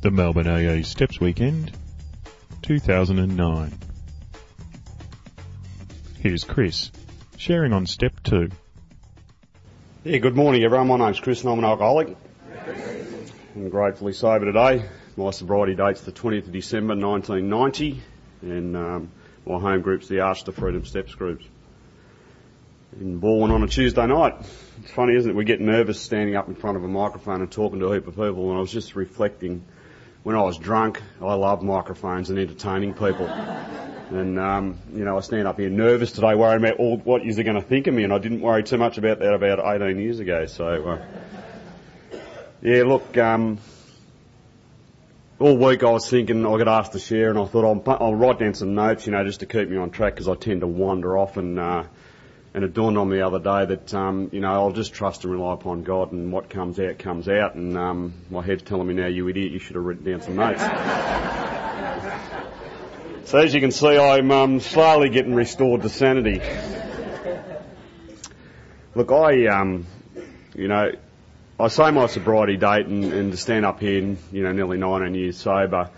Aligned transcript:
The 0.00 0.10
Melbourne 0.12 0.46
AA 0.46 0.82
Steps 0.82 1.18
Weekend 1.18 1.72
2009. 2.62 3.72
Here's 6.20 6.44
Chris, 6.44 6.92
sharing 7.36 7.72
on 7.72 7.86
step 7.86 8.12
two. 8.22 8.50
Yeah, 10.04 10.18
good 10.18 10.36
morning 10.36 10.62
everyone. 10.62 10.86
My 10.86 10.98
name's 10.98 11.18
Chris 11.18 11.40
and 11.42 11.50
I'm 11.50 11.58
an 11.58 11.64
alcoholic. 11.64 12.16
I'm 13.56 13.70
gratefully 13.70 14.12
sober 14.12 14.44
today. 14.44 14.84
My 15.16 15.30
sobriety 15.32 15.74
date's 15.74 16.02
the 16.02 16.12
20th 16.12 16.46
of 16.46 16.52
December 16.52 16.94
1990 16.94 18.00
and 18.42 18.76
um, 18.76 19.10
my 19.44 19.58
home 19.58 19.80
group's 19.80 20.06
the 20.06 20.20
Arch 20.20 20.44
to 20.44 20.52
Freedom 20.52 20.84
Steps 20.84 21.14
groups. 21.14 21.44
In 23.00 23.20
Balwyn 23.20 23.50
on 23.50 23.64
a 23.64 23.66
Tuesday 23.66 24.06
night. 24.06 24.36
It's 24.80 24.90
funny, 24.92 25.16
isn't 25.16 25.28
it? 25.28 25.34
We 25.34 25.44
get 25.44 25.60
nervous 25.60 26.00
standing 26.00 26.36
up 26.36 26.46
in 26.46 26.54
front 26.54 26.76
of 26.76 26.84
a 26.84 26.88
microphone 26.88 27.40
and 27.40 27.50
talking 27.50 27.80
to 27.80 27.86
a 27.86 27.94
heap 27.94 28.06
of 28.06 28.14
people 28.14 28.50
and 28.50 28.58
I 28.58 28.60
was 28.60 28.70
just 28.70 28.94
reflecting 28.94 29.64
when 30.22 30.36
I 30.36 30.42
was 30.42 30.58
drunk, 30.58 31.02
I 31.20 31.34
love 31.34 31.60
microphones 31.62 32.30
and 32.30 32.38
entertaining 32.38 32.94
people. 32.94 33.26
And, 33.26 34.38
um, 34.38 34.78
you 34.94 35.04
know, 35.04 35.16
I 35.16 35.20
stand 35.22 35.48
up 35.48 35.58
here 35.58 35.70
nervous 35.70 36.12
today, 36.12 36.36
worrying 36.36 36.64
about 36.64 36.78
all, 36.78 36.96
what 36.98 37.24
you're 37.24 37.42
going 37.42 37.56
to 37.56 37.62
think 37.62 37.88
of 37.88 37.94
me, 37.94 38.04
and 38.04 38.12
I 38.12 38.18
didn't 38.18 38.40
worry 38.40 38.62
too 38.62 38.78
much 38.78 38.96
about 38.96 39.18
that 39.18 39.34
about 39.34 39.82
18 39.82 39.98
years 39.98 40.20
ago. 40.20 40.46
So, 40.46 40.66
uh, 40.88 42.18
yeah, 42.62 42.84
look, 42.84 43.18
um, 43.18 43.58
all 45.40 45.56
week 45.58 45.82
I 45.82 45.90
was 45.90 46.08
thinking 46.08 46.46
I 46.46 46.56
got 46.58 46.68
asked 46.68 46.92
to 46.92 47.00
share, 47.00 47.30
and 47.30 47.38
I 47.38 47.44
thought 47.44 47.64
I'll, 47.64 47.96
I'll 48.02 48.14
write 48.14 48.38
down 48.38 48.54
some 48.54 48.74
notes, 48.74 49.04
you 49.04 49.12
know, 49.12 49.24
just 49.24 49.40
to 49.40 49.46
keep 49.46 49.68
me 49.68 49.78
on 49.78 49.90
track 49.90 50.14
because 50.14 50.28
I 50.28 50.36
tend 50.36 50.60
to 50.60 50.68
wander 50.68 51.18
off 51.18 51.36
and. 51.36 51.58
Uh, 51.58 51.84
and 52.54 52.64
it 52.64 52.72
dawned 52.72 52.96
on 52.96 53.08
me 53.08 53.16
the 53.16 53.26
other 53.26 53.40
day 53.40 53.66
that, 53.74 53.92
um, 53.94 54.30
you 54.32 54.38
know, 54.38 54.52
I'll 54.52 54.70
just 54.70 54.94
trust 54.94 55.24
and 55.24 55.32
rely 55.32 55.54
upon 55.54 55.82
God 55.82 56.12
and 56.12 56.30
what 56.30 56.48
comes 56.48 56.78
out, 56.78 57.00
comes 57.00 57.28
out. 57.28 57.56
And 57.56 57.76
um, 57.76 58.14
my 58.30 58.42
head's 58.42 58.62
telling 58.62 58.86
me 58.86 58.94
now, 58.94 59.08
you 59.08 59.28
idiot, 59.28 59.50
you 59.50 59.58
should 59.58 59.74
have 59.74 59.84
written 59.84 60.04
down 60.04 60.22
some 60.22 60.36
notes. 60.36 60.62
so 63.28 63.38
as 63.38 63.52
you 63.52 63.60
can 63.60 63.72
see, 63.72 63.98
I'm 63.98 64.30
um, 64.30 64.60
slowly 64.60 65.08
getting 65.08 65.34
restored 65.34 65.82
to 65.82 65.88
sanity. 65.88 66.40
Look, 68.94 69.10
I, 69.10 69.48
um, 69.48 69.86
you 70.54 70.68
know, 70.68 70.92
I 71.58 71.68
say 71.68 71.90
my 71.90 72.06
sobriety 72.06 72.56
date 72.56 72.86
and, 72.86 73.12
and 73.12 73.32
to 73.32 73.36
stand 73.36 73.66
up 73.66 73.80
here, 73.80 74.16
you 74.30 74.42
know, 74.44 74.52
nearly 74.52 74.78
19 74.78 75.16
years 75.16 75.38
sober 75.38 75.90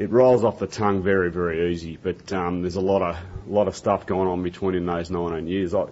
it 0.00 0.10
rolls 0.10 0.44
off 0.44 0.58
the 0.58 0.66
tongue 0.66 1.02
very, 1.02 1.30
very 1.30 1.70
easy. 1.70 1.98
But 2.02 2.32
um, 2.32 2.62
there's 2.62 2.76
a 2.76 2.80
lot 2.80 3.02
of 3.02 3.18
lot 3.46 3.68
of 3.68 3.76
stuff 3.76 4.06
going 4.06 4.28
on 4.28 4.42
between 4.42 4.74
in 4.74 4.86
those 4.86 5.10
19 5.10 5.46
years. 5.46 5.74
I, 5.74 5.84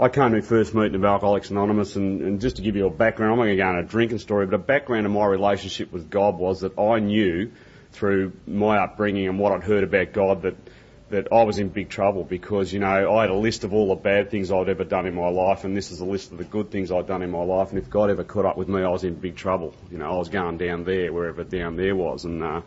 I 0.00 0.08
came 0.08 0.30
to 0.30 0.38
my 0.38 0.40
first 0.40 0.74
meeting 0.74 0.96
of 0.96 1.04
Alcoholics 1.04 1.50
Anonymous, 1.50 1.94
and, 1.94 2.22
and 2.22 2.40
just 2.40 2.56
to 2.56 2.62
give 2.62 2.74
you 2.74 2.86
a 2.86 2.90
background, 2.90 3.30
I'm 3.30 3.38
not 3.38 3.44
going 3.44 3.56
to 3.56 3.62
go 3.62 3.68
into 3.68 3.82
a 3.82 3.84
drinking 3.84 4.18
story, 4.18 4.46
but 4.46 4.56
a 4.56 4.58
background 4.58 5.06
of 5.06 5.12
my 5.12 5.24
relationship 5.26 5.92
with 5.92 6.10
God 6.10 6.38
was 6.38 6.62
that 6.62 6.76
I 6.76 6.98
knew 6.98 7.52
through 7.92 8.32
my 8.48 8.78
upbringing 8.78 9.28
and 9.28 9.38
what 9.38 9.52
I'd 9.52 9.62
heard 9.62 9.84
about 9.84 10.12
God 10.12 10.42
that 10.42 10.56
that 11.10 11.28
I 11.30 11.42
was 11.42 11.58
in 11.58 11.68
big 11.68 11.90
trouble 11.90 12.24
because, 12.24 12.72
you 12.72 12.80
know, 12.80 13.14
I 13.14 13.20
had 13.20 13.30
a 13.30 13.36
list 13.36 13.64
of 13.64 13.74
all 13.74 13.90
the 13.90 13.96
bad 13.96 14.30
things 14.30 14.50
I'd 14.50 14.70
ever 14.70 14.82
done 14.82 15.04
in 15.04 15.14
my 15.14 15.28
life 15.28 15.64
and 15.64 15.76
this 15.76 15.90
is 15.90 16.00
a 16.00 16.06
list 16.06 16.32
of 16.32 16.38
the 16.38 16.44
good 16.44 16.70
things 16.70 16.90
I'd 16.90 17.06
done 17.06 17.20
in 17.20 17.30
my 17.30 17.44
life 17.44 17.68
and 17.68 17.78
if 17.78 17.90
God 17.90 18.08
ever 18.08 18.24
caught 18.24 18.46
up 18.46 18.56
with 18.56 18.66
me 18.66 18.82
I 18.82 18.88
was 18.88 19.04
in 19.04 19.16
big 19.16 19.36
trouble. 19.36 19.74
You 19.90 19.98
know, 19.98 20.10
I 20.10 20.16
was 20.16 20.30
going 20.30 20.56
down 20.56 20.84
there, 20.84 21.12
wherever 21.12 21.44
down 21.44 21.76
there 21.76 21.94
was 21.94 22.24
and, 22.24 22.42
uh, 22.42 22.62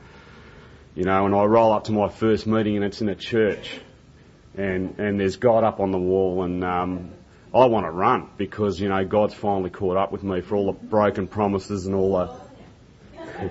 you 0.96 1.04
know, 1.04 1.26
and 1.26 1.36
I 1.36 1.44
roll 1.44 1.74
up 1.74 1.86
to 1.86 1.92
my 1.92 2.10
first 2.10 2.48
meeting 2.48 2.78
and 2.78 2.86
it's 2.86 3.02
in 3.02 3.10
a 3.10 3.16
church 3.16 3.80
and, 4.58 4.98
and 4.98 5.20
there's 5.20 5.36
God 5.36 5.64
up 5.64 5.80
on 5.80 5.92
the 5.92 5.98
wall 5.98 6.44
and, 6.44 6.64
um, 6.64 7.12
I 7.54 7.66
want 7.66 7.86
to 7.86 7.92
run 7.92 8.30
because, 8.38 8.82
you 8.82 8.90
know, 8.90 9.06
God's 9.06 9.34
finally 9.34 9.70
caught 9.70 9.96
up 9.96 10.12
with 10.12 10.24
me 10.24 10.42
for 10.42 10.56
all 10.56 10.66
the 10.66 10.74
broken 10.74 11.28
promises 11.28 11.86
and 11.86 11.96
all 11.96 12.18
the, 12.18 13.50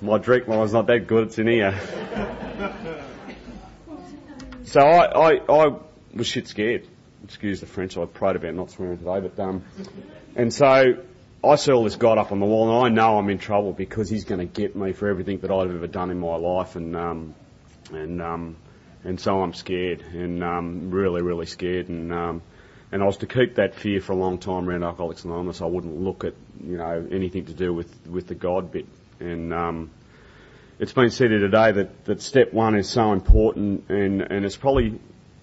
my 0.02 0.18
drink 0.18 0.46
line's 0.46 0.72
not 0.72 0.86
that 0.86 1.06
good, 1.08 1.28
it's 1.28 1.38
in 1.38 1.48
here. 1.48 1.74
So 4.66 4.80
I, 4.80 5.30
I, 5.30 5.40
I 5.48 5.76
was 6.12 6.26
shit 6.26 6.48
scared. 6.48 6.88
Excuse 7.22 7.60
the 7.60 7.66
French, 7.66 7.96
I 7.96 8.04
prayed 8.04 8.34
about 8.34 8.54
not 8.54 8.72
swearing 8.72 8.98
today, 8.98 9.20
but, 9.20 9.38
um, 9.38 9.64
and 10.34 10.52
so 10.52 11.04
I 11.48 11.56
see 11.56 11.72
all 11.72 11.84
this 11.84 11.96
God 11.96 12.18
up 12.18 12.32
on 12.32 12.40
the 12.40 12.46
wall, 12.46 12.86
and 12.86 12.86
I 12.86 12.88
know 12.88 13.18
I'm 13.18 13.28
in 13.30 13.38
trouble 13.38 13.72
because 13.72 14.08
He's 14.08 14.24
going 14.24 14.40
to 14.40 14.46
get 14.46 14.74
me 14.74 14.92
for 14.92 15.08
everything 15.08 15.38
that 15.40 15.50
I've 15.50 15.70
ever 15.70 15.86
done 15.86 16.10
in 16.10 16.18
my 16.18 16.36
life, 16.36 16.76
and 16.76 16.96
um, 16.96 17.34
and 17.92 18.20
um, 18.20 18.56
and 19.04 19.20
so 19.20 19.42
I'm 19.42 19.54
scared, 19.54 20.00
and 20.00 20.42
um, 20.42 20.90
really, 20.90 21.22
really 21.22 21.46
scared, 21.46 21.88
and 21.88 22.12
um, 22.12 22.42
and 22.90 23.02
I 23.02 23.06
was 23.06 23.18
to 23.18 23.26
keep 23.26 23.56
that 23.56 23.74
fear 23.74 24.00
for 24.00 24.12
a 24.12 24.16
long 24.16 24.38
time 24.38 24.68
around 24.68 24.82
Alcoholics 24.82 25.24
Anonymous. 25.24 25.60
I 25.60 25.66
wouldn't 25.66 26.00
look 26.00 26.24
at 26.24 26.34
you 26.64 26.76
know 26.76 27.06
anything 27.10 27.46
to 27.46 27.52
do 27.52 27.72
with 27.72 27.94
with 28.06 28.26
the 28.26 28.34
God 28.34 28.72
bit, 28.72 28.86
and 29.20 29.52
um, 29.54 29.90
it's 30.78 30.92
been 30.92 31.10
said 31.10 31.30
here 31.30 31.38
today 31.38 31.72
that 31.72 32.04
that 32.06 32.22
step 32.22 32.52
one 32.52 32.76
is 32.76 32.88
so 32.88 33.12
important, 33.12 33.88
and 33.88 34.22
and 34.22 34.44
it's 34.44 34.56
probably 34.56 34.98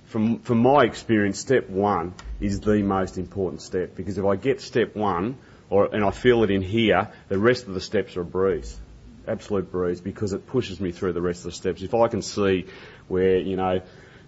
from 0.05 0.39
from 0.39 0.59
my 0.59 0.83
experience, 0.83 1.39
step 1.39 1.69
one 1.69 2.13
is 2.41 2.59
the 2.59 2.83
most 2.83 3.17
important 3.17 3.61
step 3.61 3.95
because 3.95 4.17
if 4.17 4.25
I 4.25 4.35
get 4.35 4.59
step 4.59 4.95
one 4.95 5.37
or, 5.73 5.85
and 5.91 6.05
I 6.05 6.11
feel 6.11 6.43
it 6.43 6.51
in 6.51 6.61
here, 6.61 7.09
the 7.29 7.39
rest 7.39 7.67
of 7.67 7.73
the 7.73 7.81
steps 7.81 8.15
are 8.15 8.21
a 8.21 8.25
breeze. 8.25 8.79
Absolute 9.27 9.71
breeze 9.71 10.01
because 10.01 10.33
it 10.33 10.45
pushes 10.45 10.79
me 10.79 10.91
through 10.91 11.13
the 11.13 11.21
rest 11.21 11.39
of 11.39 11.45
the 11.45 11.51
steps. 11.53 11.81
If 11.81 11.95
I 11.95 12.09
can 12.09 12.21
see 12.21 12.67
where, 13.07 13.39
you 13.39 13.55
know, 13.55 13.81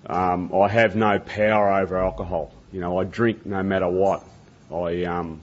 um, 0.07 0.51
I 0.55 0.67
have 0.69 0.95
no 0.95 1.19
power 1.19 1.71
over 1.71 2.03
alcohol, 2.03 2.51
you 2.71 2.81
know, 2.81 2.97
I 2.97 3.03
drink 3.03 3.45
no 3.45 3.61
matter 3.61 3.87
what. 3.87 4.23
I, 4.73 5.03
um, 5.03 5.41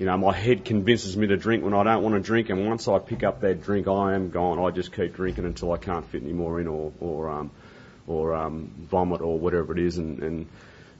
you 0.00 0.06
know, 0.06 0.16
my 0.16 0.32
head 0.32 0.64
convinces 0.64 1.16
me 1.16 1.28
to 1.28 1.36
drink 1.36 1.62
when 1.62 1.72
I 1.72 1.84
don't 1.84 2.02
want 2.02 2.16
to 2.16 2.20
drink, 2.20 2.50
and 2.50 2.66
once 2.66 2.88
I 2.88 2.98
pick 2.98 3.22
up 3.22 3.42
that 3.42 3.62
drink, 3.62 3.86
I 3.86 4.14
am 4.14 4.30
gone. 4.30 4.58
I 4.58 4.72
just 4.72 4.92
keep 4.92 5.14
drinking 5.14 5.44
until 5.44 5.70
I 5.70 5.76
can't 5.76 6.04
fit 6.08 6.24
any 6.24 6.32
more 6.32 6.60
in, 6.60 6.66
or 6.66 6.92
or 6.98 7.30
um, 7.30 7.52
or 8.08 8.34
um, 8.34 8.72
vomit, 8.90 9.20
or 9.20 9.38
whatever 9.38 9.72
it 9.72 9.78
is, 9.78 9.98
and, 9.98 10.20
and 10.20 10.46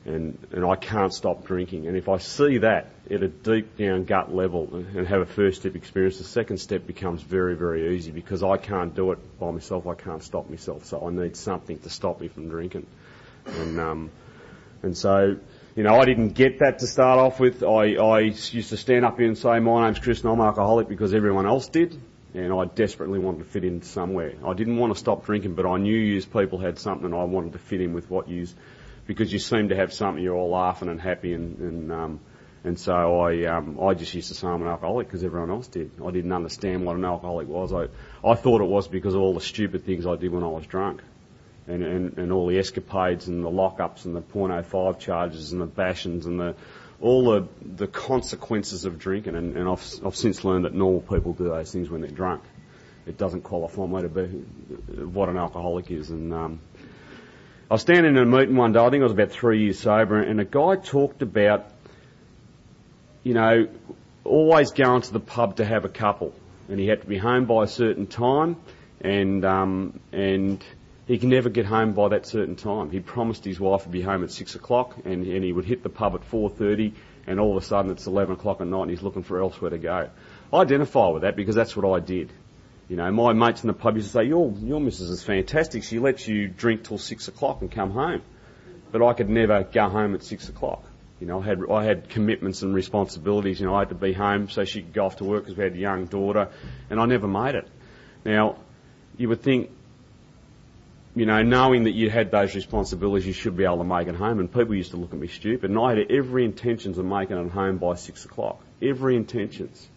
and, 0.06 0.38
and 0.53 0.65
I 0.65 0.76
can't 0.76 1.12
stop 1.12 1.47
drinking. 1.47 1.87
And 1.87 1.97
if 1.97 2.09
I 2.09 2.19
see 2.19 2.59
that 2.59 2.91
at 3.10 3.22
a 3.22 3.28
deep 3.28 3.78
down 3.78 4.04
gut 4.04 4.34
level 4.34 4.69
and 4.72 5.06
have 5.06 5.22
a 5.22 5.26
first 5.26 5.60
step 5.60 5.75
experience, 5.76 6.19
the 6.19 6.25
second 6.25 6.59
step 6.59 6.87
becomes 6.87 7.22
very, 7.22 7.56
very 7.56 7.97
easy 7.97 8.10
because 8.10 8.43
I 8.43 8.59
can't 8.59 8.94
do 8.94 9.12
it 9.12 9.38
by 9.38 9.50
myself. 9.50 9.87
I 9.87 9.94
can't 9.94 10.22
stop 10.22 10.50
myself. 10.50 10.84
So 10.84 11.06
I 11.06 11.10
need 11.10 11.37
something 11.37 11.78
to 11.78 11.91
stop 11.91 12.20
me 12.20 12.28
from 12.28 12.50
drinking. 12.50 12.87
And, 13.47 13.81
um, 13.81 14.10
and 14.82 14.97
so, 14.97 15.37
you 15.75 15.82
know, 15.82 15.98
I 15.98 16.04
didn't 16.04 16.31
get 16.31 16.59
that 16.59 16.81
to 16.81 16.87
start 16.87 17.19
off 17.19 17.41
with. 17.41 17.62
I, 17.62 17.94
I 17.94 18.20
used 18.20 18.70
to 18.70 18.76
stand 18.76 19.06
up 19.06 19.19
here 19.19 19.28
and 19.28 19.38
say, 19.38 19.59
my 19.59 19.87
name's 19.87 20.00
Chris 20.00 20.20
and 20.20 20.31
I'm 20.31 20.41
alcoholic 20.41 20.88
because 20.88 21.14
everyone 21.14 21.47
else 21.47 21.69
did. 21.69 21.98
And 22.34 22.53
I 22.53 22.64
desperately 22.64 23.20
wanted 23.20 23.38
to 23.38 23.44
fit 23.44 23.64
in 23.64 23.81
somewhere. 23.82 24.34
I 24.44 24.53
didn't 24.53 24.76
want 24.76 24.93
to 24.93 24.98
stop 24.98 25.25
drinking, 25.25 25.54
but 25.54 25.66
I 25.66 25.78
knew 25.78 25.97
you 25.97 26.20
people 26.20 26.59
had 26.59 26.78
something 26.78 27.06
and 27.06 27.14
I 27.14 27.25
wanted 27.25 27.53
to 27.54 27.59
fit 27.59 27.81
in 27.81 27.94
with 27.94 28.10
what 28.10 28.28
you 28.28 28.47
because 29.06 29.32
you 29.32 29.38
seem 29.38 29.69
to 29.69 29.76
have 29.76 29.92
something 29.92 30.22
you're 30.22 30.37
all 30.37 30.50
laughing 30.50 30.88
and 30.88 31.00
happy 31.00 31.34
and 31.34 31.59
and 31.59 31.92
um, 31.92 32.20
and 32.65 32.78
so 32.78 33.20
I 33.20 33.44
um, 33.44 33.78
I 33.81 33.92
just 33.94 34.15
used 34.15 34.28
to 34.28 34.34
say 34.34 34.47
I'm 34.47 34.62
an 34.62 34.69
alcoholic 34.69 35.06
because 35.06 35.22
everyone 35.22 35.50
else 35.50 35.69
did. 35.69 35.91
I 36.04 36.10
didn't 36.10 36.32
understand 36.32 36.87
what 36.87 36.97
an 36.97 37.04
alcoholic 37.04 37.47
was. 37.47 37.72
I 37.72 37.88
I 38.26 38.34
thought 38.34 38.62
it 38.62 38.69
was 38.69 38.88
because 38.88 39.14
of 39.14 39.20
all 39.20 39.34
the 39.34 39.41
stupid 39.41 39.84
things 39.84 40.06
I 40.06 40.16
did 40.16 40.32
when 40.32 40.43
I 40.43 40.48
was 40.48 40.66
drunk. 40.66 41.03
And, 41.66 41.82
and, 41.82 42.19
and 42.19 42.31
all 42.31 42.47
the 42.47 42.59
escapades 42.59 43.26
and 43.26 43.43
the 43.43 43.48
lockups 43.48 44.04
and 44.04 44.14
the 44.14 44.20
.05 44.20 44.98
charges 44.98 45.53
and 45.53 45.62
the 45.62 45.66
bashings 45.66 46.26
and 46.26 46.38
the 46.38 46.54
all 47.00 47.25
the 47.25 47.48
the 47.62 47.87
consequences 47.87 48.84
of 48.84 48.98
drinking 48.98 49.34
and, 49.34 49.56
and 49.56 49.66
I've 49.66 49.82
I've 50.04 50.14
since 50.14 50.44
learned 50.44 50.66
that 50.66 50.75
normal 50.75 51.00
people 51.00 51.32
do 51.32 51.44
those 51.44 51.72
things 51.72 51.88
when 51.88 52.03
they're 52.03 52.10
drunk. 52.10 52.43
It 53.06 53.16
doesn't 53.16 53.43
qualify 53.43 53.87
me 53.87 54.03
to 54.03 54.09
be 54.09 54.26
what 55.04 55.31
an 55.31 55.38
alcoholic 55.38 55.91
is 55.91 56.10
and 56.10 56.32
um, 56.34 56.60
I 57.70 57.75
was 57.75 57.80
standing 57.80 58.14
in 58.14 58.19
a 58.19 58.26
meeting 58.26 58.56
one 58.56 58.72
day, 58.72 58.80
I 58.80 58.91
think 58.91 59.00
I 59.00 59.04
was 59.04 59.12
about 59.12 59.31
three 59.31 59.62
years 59.62 59.78
sober, 59.78 60.20
and 60.20 60.38
a 60.38 60.44
guy 60.44 60.76
talked 60.76 61.22
about, 61.22 61.64
you 63.22 63.32
know, 63.32 63.69
always 64.22 64.72
going 64.72 65.00
to 65.00 65.12
the 65.12 65.20
pub 65.20 65.56
to 65.56 65.64
have 65.64 65.87
a 65.87 65.88
couple. 65.88 66.34
And 66.69 66.78
he 66.78 66.87
had 66.87 67.00
to 67.00 67.06
be 67.06 67.16
home 67.16 67.46
by 67.46 67.64
a 67.64 67.66
certain 67.66 68.06
time, 68.06 68.56
and, 69.00 69.46
um, 69.46 69.99
and 70.12 70.62
he 71.06 71.16
can 71.16 71.31
never 71.31 71.49
get 71.49 71.64
home 71.64 71.94
by 71.94 72.08
that 72.08 72.26
certain 72.26 72.56
time. 72.56 72.90
He 72.90 73.00
promised 73.00 73.46
his 73.46 73.58
wife 73.58 73.84
he'd 73.84 73.93
be 73.93 74.02
home 74.02 74.25
at 74.25 74.31
six 74.31 74.55
o'clock, 74.55 74.96
and, 75.06 75.26
and 75.26 75.43
he 75.43 75.52
would 75.52 75.64
hit 75.64 75.82
the 75.82 75.88
pub 75.88 76.14
at 76.14 76.31
4.30, 76.31 76.93
and 77.26 77.40
all 77.40 77.56
of 77.56 77.62
a 77.62 77.66
sudden 77.66 77.90
it's 77.90 78.06
11 78.06 78.34
o'clock 78.34 78.61
at 78.61 78.66
night 78.66 78.82
and 78.82 78.90
he's 78.90 79.02
looking 79.02 79.22
for 79.22 79.40
elsewhere 79.40 79.70
to 79.70 79.78
go. 79.78 80.11
I 80.52 80.56
identify 80.56 81.08
with 81.08 81.22
that 81.22 81.34
because 81.34 81.55
that's 81.55 81.75
what 81.75 81.90
I 81.90 82.00
did. 82.00 82.31
You 82.88 82.96
know, 82.96 83.10
my 83.10 83.32
mates 83.32 83.62
in 83.62 83.69
the 83.69 83.72
pub 83.75 83.96
used 83.96 84.08
to 84.08 84.12
say, 84.12 84.25
your, 84.25 84.52
your 84.60 84.81
missus 84.81 85.08
is 85.08 85.22
fantastic. 85.22 85.84
She 85.84 85.98
lets 85.98 86.28
you 86.28 86.48
drink 86.48 86.84
till 86.84 86.98
six 86.98 87.28
o'clock 87.28 87.62
and 87.62 87.70
come 87.70 87.90
home. 87.90 88.22
But 88.92 89.02
I 89.02 89.14
could 89.14 89.31
never 89.31 89.64
go 89.64 89.88
home 89.88 90.14
at 90.14 90.22
six 90.22 90.48
o'clock. 90.48 90.84
You 91.20 91.26
know, 91.26 91.40
I 91.40 91.44
had, 91.44 91.58
I 91.70 91.84
had 91.84 92.08
commitments 92.10 92.62
and 92.62 92.75
responsibilities. 92.75 93.58
You 93.58 93.66
know, 93.66 93.75
I 93.75 93.81
had 93.81 93.88
to 93.88 93.94
be 93.94 94.12
home 94.12 94.50
so 94.50 94.64
she 94.64 94.82
could 94.82 94.92
go 94.92 95.06
off 95.06 95.16
to 95.16 95.25
work 95.25 95.44
because 95.44 95.56
we 95.56 95.64
had 95.64 95.72
a 95.72 95.78
young 95.78 96.06
daughter 96.06 96.48
and 96.90 97.00
I 97.00 97.06
never 97.06 97.26
made 97.26 97.54
it. 97.54 97.66
Now, 98.25 98.56
you 99.16 99.28
would 99.30 99.40
think, 99.40 99.70
you 101.16 101.25
know, 101.25 101.42
knowing 101.42 101.84
that 101.84 101.92
you 101.92 102.10
had 102.10 102.30
those 102.30 102.54
responsibilities, 102.54 103.26
you 103.26 103.32
should 103.32 103.56
be 103.56 103.64
able 103.64 103.78
to 103.78 103.84
make 103.84 104.08
it 104.08 104.16
home. 104.16 104.40
And 104.40 104.52
people 104.52 104.75
used 104.75 104.90
to 104.90 104.96
look 104.98 105.12
at 105.14 105.19
me 105.19 105.28
stupid. 105.28 105.70
And 105.70 105.78
I 105.78 105.94
had 105.94 106.10
every 106.10 106.44
intentions 106.44 106.98
of 106.98 107.06
making 107.06 107.38
it 107.38 107.50
home 107.50 107.78
by 107.78 107.94
six 107.94 108.25
o'clock. 108.25 108.60
Every 108.82 109.16
intentions. 109.16 109.88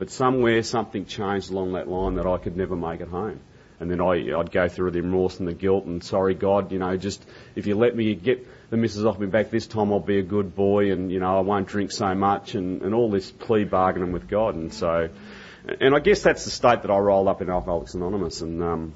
But 0.00 0.10
somewhere 0.10 0.62
something 0.62 1.04
changed 1.04 1.50
along 1.50 1.74
that 1.74 1.86
line 1.86 2.14
that 2.14 2.26
I 2.26 2.38
could 2.38 2.56
never 2.56 2.74
make 2.74 3.02
it 3.02 3.08
home. 3.08 3.38
And 3.78 3.90
then 3.90 4.00
I, 4.00 4.34
I'd 4.34 4.50
go 4.50 4.66
through 4.66 4.92
the 4.92 5.02
remorse 5.02 5.38
and 5.38 5.46
the 5.46 5.52
guilt 5.52 5.84
and 5.84 6.02
sorry 6.02 6.34
God, 6.34 6.72
you 6.72 6.78
know, 6.78 6.96
just 6.96 7.22
if 7.54 7.66
you 7.66 7.74
let 7.74 7.94
me 7.94 8.14
get 8.14 8.46
the 8.70 8.78
missus 8.78 9.04
off 9.04 9.18
me 9.18 9.26
back 9.26 9.50
this 9.50 9.66
time, 9.66 9.92
I'll 9.92 10.00
be 10.00 10.18
a 10.18 10.22
good 10.22 10.56
boy 10.56 10.90
and, 10.90 11.12
you 11.12 11.20
know, 11.20 11.36
I 11.36 11.40
won't 11.40 11.68
drink 11.68 11.92
so 11.92 12.14
much 12.14 12.54
and, 12.54 12.80
and 12.80 12.94
all 12.94 13.10
this 13.10 13.30
plea 13.30 13.64
bargaining 13.64 14.12
with 14.12 14.26
God. 14.26 14.54
And 14.54 14.72
so, 14.72 15.10
and 15.80 15.94
I 15.94 15.98
guess 16.00 16.22
that's 16.22 16.46
the 16.46 16.50
state 16.50 16.80
that 16.80 16.90
I 16.90 16.96
rolled 16.96 17.28
up 17.28 17.42
in 17.42 17.50
Alcoholics 17.50 17.92
Anonymous. 17.92 18.40
And, 18.40 18.62
um, 18.62 18.94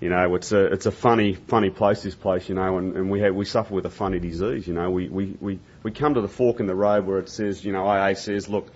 you 0.00 0.08
know, 0.08 0.34
it's 0.34 0.50
a 0.50 0.64
it's 0.64 0.86
a 0.86 0.92
funny 0.92 1.34
funny 1.34 1.70
place 1.70 2.02
this 2.02 2.16
place, 2.16 2.48
you 2.48 2.56
know, 2.56 2.78
and, 2.78 2.96
and 2.96 3.08
we 3.08 3.20
have, 3.20 3.36
we 3.36 3.44
suffer 3.44 3.72
with 3.72 3.86
a 3.86 3.90
funny 3.90 4.18
disease, 4.18 4.66
you 4.66 4.74
know. 4.74 4.90
We, 4.90 5.08
we 5.08 5.36
we 5.40 5.58
we 5.84 5.92
come 5.92 6.14
to 6.14 6.20
the 6.22 6.28
fork 6.28 6.58
in 6.58 6.66
the 6.66 6.74
road 6.74 7.06
where 7.06 7.18
it 7.18 7.28
says, 7.28 7.64
you 7.64 7.72
know, 7.72 7.86
AA 7.86 8.14
says, 8.14 8.48
look, 8.48 8.72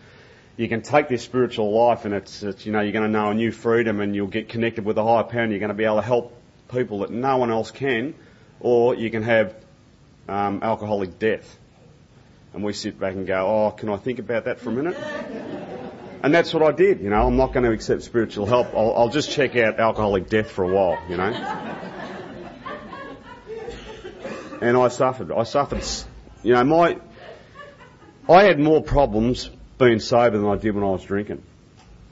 you 0.56 0.68
can 0.68 0.82
take 0.82 1.08
this 1.08 1.22
spiritual 1.22 1.72
life 1.72 2.04
and 2.04 2.14
it's, 2.14 2.42
it's 2.42 2.64
you 2.64 2.72
know 2.72 2.80
you're 2.80 2.92
going 2.92 3.04
to 3.04 3.10
know 3.10 3.30
a 3.30 3.34
new 3.34 3.50
freedom 3.50 4.00
and 4.00 4.14
you'll 4.14 4.26
get 4.26 4.48
connected 4.48 4.84
with 4.84 4.96
a 4.98 5.02
higher 5.02 5.24
power 5.24 5.42
and 5.42 5.50
you're 5.50 5.60
going 5.60 5.68
to 5.68 5.74
be 5.74 5.84
able 5.84 5.96
to 5.96 6.02
help 6.02 6.40
people 6.68 7.00
that 7.00 7.10
no 7.10 7.36
one 7.36 7.50
else 7.50 7.70
can, 7.70 8.14
or 8.60 8.94
you 8.94 9.10
can 9.10 9.22
have 9.22 9.54
um, 10.28 10.60
alcoholic 10.62 11.18
death. 11.18 11.58
And 12.52 12.62
we 12.62 12.72
sit 12.72 13.00
back 13.00 13.14
and 13.14 13.26
go, 13.26 13.46
oh, 13.46 13.70
can 13.72 13.88
I 13.88 13.96
think 13.96 14.20
about 14.20 14.44
that 14.44 14.60
for 14.60 14.70
a 14.70 14.72
minute? 14.72 14.96
And 16.22 16.32
that's 16.32 16.54
what 16.54 16.62
I 16.62 16.72
did, 16.72 17.00
you 17.00 17.10
know. 17.10 17.26
I'm 17.26 17.36
not 17.36 17.52
going 17.52 17.64
to 17.64 17.72
accept 17.72 18.02
spiritual 18.02 18.46
help. 18.46 18.68
I'll, 18.74 18.94
I'll 18.94 19.08
just 19.08 19.30
check 19.30 19.56
out 19.56 19.78
alcoholic 19.78 20.28
death 20.28 20.50
for 20.50 20.64
a 20.64 20.72
while, 20.72 20.98
you 21.08 21.16
know. 21.16 21.32
And 24.62 24.76
I 24.76 24.88
suffered. 24.88 25.32
I 25.32 25.42
suffered. 25.42 25.84
You 26.42 26.54
know, 26.54 26.64
my 26.64 26.98
I 28.28 28.44
had 28.44 28.58
more 28.58 28.82
problems 28.82 29.50
being 29.78 30.00
sober 30.00 30.38
than 30.38 30.46
I 30.46 30.56
did 30.56 30.74
when 30.74 30.84
I 30.84 30.90
was 30.90 31.04
drinking. 31.04 31.42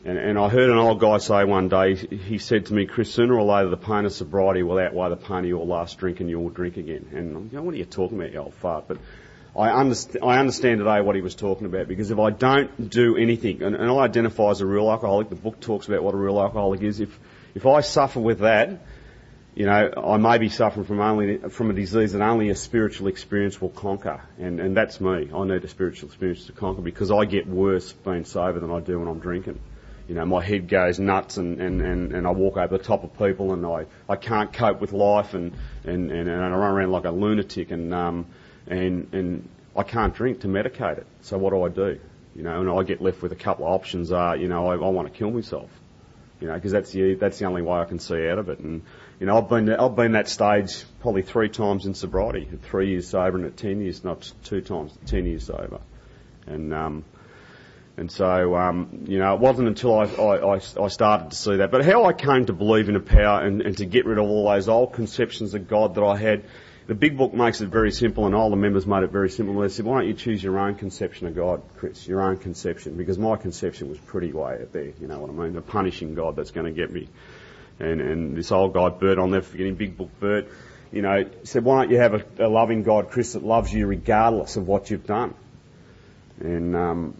And, 0.04 0.18
and 0.18 0.38
I 0.38 0.48
heard 0.48 0.68
an 0.68 0.78
old 0.78 0.98
guy 0.98 1.18
say 1.18 1.44
one 1.44 1.68
day, 1.68 1.94
he 1.94 2.38
said 2.38 2.66
to 2.66 2.74
me, 2.74 2.86
Chris, 2.86 3.12
sooner 3.12 3.34
or 3.34 3.44
later 3.44 3.68
the 3.68 3.76
pain 3.76 4.04
of 4.04 4.12
sobriety 4.12 4.64
will 4.64 4.78
outweigh 4.78 5.10
the 5.10 5.16
pain 5.16 5.38
of 5.38 5.44
your 5.46 5.64
last 5.64 5.98
drink 5.98 6.18
and 6.18 6.28
you'll 6.28 6.48
drink 6.48 6.76
again. 6.76 7.08
And 7.12 7.52
you 7.52 7.58
know, 7.58 7.62
what 7.62 7.74
are 7.74 7.76
you 7.76 7.84
talking 7.84 8.18
about, 8.18 8.32
you 8.32 8.40
old 8.40 8.54
fart? 8.54 8.88
But 8.88 8.98
I, 9.56 9.68
underst- 9.68 10.16
I 10.26 10.38
understand 10.38 10.78
today 10.78 11.00
what 11.02 11.14
he 11.14 11.22
was 11.22 11.36
talking 11.36 11.66
about 11.66 11.86
because 11.86 12.10
if 12.10 12.18
I 12.18 12.30
don't 12.30 12.90
do 12.90 13.16
anything, 13.16 13.62
and, 13.62 13.76
and 13.76 13.90
I 13.90 13.94
identify 13.94 14.50
as 14.50 14.60
a 14.60 14.66
real 14.66 14.90
alcoholic, 14.90 15.28
the 15.28 15.36
book 15.36 15.60
talks 15.60 15.86
about 15.86 16.02
what 16.02 16.14
a 16.14 16.16
real 16.16 16.40
alcoholic 16.40 16.82
is. 16.82 17.00
If 17.00 17.16
if 17.54 17.66
I 17.66 17.82
suffer 17.82 18.18
with 18.18 18.40
that, 18.40 18.80
you 19.54 19.66
know, 19.66 19.92
I 19.96 20.16
may 20.16 20.38
be 20.38 20.48
suffering 20.48 20.86
from 20.86 21.00
only 21.00 21.36
from 21.50 21.70
a 21.70 21.74
disease 21.74 22.12
that 22.12 22.22
only 22.22 22.48
a 22.48 22.54
spiritual 22.54 23.08
experience 23.08 23.60
will 23.60 23.68
conquer, 23.68 24.22
and 24.38 24.58
and 24.60 24.76
that's 24.76 25.00
me. 25.00 25.30
I 25.34 25.44
need 25.44 25.62
a 25.64 25.68
spiritual 25.68 26.08
experience 26.08 26.46
to 26.46 26.52
conquer 26.52 26.80
because 26.80 27.10
I 27.10 27.26
get 27.26 27.46
worse 27.46 27.92
being 27.92 28.24
sober 28.24 28.60
than 28.60 28.70
I 28.70 28.80
do 28.80 28.98
when 28.98 29.08
I'm 29.08 29.18
drinking. 29.18 29.60
You 30.08 30.14
know, 30.14 30.24
my 30.24 30.42
head 30.42 30.68
goes 30.68 30.98
nuts 30.98 31.36
and, 31.36 31.60
and, 31.60 31.80
and, 31.80 32.12
and 32.12 32.26
I 32.26 32.32
walk 32.32 32.56
over 32.56 32.76
the 32.76 32.82
top 32.82 33.04
of 33.04 33.16
people 33.16 33.52
and 33.52 33.64
I, 33.64 33.86
I 34.08 34.16
can't 34.16 34.52
cope 34.52 34.80
with 34.80 34.92
life 34.92 35.32
and, 35.32 35.52
and, 35.84 36.10
and, 36.10 36.28
and 36.28 36.42
I 36.42 36.48
run 36.48 36.72
around 36.72 36.90
like 36.90 37.04
a 37.04 37.10
lunatic 37.10 37.70
and 37.70 37.94
um, 37.94 38.26
and 38.66 39.08
and 39.12 39.48
I 39.76 39.82
can't 39.82 40.14
drink 40.14 40.40
to 40.40 40.48
medicate 40.48 40.98
it. 40.98 41.06
So 41.20 41.38
what 41.38 41.50
do 41.50 41.62
I 41.62 41.68
do? 41.68 42.00
You 42.34 42.42
know, 42.42 42.60
and 42.60 42.70
I 42.70 42.82
get 42.82 43.00
left 43.00 43.22
with 43.22 43.32
a 43.32 43.36
couple 43.36 43.66
of 43.66 43.72
options. 43.72 44.12
Are 44.12 44.36
you 44.36 44.48
know, 44.48 44.68
I, 44.68 44.74
I 44.74 44.88
want 44.88 45.12
to 45.12 45.16
kill 45.16 45.30
myself. 45.30 45.70
You 46.42 46.48
know, 46.48 46.54
because 46.54 46.72
that's 46.72 46.90
the 46.90 47.14
that's 47.14 47.38
the 47.38 47.44
only 47.44 47.62
way 47.62 47.78
I 47.78 47.84
can 47.84 48.00
see 48.00 48.28
out 48.28 48.40
of 48.40 48.48
it. 48.48 48.58
And 48.58 48.82
you 49.20 49.26
know, 49.26 49.38
I've 49.38 49.48
been 49.48 49.70
I've 49.70 49.94
been 49.94 50.12
that 50.12 50.28
stage 50.28 50.82
probably 51.00 51.22
three 51.22 51.48
times 51.48 51.86
in 51.86 51.94
sobriety, 51.94 52.48
three 52.62 52.90
years 52.90 53.06
sober 53.06 53.38
and 53.38 53.46
at 53.46 53.56
ten 53.56 53.80
years, 53.80 54.02
not 54.02 54.32
two 54.42 54.60
times, 54.60 54.92
ten 55.06 55.24
years 55.24 55.44
sober. 55.44 55.78
And 56.48 56.74
um, 56.74 57.04
and 57.96 58.10
so, 58.10 58.56
um, 58.56 59.04
you 59.06 59.20
know, 59.20 59.34
it 59.34 59.40
wasn't 59.40 59.68
until 59.68 59.94
I, 60.00 60.06
I, 60.06 60.54
I 60.56 60.88
started 60.88 61.30
to 61.30 61.36
see 61.36 61.58
that. 61.58 61.70
But 61.70 61.84
how 61.84 62.06
I 62.06 62.12
came 62.12 62.46
to 62.46 62.52
believe 62.52 62.88
in 62.88 62.96
a 62.96 63.00
power 63.00 63.46
and, 63.46 63.62
and 63.62 63.76
to 63.76 63.84
get 63.86 64.04
rid 64.04 64.18
of 64.18 64.24
all 64.24 64.50
those 64.50 64.68
old 64.68 64.94
conceptions 64.94 65.54
of 65.54 65.68
God 65.68 65.94
that 65.94 66.02
I 66.02 66.16
had, 66.16 66.42
the 66.86 66.94
big 66.94 67.16
book 67.16 67.32
makes 67.32 67.60
it 67.60 67.68
very 67.68 67.92
simple, 67.92 68.26
and 68.26 68.34
all 68.34 68.50
the 68.50 68.56
members 68.56 68.86
made 68.86 69.02
it 69.02 69.10
very 69.10 69.30
simple. 69.30 69.60
They 69.60 69.68
said, 69.68 69.84
"Why 69.84 70.00
don't 70.00 70.08
you 70.08 70.14
choose 70.14 70.42
your 70.42 70.58
own 70.58 70.74
conception 70.74 71.26
of 71.28 71.34
God, 71.34 71.62
Chris? 71.76 72.06
Your 72.06 72.22
own 72.22 72.36
conception, 72.36 72.96
because 72.96 73.18
my 73.18 73.36
conception 73.36 73.88
was 73.88 73.98
pretty 73.98 74.32
way 74.32 74.58
out 74.60 74.72
there. 74.72 74.92
You 75.00 75.06
know 75.06 75.20
what 75.20 75.30
I 75.30 75.32
mean? 75.32 75.52
The 75.54 75.62
punishing 75.62 76.14
God 76.14 76.36
that's 76.36 76.50
going 76.50 76.66
to 76.66 76.72
get 76.72 76.90
me." 76.90 77.08
And 77.78 78.00
and 78.00 78.36
this 78.36 78.52
old 78.52 78.74
guy 78.74 78.88
Bert, 78.90 79.18
I'll 79.18 79.26
never 79.26 79.44
forget 79.44 79.66
him, 79.66 79.74
Big 79.76 79.96
Book 79.96 80.10
Bert. 80.20 80.48
You 80.92 81.02
know, 81.02 81.24
said, 81.44 81.64
"Why 81.64 81.82
don't 81.82 81.90
you 81.90 81.98
have 81.98 82.14
a, 82.14 82.46
a 82.46 82.48
loving 82.48 82.82
God, 82.82 83.10
Chris, 83.10 83.32
that 83.34 83.44
loves 83.44 83.72
you 83.72 83.86
regardless 83.86 84.56
of 84.56 84.66
what 84.66 84.90
you've 84.90 85.06
done?" 85.06 85.34
And 86.40 86.76
um, 86.76 87.14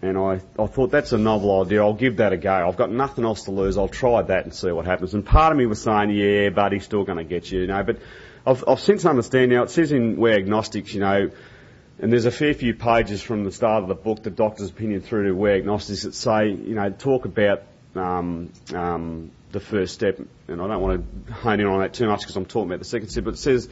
and 0.00 0.16
I, 0.16 0.40
I 0.58 0.66
thought 0.66 0.90
that's 0.90 1.12
a 1.12 1.18
novel 1.18 1.62
idea. 1.62 1.82
I'll 1.82 1.92
give 1.92 2.18
that 2.18 2.32
a 2.32 2.36
go. 2.36 2.52
I've 2.52 2.76
got 2.76 2.90
nothing 2.90 3.24
else 3.24 3.44
to 3.44 3.50
lose. 3.50 3.76
I'll 3.76 3.88
try 3.88 4.22
that 4.22 4.44
and 4.44 4.54
see 4.54 4.70
what 4.70 4.86
happens. 4.86 5.14
And 5.14 5.26
part 5.26 5.50
of 5.50 5.58
me 5.58 5.66
was 5.66 5.82
saying, 5.82 6.10
yeah, 6.10 6.50
but 6.50 6.72
he's 6.72 6.84
still 6.84 7.04
going 7.04 7.18
to 7.18 7.24
get 7.24 7.50
you, 7.50 7.62
you 7.62 7.66
know. 7.66 7.82
But 7.82 7.98
I've, 8.46 8.62
I've 8.68 8.80
since 8.80 9.04
understand 9.04 9.50
now. 9.50 9.64
It 9.64 9.70
says 9.70 9.90
in 9.90 10.16
We're 10.16 10.38
Agnostics, 10.38 10.94
you 10.94 11.00
know, 11.00 11.30
and 11.98 12.12
there's 12.12 12.26
a 12.26 12.30
fair 12.30 12.54
few 12.54 12.74
pages 12.74 13.22
from 13.22 13.42
the 13.42 13.50
start 13.50 13.82
of 13.82 13.88
the 13.88 13.96
book, 13.96 14.22
the 14.22 14.30
doctor's 14.30 14.70
opinion 14.70 15.00
through 15.00 15.26
to 15.26 15.32
We're 15.32 15.56
Agnostics, 15.56 16.02
that 16.02 16.14
say, 16.14 16.50
you 16.50 16.76
know, 16.76 16.90
talk 16.90 17.24
about 17.24 17.62
um, 17.96 18.52
um, 18.72 19.32
the 19.50 19.58
first 19.58 19.94
step. 19.94 20.20
And 20.46 20.62
I 20.62 20.68
don't 20.68 20.80
want 20.80 21.26
to 21.26 21.32
hone 21.32 21.58
in 21.58 21.66
on 21.66 21.80
that 21.80 21.94
too 21.94 22.06
much 22.06 22.20
because 22.20 22.36
I'm 22.36 22.46
talking 22.46 22.70
about 22.70 22.78
the 22.78 22.84
second 22.84 23.08
step. 23.08 23.24
But 23.24 23.34
it 23.34 23.38
says 23.38 23.68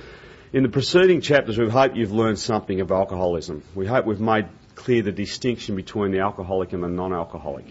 in 0.52 0.64
the 0.64 0.69
preceding 0.69 1.20
chapters, 1.20 1.56
we 1.56 1.69
hope 1.69 1.94
you've 1.94 2.12
learned 2.12 2.40
something 2.40 2.81
of 2.81 2.90
alcoholism. 2.90 3.62
We 3.76 3.87
hope 3.87 4.06
we've 4.06 4.19
made 4.19 4.46
clear 4.76 5.02
the 5.02 5.11
distinction 5.11 5.75
between 5.75 6.12
the 6.12 6.20
alcoholic 6.20 6.73
and 6.73 6.84
the 6.84 6.88
non-alcoholic. 6.88 7.67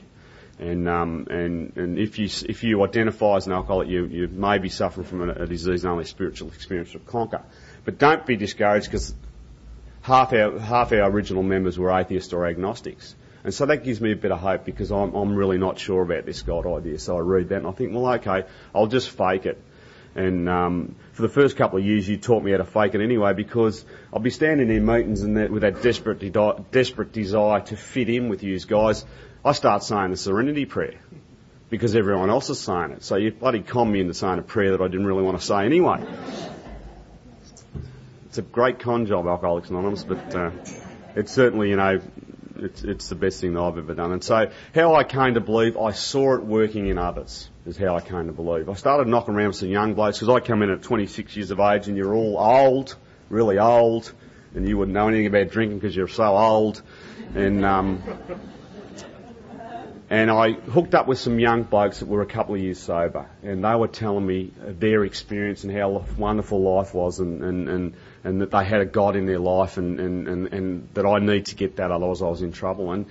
And, 0.60 0.88
um, 0.90 1.28
and, 1.30 1.76
and 1.78 2.00
if 2.00 2.18
you, 2.20 2.26
if 2.26 2.64
you 2.64 2.84
identify 2.84 3.38
as 3.38 3.48
an 3.48 3.54
alcoholic, 3.54 3.88
you, 3.88 4.06
you 4.06 4.28
may 4.28 4.58
be 4.58 4.70
suffering 4.70 5.06
from 5.06 5.30
a, 5.30 5.34
a 5.44 5.48
disease 5.48 5.84
and 5.84 5.92
only 5.92 6.06
spiritual 6.06 6.50
experience 6.50 6.94
will 6.94 7.02
conquer. 7.02 7.42
But 7.84 7.98
don't 7.98 8.26
be 8.26 8.36
discouraged 8.36 8.88
because 8.88 9.14
half 10.02 10.34
our, 10.34 10.58
half 10.60 10.92
our 10.92 11.10
original 11.10 11.44
members 11.44 11.78
were 11.78 11.92
atheists 11.92 12.34
or 12.34 12.46
agnostics. 12.46 13.16
And 13.44 13.54
so 13.54 13.68
that 13.68 13.84
gives 13.84 14.02
me 14.02 14.12
a 14.12 14.16
bit 14.16 14.32
of 14.32 14.40
hope 14.40 14.66
because 14.66 14.92
I'm, 14.92 15.14
I'm 15.14 15.36
really 15.36 15.60
not 15.60 15.78
sure 15.78 16.02
about 16.02 16.26
this 16.26 16.42
God 16.42 16.66
idea. 16.66 16.98
So 16.98 17.18
I 17.18 17.20
read 17.20 17.50
that 17.50 17.58
and 17.58 17.68
I 17.68 17.72
think, 17.72 17.94
well, 17.94 18.08
okay, 18.14 18.46
I'll 18.74 18.88
just 18.88 19.10
fake 19.10 19.46
it. 19.46 19.62
And 20.16 20.48
um, 20.48 20.96
for 21.12 21.24
the 21.24 21.30
first 21.30 21.58
couple 21.58 21.78
of 21.78 21.86
years, 21.86 22.08
you 22.08 22.16
taught 22.18 22.42
me 22.42 22.52
how 22.52 22.58
to 22.58 22.66
fake 22.66 22.96
it 22.96 23.02
anyway 23.02 23.34
because 23.34 23.84
I'll 24.14 24.22
be 24.22 24.30
standing 24.30 24.70
in 24.70 24.86
meetings 24.86 25.24
and 25.24 25.36
that, 25.36 25.52
with 25.52 25.64
that 25.64 25.82
desperate, 25.82 26.20
de- 26.20 26.66
desperate 26.72 27.12
desire 27.12 27.60
to 27.60 27.76
fit 27.76 28.10
in 28.10 28.30
with 28.30 28.42
you 28.42 28.58
guys. 28.62 29.04
I 29.44 29.52
start 29.52 29.84
saying 29.84 30.12
the 30.12 30.18
Serenity 30.18 30.66
Prayer 30.66 30.96
because 31.70 31.96
everyone 31.96 32.30
else 32.30 32.50
is 32.50 32.60
saying 32.60 32.92
it. 32.92 33.04
So 33.04 33.18
you 33.18 33.32
bloody 33.32 33.62
con 33.62 33.92
me 33.92 34.00
into 34.00 34.14
saying 34.14 34.40
a 34.40 34.44
prayer 34.44 34.72
that 34.72 34.82
I 34.82 34.88
didn't 34.88 35.06
really 35.06 35.24
want 35.24 35.40
to 35.40 35.46
say 35.46 35.66
anyway. 35.66 36.02
It's 38.28 38.38
a 38.38 38.42
great 38.42 38.80
con 38.80 39.06
job, 39.06 39.28
Alcoholics 39.28 39.70
Anonymous, 39.70 40.04
but 40.06 40.34
uh, 40.34 40.52
it's 41.16 41.32
certainly, 41.34 41.70
you 41.70 41.76
know, 41.76 42.00
it's, 42.58 42.84
it's 42.84 43.10
the 43.10 43.16
best 43.16 43.42
thing 43.42 43.54
that 43.54 43.62
I've 43.62 43.78
ever 43.78 43.94
done. 43.94 44.12
And 44.12 44.24
so 44.24 44.52
how 44.74 44.96
I 44.96 45.04
came 45.04 45.34
to 45.34 45.42
believe, 45.42 45.78
I 45.78 45.92
saw 45.92 46.36
it 46.36 46.44
working 46.44 46.88
in 46.88 46.98
others 46.98 47.50
is 47.66 47.78
how 47.78 47.96
I 47.96 48.02
came 48.02 48.28
to 48.28 48.34
believe. 48.34 48.70
I 48.70 48.74
started 48.74 49.08
knocking 49.08 49.36
around 49.36 49.48
with 49.48 49.56
some 49.58 49.70
young 49.70 49.94
blokes 49.94 50.20
because 50.20 50.34
I 50.36 50.40
come 50.46 50.62
in 50.62 50.70
at 50.70 50.84
26 50.84 51.36
years 51.36 51.52
of 51.52 51.60
age 51.60 51.88
and 51.88 51.98
you're 51.98 52.14
all 52.14 52.38
old, 52.38 52.96
really 53.30 53.60
old, 53.60 54.12
and 54.54 54.68
you 54.68 54.78
wouldn't 54.78 54.94
know 54.94 55.08
anything 55.08 55.28
about 55.28 55.50
drinking 55.50 55.80
because 55.80 55.96
you're 55.96 56.08
so 56.08 56.36
old. 56.38 56.82
And, 57.34 57.66
um, 57.66 58.04
and 60.10 60.30
I 60.30 60.52
hooked 60.52 60.94
up 60.94 61.08
with 61.08 61.18
some 61.18 61.40
young 61.40 61.64
blokes 61.64 62.00
that 62.00 62.08
were 62.08 62.22
a 62.22 62.28
couple 62.28 62.56
of 62.56 62.62
years 62.62 62.80
sober, 62.80 63.28
and 63.42 63.64
they 63.64 63.76
were 63.76 63.88
telling 63.88 64.26
me 64.26 64.52
their 64.60 65.04
experience 65.04 65.64
and 65.64 65.74
how 65.74 66.06
wonderful 66.18 66.62
life 66.62 66.94
was, 66.94 67.20
and, 67.20 67.44
and, 67.44 67.70
and, 67.70 67.94
and 68.24 68.42
that 68.42 68.52
they 68.52 68.64
had 68.64 68.82
a 68.82 68.86
God 68.86 69.16
in 69.16 69.26
their 69.26 69.40
life, 69.40 69.78
and, 69.78 70.00
and, 70.00 70.28
and, 70.28 70.48
and 70.54 70.90
that 70.94 71.06
I 71.06 71.20
need 71.20 71.48
to 71.48 71.56
get 71.56 71.78
that, 71.78 71.92
otherwise 71.92 72.22
I 72.22 72.28
was 72.28 72.42
in 72.42 72.52
trouble. 72.52 72.92
And 72.92 73.08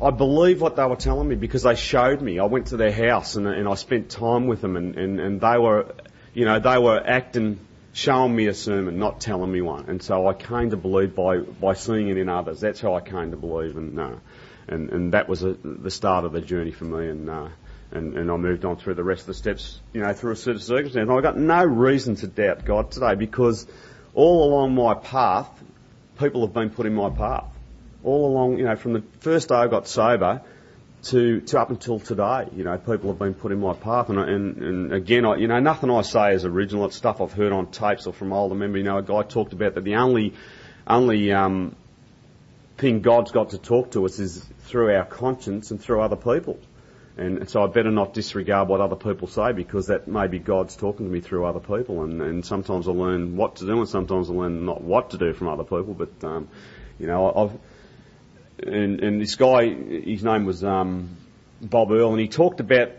I 0.00 0.10
believe 0.10 0.60
what 0.60 0.76
they 0.76 0.84
were 0.84 0.96
telling 0.96 1.28
me 1.28 1.36
because 1.36 1.62
they 1.62 1.76
showed 1.76 2.20
me. 2.20 2.38
I 2.38 2.44
went 2.44 2.68
to 2.68 2.76
their 2.76 2.92
house 2.92 3.36
and, 3.36 3.46
and 3.46 3.68
I 3.68 3.74
spent 3.74 4.10
time 4.10 4.46
with 4.46 4.60
them, 4.60 4.76
and, 4.76 4.96
and, 4.96 5.20
and 5.20 5.40
they 5.40 5.58
were, 5.58 5.94
you 6.32 6.44
know, 6.44 6.58
they 6.58 6.78
were 6.78 7.00
acting, 7.04 7.60
showing 7.92 8.34
me 8.34 8.46
a 8.48 8.54
sermon, 8.54 8.98
not 8.98 9.20
telling 9.20 9.50
me 9.50 9.60
one. 9.60 9.86
And 9.88 10.02
so 10.02 10.26
I 10.26 10.34
came 10.34 10.70
to 10.70 10.76
believe 10.76 11.14
by 11.14 11.38
by 11.38 11.74
seeing 11.74 12.08
it 12.08 12.18
in 12.18 12.28
others. 12.28 12.60
That's 12.60 12.80
how 12.80 12.94
I 12.94 13.00
came 13.00 13.30
to 13.30 13.36
believe, 13.36 13.76
and 13.76 13.98
uh, 13.98 14.16
and 14.68 14.90
and 14.90 15.12
that 15.12 15.28
was 15.28 15.42
a, 15.42 15.54
the 15.62 15.90
start 15.90 16.24
of 16.24 16.32
the 16.32 16.40
journey 16.40 16.72
for 16.72 16.84
me. 16.84 17.08
And 17.08 17.28
uh, 17.28 17.48
and 17.92 18.16
and 18.16 18.30
I 18.30 18.36
moved 18.36 18.64
on 18.64 18.76
through 18.76 18.94
the 18.94 19.04
rest 19.04 19.22
of 19.22 19.26
the 19.28 19.34
steps, 19.34 19.80
you 19.92 20.00
know, 20.00 20.12
through 20.12 20.32
a 20.32 20.36
set 20.36 20.54
of 20.54 20.62
circumstances. 20.62 21.10
I 21.10 21.20
got 21.20 21.36
no 21.36 21.64
reason 21.64 22.16
to 22.16 22.26
doubt 22.26 22.64
God 22.64 22.90
today 22.90 23.14
because 23.14 23.66
all 24.14 24.48
along 24.48 24.74
my 24.74 24.94
path, 24.94 25.48
people 26.18 26.46
have 26.46 26.54
been 26.54 26.70
put 26.70 26.86
in 26.86 26.94
my 26.94 27.10
path 27.10 27.46
all 28.04 28.26
along, 28.26 28.58
you 28.58 28.64
know, 28.64 28.76
from 28.76 28.92
the 28.92 29.02
first 29.20 29.48
day 29.48 29.54
I 29.54 29.66
got 29.66 29.88
sober, 29.88 30.42
to, 31.04 31.40
to 31.40 31.60
up 31.60 31.70
until 31.70 31.98
today. 31.98 32.48
You 32.54 32.64
know, 32.64 32.78
people 32.78 33.10
have 33.10 33.18
been 33.18 33.34
put 33.34 33.52
in 33.52 33.60
my 33.60 33.74
path, 33.74 34.08
and, 34.08 34.18
and, 34.18 34.56
and 34.56 34.92
again, 34.92 35.24
I, 35.24 35.36
you 35.36 35.48
know, 35.48 35.60
nothing 35.60 35.90
I 35.90 36.02
say 36.02 36.34
is 36.34 36.44
original. 36.44 36.86
It's 36.86 36.96
stuff 36.96 37.20
I've 37.20 37.32
heard 37.32 37.52
on 37.52 37.66
tapes 37.66 38.06
or 38.06 38.12
from 38.12 38.32
older 38.32 38.54
members. 38.54 38.78
You 38.78 38.84
know, 38.84 38.98
a 38.98 39.02
guy 39.02 39.22
talked 39.22 39.52
about 39.52 39.74
that 39.74 39.84
the 39.84 39.96
only, 39.96 40.34
only 40.86 41.32
um, 41.32 41.76
thing 42.76 43.00
God's 43.00 43.32
got 43.32 43.50
to 43.50 43.58
talk 43.58 43.92
to 43.92 44.04
us 44.04 44.18
is 44.18 44.44
through 44.60 44.94
our 44.94 45.04
conscience 45.04 45.70
and 45.70 45.80
through 45.80 46.00
other 46.00 46.16
people. 46.16 46.58
And 47.16 47.48
so 47.48 47.62
I 47.62 47.68
better 47.68 47.92
not 47.92 48.12
disregard 48.12 48.68
what 48.68 48.80
other 48.80 48.96
people 48.96 49.28
say 49.28 49.52
because 49.52 49.86
that 49.86 50.08
may 50.08 50.26
be 50.26 50.40
God's 50.40 50.74
talking 50.74 51.06
to 51.06 51.12
me 51.12 51.20
through 51.20 51.44
other 51.44 51.60
people. 51.60 52.02
And, 52.02 52.20
and 52.20 52.44
sometimes 52.44 52.88
I 52.88 52.90
learn 52.90 53.36
what 53.36 53.56
to 53.56 53.66
do 53.66 53.78
and 53.78 53.88
sometimes 53.88 54.28
I 54.28 54.32
learn 54.32 54.66
not 54.66 54.82
what 54.82 55.10
to 55.10 55.18
do 55.18 55.32
from 55.32 55.48
other 55.48 55.62
people. 55.62 55.94
But, 55.94 56.24
um, 56.24 56.48
you 56.98 57.06
know, 57.06 57.32
I've, 57.32 58.68
and, 58.68 59.00
and 59.00 59.20
this 59.20 59.36
guy, 59.36 59.68
his 59.68 60.24
name 60.24 60.44
was 60.44 60.64
um, 60.64 61.16
Bob 61.60 61.92
Earl, 61.92 62.10
and 62.10 62.20
he 62.20 62.26
talked 62.28 62.58
about 62.58 62.90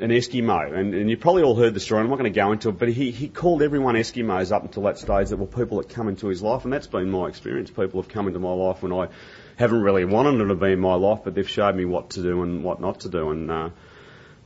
an 0.00 0.10
Eskimo, 0.10 0.72
and, 0.72 0.94
and 0.94 1.10
you 1.10 1.16
probably 1.16 1.42
all 1.42 1.54
heard 1.54 1.74
the 1.74 1.80
story. 1.80 2.02
I'm 2.02 2.08
not 2.08 2.18
going 2.18 2.32
to 2.32 2.38
go 2.38 2.52
into 2.52 2.70
it, 2.70 2.78
but 2.78 2.88
he, 2.88 3.10
he 3.10 3.28
called 3.28 3.62
everyone 3.62 3.94
Eskimos 3.94 4.52
up 4.52 4.62
until 4.62 4.84
that 4.84 4.98
stage 4.98 5.28
that 5.28 5.36
were 5.36 5.46
people 5.46 5.78
that 5.78 5.88
come 5.88 6.08
into 6.08 6.28
his 6.28 6.42
life, 6.42 6.64
and 6.64 6.72
that's 6.72 6.86
been 6.86 7.10
my 7.10 7.28
experience. 7.28 7.70
People 7.70 8.00
have 8.00 8.10
come 8.10 8.26
into 8.26 8.40
my 8.40 8.52
life 8.52 8.82
when 8.82 8.92
I 8.92 9.08
haven't 9.56 9.82
really 9.82 10.04
wanted 10.04 10.38
them 10.38 10.48
to 10.48 10.54
be 10.54 10.72
in 10.72 10.80
my 10.80 10.94
life, 10.94 11.20
but 11.24 11.34
they've 11.34 11.48
showed 11.48 11.74
me 11.76 11.84
what 11.84 12.10
to 12.10 12.22
do 12.22 12.42
and 12.42 12.64
what 12.64 12.80
not 12.80 13.00
to 13.00 13.08
do, 13.08 13.30
and 13.30 13.50
uh, 13.50 13.70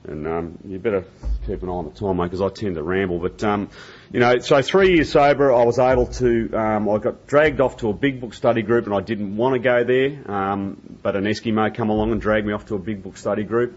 and 0.06 0.26
um, 0.26 0.58
you 0.66 0.78
better 0.78 1.04
keep 1.46 1.62
an 1.62 1.68
eye 1.68 1.73
on 1.73 1.87
the 1.87 1.90
time, 1.90 2.18
mate, 2.18 2.25
because 2.25 2.42
I 2.42 2.50
tend 2.50 2.75
to 2.75 2.82
ramble. 2.82 3.18
But 3.18 3.42
um, 3.42 3.70
you 4.12 4.20
know, 4.20 4.38
so 4.38 4.61
three 4.61 4.94
years 4.94 5.11
sober, 5.11 5.52
I 5.52 5.64
was 5.64 5.78
able 5.78 6.06
to. 6.06 6.52
Um, 6.52 6.88
I 6.88 6.99
got 6.99 7.26
dragged 7.26 7.61
off 7.61 7.78
to 7.78 7.88
a 7.88 7.94
big 7.94 8.20
book 8.20 8.34
study 8.34 8.62
group, 8.62 8.84
and 8.84 8.94
I 8.94 9.00
didn't 9.00 9.37
want 9.37 9.54
to 9.54 9.61
go 9.61 9.82
there. 9.84 10.30
Um, 10.30 10.99
but 11.02 11.16
an 11.16 11.25
Eskimo 11.25 11.75
come 11.75 11.88
along 11.88 12.12
and 12.12 12.20
dragged 12.20 12.46
me 12.46 12.52
off 12.52 12.66
to 12.66 12.75
a 12.75 12.78
big 12.78 13.02
book 13.02 13.16
study 13.16 13.44
group. 13.44 13.75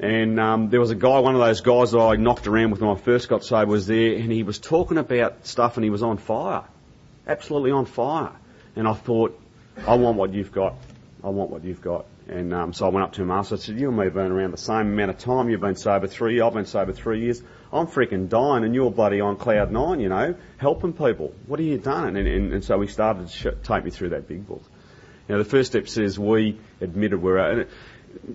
And 0.00 0.38
um, 0.38 0.70
there 0.70 0.78
was 0.78 0.90
a 0.90 0.94
guy, 0.94 1.18
one 1.18 1.34
of 1.34 1.40
those 1.40 1.60
guys 1.60 1.90
that 1.90 1.98
I 1.98 2.14
knocked 2.16 2.46
around 2.46 2.70
with 2.70 2.80
when 2.80 2.90
I 2.90 2.94
first 2.94 3.28
got 3.28 3.44
sober, 3.44 3.72
was 3.72 3.86
there, 3.86 4.14
and 4.14 4.30
he 4.30 4.44
was 4.44 4.58
talking 4.58 4.96
about 4.96 5.46
stuff, 5.46 5.76
and 5.76 5.82
he 5.82 5.90
was 5.90 6.04
on 6.04 6.18
fire, 6.18 6.62
absolutely 7.26 7.72
on 7.72 7.84
fire. 7.84 8.32
And 8.76 8.86
I 8.86 8.92
thought, 8.92 9.38
I 9.86 9.96
want 9.96 10.16
what 10.16 10.32
you've 10.32 10.52
got. 10.52 10.74
I 11.24 11.30
want 11.30 11.50
what 11.50 11.64
you've 11.64 11.82
got. 11.82 12.06
And 12.28 12.52
um, 12.52 12.72
so 12.74 12.86
I 12.86 12.90
went 12.90 13.04
up 13.04 13.12
to 13.14 13.22
him 13.22 13.30
after. 13.30 13.54
I 13.54 13.58
said, 13.58 13.80
"You 13.80 13.88
and 13.88 13.96
me 13.96 14.04
have 14.04 14.14
been 14.14 14.30
around 14.30 14.52
the 14.52 14.58
same 14.58 14.92
amount 14.92 15.10
of 15.10 15.18
time. 15.18 15.48
You've 15.48 15.62
been 15.62 15.76
sober 15.76 16.06
three. 16.06 16.40
I've 16.40 16.52
been 16.52 16.66
sober 16.66 16.92
three 16.92 17.22
years. 17.22 17.42
I'm 17.72 17.86
freaking 17.86 18.28
dying, 18.28 18.64
and 18.64 18.74
you're 18.74 18.90
bloody 18.90 19.20
on 19.20 19.36
cloud 19.36 19.72
nine. 19.72 19.98
You 19.98 20.10
know, 20.10 20.34
helping 20.58 20.92
people. 20.92 21.32
What 21.46 21.58
have 21.58 21.66
you 21.66 21.78
done?" 21.78 22.16
And, 22.16 22.28
and, 22.28 22.52
and 22.52 22.64
so 22.64 22.80
he 22.80 22.86
started 22.86 23.28
to 23.28 23.32
sh- 23.32 23.46
take 23.64 23.84
me 23.84 23.90
through 23.90 24.10
that 24.10 24.28
big 24.28 24.46
book. 24.46 24.62
Now 25.28 25.38
the 25.38 25.44
first 25.44 25.72
step 25.72 25.88
says 25.88 26.18
we 26.18 26.60
admitted 26.82 27.20
we're. 27.20 27.38
And 27.38 27.66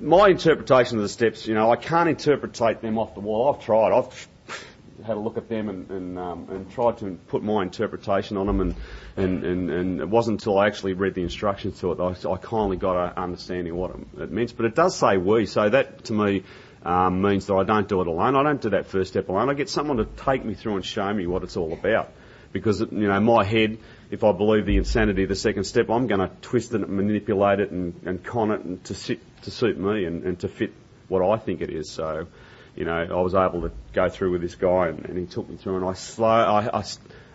my 0.02 0.30
interpretation 0.30 0.98
of 0.98 1.04
the 1.04 1.10
steps, 1.10 1.48
you 1.48 1.54
know, 1.54 1.72
I 1.72 1.76
can't 1.76 2.10
interpretate 2.10 2.82
them 2.82 2.98
off 2.98 3.14
the 3.14 3.22
wall. 3.22 3.54
I've 3.54 3.64
tried. 3.64 3.92
I've 3.92 4.28
had 5.06 5.18
a 5.18 5.20
look 5.20 5.38
at 5.38 5.50
them 5.50 5.70
and, 5.70 5.90
and, 5.90 6.20
um, 6.20 6.48
and 6.50 6.72
tried 6.72 6.98
to 7.00 7.18
put 7.28 7.44
my 7.44 7.64
interpretation 7.64 8.38
on 8.38 8.48
them, 8.48 8.62
and, 8.62 8.76
and, 9.18 9.44
and, 9.44 9.70
and 9.70 10.02
it 10.02 10.10
wasn't 10.10 10.42
until 10.42 10.58
I 10.58 10.68
actually 10.68 10.94
read 10.94 11.14
the 11.14 11.24
instructions 11.24 11.80
to 11.80 11.92
it 11.92 11.98
that 11.98 12.26
I, 12.26 12.32
I 12.34 12.38
kindly 12.38 12.78
got 12.78 12.98
an 12.98 13.14
understanding 13.18 13.74
of 13.74 13.78
what 13.78 13.92
it, 13.92 14.22
it 14.24 14.32
means. 14.32 14.54
But 14.54 14.66
it 14.66 14.76
does 14.76 14.96
say 14.98 15.18
we, 15.18 15.46
so 15.46 15.70
that 15.70 16.06
to 16.06 16.14
me 16.14 16.44
um, 16.86 17.22
means 17.22 17.46
that 17.48 17.56
I 17.56 17.64
don't 17.64 17.88
do 17.88 18.02
it 18.02 18.08
alone. 18.08 18.36
I 18.36 18.44
don't 18.44 18.62
do 18.62 18.72
that 18.72 18.88
first 18.88 19.12
step 19.12 19.30
alone. 19.30 19.50
I 19.50 19.54
get 19.54 19.70
someone 19.70 19.98
to 19.98 20.06
take 20.06 20.44
me 20.44 20.54
through 20.54 20.76
and 20.76 20.86
show 20.86 21.12
me 21.14 21.28
what 21.28 21.44
it's 21.44 21.58
all 21.58 21.74
about. 21.74 22.12
Because, 22.52 22.82
you 22.82 23.08
know, 23.08 23.20
my 23.20 23.44
head, 23.44 23.80
if 24.12 24.24
I 24.24 24.32
believe 24.32 24.66
the 24.66 24.78
insanity 24.78 25.24
of 25.24 25.30
the 25.30 25.36
second 25.36 25.64
step, 25.64 25.90
I'm 25.90 26.08
going 26.08 26.20
to 26.20 26.30
twist 26.42 26.74
it 26.74 26.82
and 26.82 26.90
manipulate 26.90 27.60
it 27.60 27.72
and, 27.72 28.00
and 28.06 28.24
con 28.24 28.52
it 28.52 28.62
and 28.62 28.84
to, 28.86 28.94
sit, 28.94 29.22
to 29.44 29.52
suit 29.52 29.78
me 29.78 30.06
and, 30.06 30.24
and 30.24 30.40
to 30.40 30.48
fit 30.48 30.74
what 31.08 31.24
I 31.24 31.38
think 31.38 31.62
it 31.62 31.70
is. 31.70 31.90
So, 31.90 32.28
you 32.76 32.86
know, 32.86 32.94
I 32.96 33.22
was 33.22 33.36
able 33.36 33.62
to 33.62 33.72
go 33.94 34.10
through 34.10 34.32
with 34.32 34.42
this 34.42 34.56
guy 34.56 34.88
and, 34.88 35.06
and 35.06 35.18
he 35.18 35.26
took 35.26 35.50
me 35.50 35.58
through 35.58 35.78
and 35.78 35.86
I 35.86 35.94
slow, 35.94 36.28
I, 36.28 36.80
I, 36.80 36.84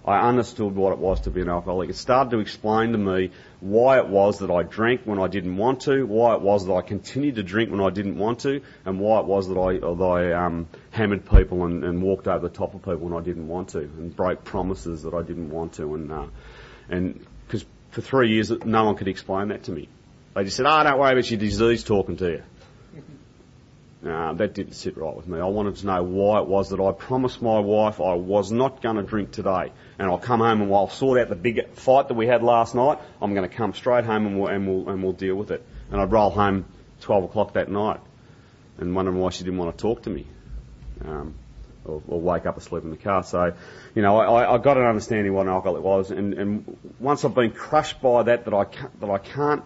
I 0.04 0.26
understood 0.26 0.74
what 0.74 0.94
it 0.94 0.98
was 0.98 1.20
to 1.22 1.30
be 1.30 1.42
an 1.42 1.50
alcoholic. 1.50 1.90
It 1.90 1.96
started 1.96 2.30
to 2.30 2.38
explain 2.38 2.92
to 2.92 2.98
me 2.98 3.30
why 3.60 3.98
it 3.98 4.08
was 4.08 4.38
that 4.38 4.50
I 4.50 4.62
drank 4.62 5.02
when 5.04 5.18
I 5.18 5.26
didn't 5.26 5.56
want 5.58 5.82
to, 5.82 6.06
why 6.06 6.34
it 6.34 6.40
was 6.40 6.66
that 6.66 6.72
I 6.72 6.80
continued 6.80 7.34
to 7.34 7.42
drink 7.42 7.70
when 7.70 7.82
I 7.82 7.90
didn't 7.90 8.16
want 8.16 8.40
to, 8.40 8.62
and 8.86 8.98
why 8.98 9.20
it 9.20 9.26
was 9.26 9.48
that 9.48 9.58
I, 9.58 9.74
that 9.74 10.02
I 10.02 10.32
um, 10.32 10.66
hammered 10.92 11.28
people 11.28 11.66
and, 11.66 11.84
and 11.84 12.02
walked 12.02 12.26
over 12.26 12.48
the 12.48 12.54
top 12.54 12.74
of 12.74 12.80
people 12.80 13.08
when 13.08 13.12
I 13.12 13.22
didn't 13.22 13.48
want 13.48 13.68
to, 13.70 13.80
and 13.80 14.14
broke 14.16 14.44
promises 14.44 15.02
that 15.02 15.12
I 15.12 15.20
didn't 15.20 15.50
want 15.50 15.74
to, 15.74 15.94
and 15.94 16.10
uh, 16.10 16.26
and 16.88 17.26
because 17.46 17.66
for 17.90 18.00
three 18.00 18.30
years 18.30 18.50
no 18.50 18.84
one 18.84 18.96
could 18.96 19.08
explain 19.08 19.48
that 19.48 19.64
to 19.64 19.72
me. 19.72 19.88
They 20.38 20.44
just 20.44 20.56
said, 20.56 20.66
"Oh, 20.66 20.84
don't 20.84 21.00
worry 21.00 21.14
about 21.14 21.28
your 21.28 21.40
disease 21.40 21.82
talking 21.82 22.16
to 22.18 22.30
you." 22.30 22.42
Uh, 24.08 24.32
that 24.34 24.54
didn't 24.54 24.74
sit 24.74 24.96
right 24.96 25.16
with 25.16 25.26
me. 25.26 25.40
I 25.40 25.46
wanted 25.46 25.74
to 25.76 25.86
know 25.86 26.04
why 26.04 26.40
it 26.40 26.46
was 26.46 26.70
that 26.70 26.78
I 26.78 26.92
promised 26.92 27.42
my 27.42 27.58
wife 27.58 28.00
I 28.00 28.14
was 28.14 28.52
not 28.52 28.80
going 28.80 28.94
to 28.94 29.02
drink 29.02 29.32
today. 29.32 29.72
And 29.98 30.08
I'll 30.08 30.18
come 30.18 30.38
home 30.38 30.62
and 30.62 30.72
I'll 30.72 30.88
sort 30.88 31.18
out 31.18 31.28
the 31.28 31.34
big 31.34 31.68
fight 31.72 32.06
that 32.06 32.14
we 32.14 32.28
had 32.28 32.44
last 32.44 32.76
night. 32.76 33.00
I'm 33.20 33.34
going 33.34 33.50
to 33.50 33.54
come 33.54 33.74
straight 33.74 34.04
home 34.04 34.26
and 34.28 34.38
we'll, 34.38 34.48
and 34.48 34.68
we'll, 34.68 34.88
and 34.88 35.02
we'll 35.02 35.12
deal 35.14 35.34
with 35.34 35.50
it. 35.50 35.66
And 35.90 36.00
I'd 36.00 36.12
roll 36.12 36.30
home 36.30 36.66
12 37.00 37.24
o'clock 37.24 37.54
that 37.54 37.68
night 37.68 37.98
and 38.78 38.94
wondering 38.94 39.18
why 39.18 39.30
she 39.30 39.42
didn't 39.42 39.58
want 39.58 39.76
to 39.76 39.82
talk 39.82 40.04
to 40.04 40.10
me. 40.10 40.24
Um, 41.04 41.34
or, 41.84 42.00
or 42.06 42.20
wake 42.20 42.46
up 42.46 42.56
asleep 42.56 42.84
in 42.84 42.90
the 42.90 42.96
car. 42.96 43.24
So, 43.24 43.52
you 43.96 44.02
know, 44.02 44.16
I, 44.16 44.54
I 44.54 44.58
got 44.58 44.76
an 44.76 44.84
understanding 44.84 45.34
what 45.34 45.46
an 45.46 45.52
alcoholic 45.52 45.82
was, 45.82 46.12
and, 46.12 46.34
and 46.34 46.76
once 47.00 47.24
I've 47.24 47.34
been 47.34 47.50
crushed 47.50 48.00
by 48.00 48.22
that, 48.24 48.44
that 48.44 48.54
I 48.54 48.64
can't, 48.64 49.00
that 49.00 49.10
I 49.10 49.18
can't 49.18 49.64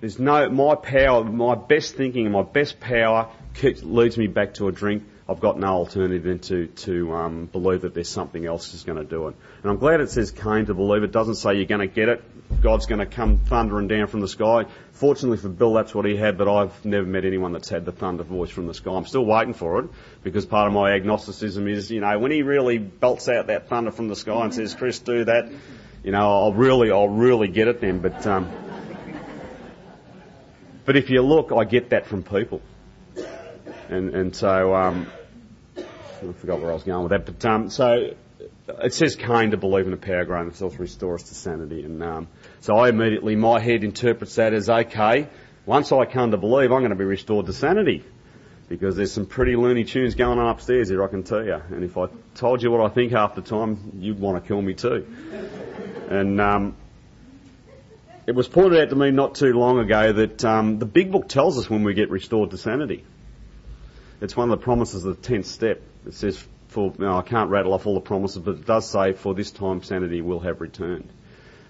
there's 0.00 0.18
no, 0.18 0.48
my 0.50 0.74
power, 0.74 1.24
my 1.24 1.54
best 1.54 1.94
thinking 1.94 2.30
my 2.30 2.42
best 2.42 2.80
power 2.80 3.30
keeps, 3.54 3.82
leads 3.82 4.18
me 4.18 4.26
back 4.26 4.54
to 4.54 4.68
a 4.68 4.72
drink. 4.72 5.04
I've 5.28 5.40
got 5.40 5.58
no 5.58 5.68
alternative 5.68 6.22
than 6.22 6.38
to, 6.40 6.66
to 6.66 7.12
um, 7.14 7.46
believe 7.46 7.80
that 7.80 7.94
there's 7.94 8.08
something 8.08 8.46
else 8.46 8.70
that's 8.70 8.84
going 8.84 8.98
to 8.98 9.04
do 9.04 9.26
it. 9.26 9.34
And 9.62 9.72
I'm 9.72 9.78
glad 9.78 10.00
it 10.00 10.10
says 10.10 10.30
came 10.30 10.66
to 10.66 10.74
believe. 10.74 11.02
It 11.02 11.10
doesn't 11.10 11.34
say 11.34 11.54
you're 11.56 11.64
going 11.64 11.80
to 11.80 11.92
get 11.92 12.08
it. 12.08 12.22
God's 12.62 12.86
going 12.86 13.00
to 13.00 13.06
come 13.06 13.38
thundering 13.38 13.88
down 13.88 14.06
from 14.06 14.20
the 14.20 14.28
sky. 14.28 14.66
Fortunately 14.92 15.36
for 15.36 15.48
Bill, 15.48 15.72
that's 15.72 15.92
what 15.92 16.04
he 16.04 16.16
had, 16.16 16.38
but 16.38 16.48
I've 16.48 16.84
never 16.84 17.04
met 17.04 17.24
anyone 17.24 17.52
that's 17.52 17.68
had 17.68 17.84
the 17.84 17.90
thunder 17.90 18.22
voice 18.22 18.50
from 18.50 18.68
the 18.68 18.74
sky. 18.74 18.92
I'm 18.92 19.06
still 19.06 19.24
waiting 19.24 19.52
for 19.52 19.80
it 19.80 19.90
because 20.22 20.46
part 20.46 20.68
of 20.68 20.72
my 20.72 20.92
agnosticism 20.92 21.66
is, 21.66 21.90
you 21.90 22.02
know, 22.02 22.18
when 22.20 22.30
he 22.30 22.42
really 22.42 22.78
belts 22.78 23.28
out 23.28 23.48
that 23.48 23.68
thunder 23.68 23.90
from 23.90 24.06
the 24.06 24.16
sky 24.16 24.44
and 24.44 24.54
says, 24.54 24.76
Chris, 24.76 25.00
do 25.00 25.24
that, 25.24 25.50
you 26.04 26.12
know, 26.12 26.20
I'll 26.20 26.52
really, 26.52 26.92
I'll 26.92 27.08
really 27.08 27.48
get 27.48 27.66
it 27.66 27.80
then. 27.80 27.98
But, 27.98 28.24
um, 28.28 28.48
but 30.86 30.96
if 30.96 31.10
you 31.10 31.20
look, 31.20 31.52
I 31.52 31.64
get 31.64 31.90
that 31.90 32.06
from 32.06 32.22
people. 32.22 32.62
And, 33.88 34.14
and 34.14 34.34
so, 34.34 34.74
um, 34.74 35.06
I 35.76 36.32
forgot 36.32 36.60
where 36.60 36.70
I 36.70 36.74
was 36.74 36.84
going 36.84 37.02
with 37.02 37.10
that, 37.10 37.26
but, 37.26 37.44
um, 37.44 37.70
so, 37.70 38.14
it 38.82 38.94
says 38.94 39.14
Cain 39.16 39.50
to 39.52 39.56
believe 39.56 39.86
in 39.86 39.92
a 39.92 39.96
power 39.96 40.24
to 40.24 40.68
restore 40.78 41.14
us 41.14 41.24
to 41.24 41.34
sanity. 41.34 41.84
And, 41.84 42.02
um, 42.02 42.28
so 42.60 42.76
I 42.76 42.88
immediately, 42.88 43.36
my 43.36 43.60
head 43.60 43.84
interprets 43.84 44.34
that 44.36 44.52
as, 44.52 44.68
okay, 44.68 45.28
once 45.66 45.92
I 45.92 46.04
come 46.04 46.30
to 46.32 46.36
believe, 46.36 46.72
I'm 46.72 46.80
going 46.80 46.90
to 46.90 46.96
be 46.96 47.04
restored 47.04 47.46
to 47.46 47.52
sanity. 47.52 48.04
Because 48.68 48.96
there's 48.96 49.12
some 49.12 49.26
pretty 49.26 49.54
loony 49.54 49.84
tunes 49.84 50.16
going 50.16 50.40
on 50.40 50.48
upstairs 50.48 50.88
here, 50.88 51.04
I 51.04 51.06
can 51.06 51.22
tell 51.22 51.44
you. 51.44 51.60
And 51.70 51.84
if 51.84 51.96
I 51.96 52.06
told 52.34 52.62
you 52.62 52.72
what 52.72 52.80
I 52.80 52.92
think 52.92 53.12
half 53.12 53.36
the 53.36 53.42
time, 53.42 53.92
you'd 54.00 54.18
want 54.18 54.42
to 54.42 54.46
kill 54.46 54.60
me 54.60 54.74
too. 54.74 55.06
And, 56.10 56.40
um, 56.40 56.76
it 58.26 58.34
was 58.34 58.48
pointed 58.48 58.80
out 58.80 58.90
to 58.90 58.96
me 58.96 59.10
not 59.12 59.36
too 59.36 59.52
long 59.52 59.78
ago 59.78 60.12
that 60.12 60.44
um, 60.44 60.78
the 60.78 60.86
big 60.86 61.12
book 61.12 61.28
tells 61.28 61.58
us 61.58 61.70
when 61.70 61.84
we 61.84 61.94
get 61.94 62.10
restored 62.10 62.50
to 62.50 62.58
sanity. 62.58 63.04
It's 64.20 64.36
one 64.36 64.50
of 64.50 64.58
the 64.58 64.64
promises 64.64 65.04
of 65.04 65.22
the 65.22 65.28
10th 65.28 65.44
step. 65.44 65.80
It 66.06 66.14
says, 66.14 66.44
for, 66.68 66.92
I 67.00 67.22
can't 67.22 67.50
rattle 67.50 67.72
off 67.72 67.86
all 67.86 67.94
the 67.94 68.00
promises, 68.00 68.38
but 68.38 68.56
it 68.56 68.66
does 68.66 68.88
say, 68.88 69.12
for 69.12 69.34
this 69.34 69.52
time 69.52 69.82
sanity 69.82 70.22
will 70.22 70.40
have 70.40 70.60
returned. 70.60 71.08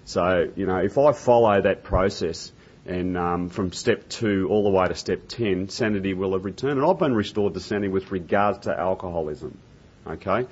So, 0.05 0.51
you 0.55 0.65
know, 0.65 0.77
if 0.77 0.97
I 0.97 1.11
follow 1.11 1.61
that 1.61 1.83
process 1.83 2.51
and 2.85 3.17
um, 3.17 3.49
from 3.49 3.71
step 3.73 4.09
two 4.09 4.47
all 4.49 4.63
the 4.63 4.69
way 4.69 4.87
to 4.87 4.95
step 4.95 5.27
10, 5.27 5.69
sanity 5.69 6.13
will 6.13 6.33
have 6.33 6.45
returned. 6.45 6.79
And 6.79 6.89
I've 6.89 6.97
been 6.97 7.13
restored 7.13 7.53
to 7.53 7.59
sanity 7.59 7.89
with 7.89 8.11
regards 8.11 8.59
to 8.59 8.77
alcoholism. 8.77 9.59
Okay? 10.07 10.47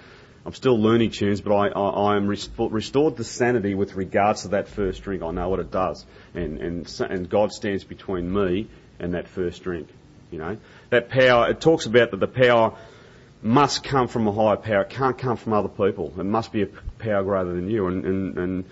I'm 0.45 0.53
still 0.53 0.79
learning 0.79 1.09
Tunes, 1.09 1.41
but 1.41 1.55
I, 1.55 1.69
I, 1.69 2.13
I 2.13 2.17
am 2.17 2.27
restored 2.27 3.17
to 3.17 3.23
sanity 3.23 3.73
with 3.73 3.95
regards 3.95 4.43
to 4.43 4.49
that 4.49 4.67
first 4.67 5.01
drink. 5.01 5.23
I 5.23 5.31
know 5.31 5.49
what 5.49 5.59
it 5.59 5.71
does, 5.71 6.05
and 6.35 6.59
and 6.59 7.01
and 7.01 7.27
God 7.27 7.51
stands 7.51 7.83
between 7.83 8.31
me 8.31 8.67
and 8.99 9.15
that 9.15 9.27
first 9.27 9.63
drink. 9.63 9.89
You 10.29 10.37
know 10.37 10.57
that 10.91 11.09
power. 11.09 11.49
It 11.49 11.61
talks 11.61 11.87
about 11.87 12.11
that 12.11 12.19
the 12.19 12.27
power 12.27 12.77
must 13.41 13.83
come 13.83 14.07
from 14.07 14.27
a 14.27 14.31
higher 14.31 14.55
power. 14.55 14.81
It 14.81 14.91
can't 14.91 15.17
come 15.17 15.35
from 15.35 15.53
other 15.53 15.67
people. 15.67 16.13
It 16.15 16.23
must 16.23 16.51
be 16.51 16.61
a 16.61 16.67
power 16.99 17.23
greater 17.23 17.53
than 17.55 17.69
you. 17.71 17.87
And 17.87 18.05
and, 18.05 18.37
and 18.37 18.65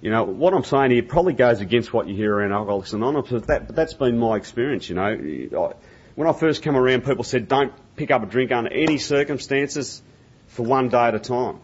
you 0.00 0.12
know 0.12 0.22
what 0.22 0.54
I'm 0.54 0.62
saying 0.62 0.92
here 0.92 1.02
probably 1.02 1.32
goes 1.32 1.60
against 1.60 1.92
what 1.92 2.06
you 2.06 2.14
hear 2.14 2.32
around 2.32 2.52
Alcoholics 2.52 2.92
Anonymous. 2.92 3.28
But 3.28 3.46
that 3.48 3.66
but 3.66 3.74
that's 3.74 3.94
been 3.94 4.20
my 4.20 4.36
experience. 4.36 4.88
You 4.88 4.94
know, 4.94 5.74
when 6.14 6.28
I 6.28 6.32
first 6.32 6.62
came 6.62 6.76
around, 6.76 7.04
people 7.04 7.24
said 7.24 7.48
don't 7.48 7.72
pick 7.96 8.12
up 8.12 8.22
a 8.22 8.26
drink 8.26 8.52
under 8.52 8.72
any 8.72 8.98
circumstances 8.98 10.00
for 10.48 10.64
one 10.64 10.88
day 10.88 11.04
at 11.04 11.14
a 11.14 11.18
time. 11.18 11.60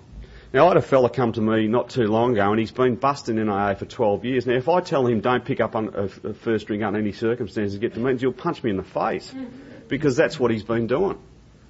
Now, 0.52 0.66
I 0.66 0.68
had 0.68 0.76
a 0.76 0.82
fella 0.82 1.10
come 1.10 1.32
to 1.32 1.40
me 1.40 1.66
not 1.66 1.90
too 1.90 2.06
long 2.06 2.34
ago, 2.34 2.48
and 2.48 2.60
he's 2.60 2.70
been 2.70 2.94
busting 2.94 3.34
NIA 3.34 3.74
for 3.76 3.86
12 3.86 4.24
years. 4.24 4.46
Now, 4.46 4.54
if 4.54 4.68
I 4.68 4.80
tell 4.80 5.04
him 5.04 5.20
don't 5.20 5.44
pick 5.44 5.60
up 5.60 5.74
on 5.74 5.92
a, 5.94 6.32
first 6.32 6.68
drink 6.68 6.84
under 6.84 7.00
any 7.00 7.10
circumstances, 7.10 7.76
get 7.78 7.94
to 7.94 8.00
meetings, 8.00 8.20
he'll 8.20 8.32
punch 8.32 8.62
me 8.62 8.70
in 8.70 8.76
the 8.76 8.84
face 8.84 9.34
because 9.88 10.16
that's 10.16 10.38
what 10.38 10.52
he's 10.52 10.62
been 10.62 10.86
doing, 10.86 11.18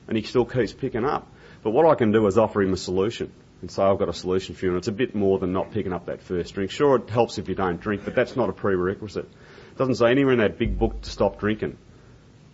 and 0.06 0.18
he 0.18 0.22
still 0.22 0.44
keeps 0.44 0.74
picking 0.74 1.04
up. 1.04 1.26
But 1.62 1.70
what 1.70 1.86
I 1.86 1.94
can 1.94 2.12
do 2.12 2.26
is 2.26 2.36
offer 2.36 2.60
him 2.60 2.74
a 2.74 2.76
solution 2.76 3.32
and 3.62 3.70
say 3.70 3.82
I've 3.82 3.98
got 3.98 4.10
a 4.10 4.12
solution 4.12 4.54
for 4.54 4.66
you, 4.66 4.72
and 4.72 4.78
it's 4.78 4.88
a 4.88 4.92
bit 4.92 5.14
more 5.14 5.38
than 5.38 5.54
not 5.54 5.72
picking 5.72 5.94
up 5.94 6.04
that 6.06 6.20
first 6.20 6.52
drink. 6.52 6.70
Sure, 6.70 6.96
it 6.96 7.08
helps 7.08 7.38
if 7.38 7.48
you 7.48 7.54
don't 7.54 7.80
drink, 7.80 8.02
but 8.04 8.14
that's 8.14 8.36
not 8.36 8.50
a 8.50 8.52
prerequisite. 8.52 9.24
It 9.24 9.78
doesn't 9.78 9.94
say 9.94 10.10
anywhere 10.10 10.34
in 10.34 10.40
that 10.40 10.58
big 10.58 10.78
book 10.78 11.00
to 11.00 11.10
stop 11.10 11.40
drinking. 11.40 11.78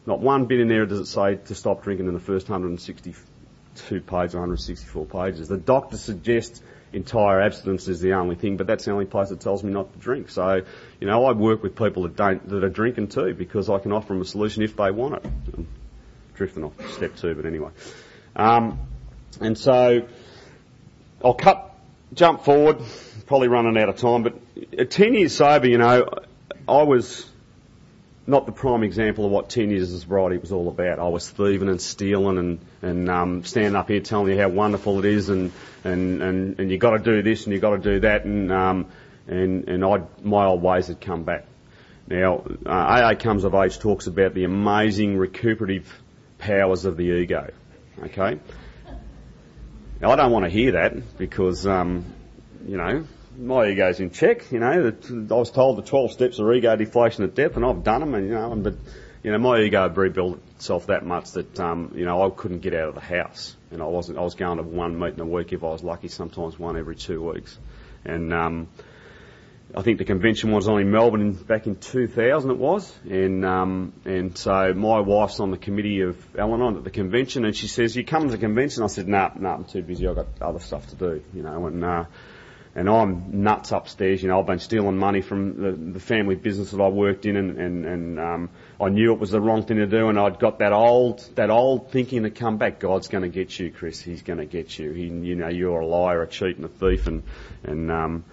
Not 0.07 0.21
one 0.21 0.45
bit 0.45 0.61
in 0.61 0.69
there 0.69 0.87
does 0.87 1.00
it 1.00 1.07
say 1.07 1.37
to 1.47 1.57
stop 1.57 1.83
drinking 1.83 2.07
in 2.07 2.14
the 2.14 2.21
first 2.21 2.47
162 3.75 4.00
pages, 4.00 4.35
164 4.35 5.07
pages. 5.07 5.49
The 5.49 5.57
doctor 5.57 5.97
suggests 5.97 6.62
entire 6.93 7.41
abstinence 7.41 7.89
is 7.89 8.00
the 8.00 8.15
only 8.15 8.35
thing, 8.35 8.57
but 8.57 8.67
that's 8.67 8.85
the 8.85 8.91
only 8.91 9.05
place 9.05 9.29
that 9.29 9.41
tells 9.41 9.62
me 9.62 9.73
not 9.73 9.93
to 9.93 9.99
drink. 9.99 10.31
So, 10.31 10.62
you 11.00 11.07
know, 11.07 11.25
I 11.25 11.33
work 11.33 11.62
with 11.62 11.77
people 11.77 12.03
that 12.03 12.17
don't, 12.17 12.49
that 12.49 12.65
are 12.65 12.69
drinking 12.69 13.09
too, 13.09 13.35
because 13.35 13.71
I 13.71 13.79
can 13.79 13.93
offer 13.93 14.09
them 14.09 14.23
a 14.23 14.25
solution 14.25 14.62
if 14.62 14.77
they 14.77 14.91
want 14.91 15.15
it. 15.15 15.25
I'm 15.57 15.69
drifting 16.35 16.65
off 16.65 16.73
step 16.93 17.17
two, 17.17 17.35
but 17.35 17.47
anyway. 17.47 17.71
Um, 18.35 18.79
and 19.41 19.57
so, 19.57 20.07
I'll 21.25 21.35
cut, 21.35 21.75
jump 22.15 22.45
forward, 22.45 22.81
probably 23.27 23.49
running 23.49 23.77
out 23.79 23.89
of 23.89 23.97
time, 23.97 24.23
but 24.25 24.35
at 24.77 24.91
10 24.91 25.15
years 25.15 25.35
sober, 25.35 25.69
you 25.69 25.79
know, 25.79 26.09
I 26.69 26.83
was 26.83 27.30
not 28.27 28.47
the 28.47 28.53
prime 28.53 28.83
example 28.83 29.25
of 29.25 29.31
what 29.31 29.49
10 29.49 29.71
years 29.71 29.93
of 29.93 30.00
sobriety 30.00 30.39
was 30.39 30.53
all 30.53 30.69
about. 30.69 30.99
I 30.99 31.09
was 31.09 31.29
thieving 31.29 31.69
and 31.69 31.81
stealing 31.81 32.39
and, 32.39 32.59
and 32.83 33.09
um, 33.09 33.45
standing 33.45 33.77
up 33.77 33.89
here 33.89 34.00
telling 34.00 34.33
you 34.33 34.39
how 34.39 34.49
wonderful 34.49 34.99
it 34.99 35.05
is 35.05 35.29
and, 35.29 35.53
and, 35.85 36.23
and, 36.23 36.61
and 36.61 36.71
you've 36.71 36.81
got 36.81 36.91
to 36.91 36.99
do 36.99 37.23
this 37.23 37.45
and 37.45 37.53
you've 37.53 37.62
got 37.62 37.83
to 37.83 37.95
do 37.95 38.00
that 38.00 38.25
and, 38.25 38.53
um, 38.53 38.87
and, 39.27 39.69
and 39.69 39.85
i 39.85 40.03
my 40.23 40.45
old 40.47 40.62
ways 40.62 40.89
had 40.89 41.00
come 41.00 41.25
back. 41.25 41.47
Now, 42.07 42.45
uh, 42.67 42.71
AA 42.71 43.15
Comes 43.15 43.45
of 43.45 43.55
Age 43.55 43.79
talks 43.79 44.07
about 44.07 44.35
the 44.35 44.45
amazing 44.45 45.17
recuperative 45.17 45.93
powers 46.39 46.85
of 46.85 46.97
the 46.97 47.05
ego. 47.05 47.53
Okay? 48.03 48.39
Now, 50.00 50.11
I 50.11 50.17
don't 50.17 50.33
want 50.33 50.45
to 50.45 50.50
hear 50.50 50.73
that 50.73 51.19
because, 51.19 51.67
um, 51.67 52.05
you 52.67 52.77
know, 52.77 53.05
my 53.40 53.68
ego's 53.68 54.00
in 54.00 54.11
check. 54.11 54.50
You 54.52 54.61
know, 54.61 54.92
I 55.30 55.35
was 55.35 55.50
told 55.50 55.78
the 55.78 55.82
12 55.82 56.12
steps 56.12 56.38
of 56.38 56.52
ego 56.52 56.76
deflation 56.76 57.25
at 57.25 57.35
depth, 57.35 57.56
and 57.56 57.64
I've 57.64 57.82
done 57.82 58.00
them. 58.00 58.14
And 58.14 58.28
you 58.28 58.35
know, 58.35 58.54
but 58.56 58.75
you 59.23 59.32
know, 59.32 59.38
my 59.38 59.61
ego 59.61 59.88
rebuilt 59.88 60.40
itself 60.56 60.87
that 60.87 61.04
much 61.04 61.32
that 61.32 61.59
um, 61.59 61.92
you 61.94 62.04
know 62.04 62.23
I 62.25 62.30
couldn't 62.30 62.61
get 62.61 62.75
out 62.75 62.88
of 62.88 62.94
the 62.94 63.00
house, 63.00 63.56
and 63.70 63.82
I 63.82 63.87
wasn't. 63.87 64.18
I 64.18 64.23
was 64.23 64.35
going 64.35 64.59
to 64.59 64.62
one 64.62 64.99
meeting 64.99 65.20
a 65.20 65.26
week 65.26 65.52
if 65.52 65.64
I 65.64 65.68
was 65.68 65.82
lucky. 65.82 66.09
Sometimes 66.09 66.59
one 66.59 66.76
every 66.76 66.97
two 66.97 67.23
weeks, 67.23 67.59
and 68.04 68.32
um, 68.32 68.68
I 69.75 69.82
think 69.82 69.99
the 69.99 70.04
convention 70.04 70.50
was 70.50 70.68
on 70.68 70.80
in 70.80 70.90
Melbourne 70.90 71.20
in, 71.20 71.32
back 71.32 71.66
in 71.66 71.76
2000 71.76 72.50
it 72.50 72.56
was, 72.59 72.92
and 73.09 73.44
um, 73.44 73.92
and 74.04 74.37
so 74.37 74.73
my 74.75 75.00
wife's 75.00 75.40
on 75.40 75.50
the 75.50 75.59
committee 75.59 76.00
of 76.00 76.16
Al-Anon 76.37 76.78
at 76.78 76.85
the 76.85 76.90
convention, 76.90 77.44
and 77.44 77.54
she 77.54 77.68
says, 77.68 77.97
"You 77.97 78.04
come 78.04 78.25
to 78.25 78.32
the 78.32 78.38
convention?" 78.38 78.82
I 78.82 78.88
said, 78.88 79.09
"Nah, 79.09 79.30
nah, 79.37 79.54
I'm 79.54 79.64
too 79.64 79.82
busy. 79.82 80.09
I've 80.09 80.16
got 80.16 80.26
other 80.40 80.61
stuff 80.61 80.88
to 80.88 80.97
do," 80.97 81.23
you 81.35 81.42
know, 81.42 81.66
and 81.66 81.85
uh, 81.85 82.04
and 82.75 82.89
I'm 82.89 83.43
nuts 83.43 83.73
upstairs. 83.73 84.23
You 84.23 84.29
know, 84.29 84.41
I've 84.41 84.47
been 84.47 84.59
stealing 84.59 84.97
money 84.97 85.21
from 85.21 85.61
the, 85.61 85.73
the 85.73 86.00
family 86.00 86.35
business 86.35 86.71
that 86.71 86.81
I 86.81 86.89
worked 86.89 87.27
in, 87.27 87.37
and 87.37 87.59
and, 87.59 87.85
and 87.85 88.21
um, 88.21 88.50
I 88.81 88.89
knew 88.89 89.12
it 89.12 89.19
was 89.19 89.31
the 89.31 89.41
wrong 89.41 89.65
thing 89.65 89.79
to 89.79 89.87
do, 89.87 90.09
and 90.09 90.19
I'd 90.19 90.39
got 90.39 90.59
that 90.59 90.73
old 90.73 91.29
that 91.37 91.50
old 91.50 91.91
thinking 91.91 92.23
to 92.25 92.31
come 92.31 92.59
back. 92.59 92.79
God's 92.79 93.09
going 93.09 93.23
to 93.23 93.29
get 93.29 93.59
you, 93.59 93.71
Chris. 93.71 94.00
He's 94.00 94.23
going 94.23 94.39
to 94.39 94.47
get 94.47 94.79
you. 94.79 94.93
He, 94.93 95.05
you 95.05 95.35
know, 95.35 95.49
you're 95.49 95.81
a 95.81 95.87
liar, 95.87 96.23
a 96.23 96.29
cheat, 96.29 96.57
and 96.57 96.65
a 96.65 96.69
thief, 96.69 97.07
and 97.07 97.23
and 97.65 97.91
um, 97.91 98.25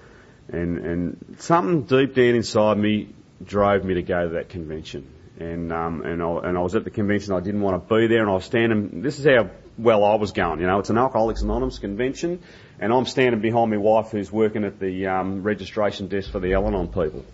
and, 0.50 0.78
and 0.78 1.36
something 1.40 1.84
deep 1.84 2.16
down 2.16 2.36
inside 2.36 2.78
me 2.78 3.10
drove 3.44 3.84
me 3.84 3.96
to 3.96 4.02
go 4.02 4.28
to 4.28 4.34
that 4.36 4.50
convention. 4.50 5.08
And, 5.40 5.72
um, 5.72 6.02
and, 6.02 6.22
I, 6.22 6.38
and 6.50 6.58
I 6.58 6.62
was 6.62 6.76
at 6.76 6.84
the 6.84 6.90
convention, 6.90 7.34
I 7.34 7.42
didn't 7.42 7.62
want 7.62 7.88
to 7.88 7.96
be 7.96 8.08
there, 8.08 8.22
and 8.22 8.30
I 8.30 8.34
was 8.34 8.46
standing, 8.46 9.02
this 9.02 9.20
is 9.20 9.26
how 9.26 9.52
well 9.78 10.04
I 10.04 10.16
was 10.16 10.32
going, 10.32 10.60
you 10.60 10.66
know, 10.66 10.80
it's 10.80 10.90
an 10.90 10.98
Alcoholics 10.98 11.44
Anonymous 11.44 11.78
convention, 11.78 12.42
and 12.80 12.94
I'm 12.94 13.06
standing 13.06 13.42
behind 13.42 13.72
my 13.72 13.78
wife 13.78 14.12
who's 14.12 14.32
working 14.32 14.64
at 14.64 14.80
the 14.80 15.08
um, 15.08 15.44
registration 15.44 16.08
desk 16.08 16.32
for 16.32 16.40
the 16.40 16.54
Al-Anon 16.54 16.88
people. 16.88 17.26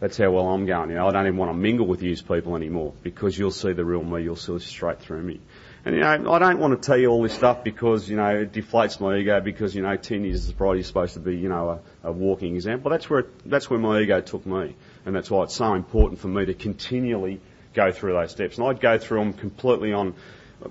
That's 0.00 0.16
how 0.16 0.30
well 0.30 0.46
I'm 0.48 0.64
going, 0.64 0.90
you 0.90 0.96
know, 0.96 1.08
I 1.08 1.10
don't 1.10 1.26
even 1.26 1.36
want 1.36 1.50
to 1.50 1.56
mingle 1.56 1.86
with 1.86 1.98
these 1.98 2.22
people 2.22 2.54
anymore, 2.54 2.94
because 3.02 3.36
you'll 3.36 3.50
see 3.50 3.72
the 3.72 3.84
real 3.84 4.04
me, 4.04 4.22
you'll 4.22 4.36
see 4.36 4.58
straight 4.60 5.00
through 5.00 5.22
me. 5.22 5.40
And 5.84 5.94
you 5.94 6.02
know, 6.02 6.32
I 6.32 6.38
don't 6.38 6.58
want 6.58 6.80
to 6.80 6.86
tell 6.86 6.98
you 6.98 7.08
all 7.08 7.22
this 7.22 7.32
stuff 7.32 7.64
because 7.64 8.10
you 8.10 8.16
know 8.16 8.28
it 8.28 8.52
deflates 8.52 9.00
my 9.00 9.16
ego 9.16 9.40
because 9.40 9.74
you 9.74 9.82
know 9.82 9.96
ten 9.96 10.24
years 10.24 10.42
of 10.42 10.50
sobriety 10.50 10.80
is 10.80 10.86
supposed 10.86 11.14
to 11.14 11.20
be 11.20 11.36
you 11.36 11.48
know 11.48 11.80
a, 12.04 12.08
a 12.08 12.12
walking 12.12 12.56
example. 12.56 12.90
That's 12.90 13.08
where 13.08 13.20
it, 13.20 13.48
that's 13.48 13.70
where 13.70 13.78
my 13.78 14.00
ego 14.00 14.20
took 14.20 14.44
me, 14.44 14.74
and 15.06 15.14
that's 15.14 15.30
why 15.30 15.44
it's 15.44 15.54
so 15.54 15.74
important 15.74 16.20
for 16.20 16.28
me 16.28 16.44
to 16.46 16.52
continually 16.52 17.40
go 17.74 17.92
through 17.92 18.14
those 18.14 18.32
steps. 18.32 18.58
And 18.58 18.66
I'd 18.66 18.80
go 18.80 18.98
through 18.98 19.20
them 19.20 19.32
completely 19.32 19.92
on 19.92 20.14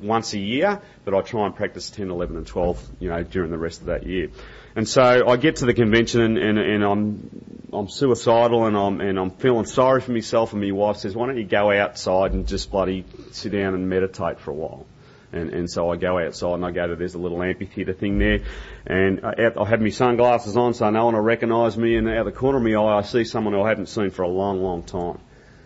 once 0.02 0.34
a 0.34 0.40
year, 0.40 0.82
but 1.06 1.14
I 1.14 1.22
try 1.22 1.46
and 1.46 1.56
practice 1.56 1.90
10, 1.90 2.10
11 2.10 2.38
and 2.38 2.48
12, 2.48 2.90
you 3.00 3.10
know, 3.10 3.24
during 3.24 3.52
the 3.52 3.58
rest 3.58 3.82
of 3.82 3.88
that 3.88 4.06
year. 4.06 4.30
And 4.76 4.88
so 4.88 5.28
I 5.28 5.38
get 5.38 5.58
to 5.58 5.66
the 5.66 5.74
convention 5.74 6.22
and, 6.22 6.38
and, 6.38 6.60
and 6.60 6.84
I'm, 6.84 7.70
I'm 7.74 7.90
suicidal 7.90 8.66
and 8.66 8.78
I'm, 8.78 9.02
and 9.02 9.18
I'm 9.18 9.32
feeling 9.32 9.66
sorry 9.66 10.02
for 10.02 10.12
myself 10.12 10.54
and 10.54 10.62
my 10.62 10.72
wife 10.72 10.98
says, 10.98 11.16
why 11.16 11.28
don't 11.28 11.38
you 11.38 11.46
go 11.46 11.72
outside 11.72 12.34
and 12.34 12.48
just 12.48 12.70
bloody 12.70 13.06
sit 13.32 13.52
down 13.52 13.74
and 13.74 13.90
meditate 13.90 14.40
for 14.40 14.52
a 14.52 14.54
while? 14.54 14.86
And, 15.34 15.50
and 15.50 15.70
so 15.70 15.90
I 15.90 15.98
go 15.98 16.20
outside 16.20 16.54
and 16.54 16.66
I 16.66 16.72
go 16.72 16.88
to, 16.88 16.96
there's 16.96 17.16
a 17.16 17.20
little 17.20 17.42
amphitheatre 17.42 17.94
thing 17.94 18.20
there. 18.20 18.42
And 18.86 19.26
I, 19.26 19.52
I 19.60 19.66
have 19.66 19.82
my 19.82 19.90
sunglasses 19.90 20.56
on 20.56 20.74
so 20.74 20.90
no 20.90 21.06
one 21.06 21.16
will 21.16 21.22
recognise 21.22 21.78
me. 21.78 21.96
And 21.96 22.08
out 22.08 22.20
of 22.20 22.26
the 22.26 22.32
corner 22.32 22.60
of 22.60 22.64
my 22.64 22.74
eye, 22.74 23.00
I 23.00 23.02
see 23.02 23.24
someone 23.24 23.54
who 23.54 23.62
I 23.62 23.70
haven't 23.70 23.88
seen 23.88 24.12
for 24.12 24.22
a 24.22 24.30
long, 24.30 24.62
long 24.62 24.84
time. 24.84 25.20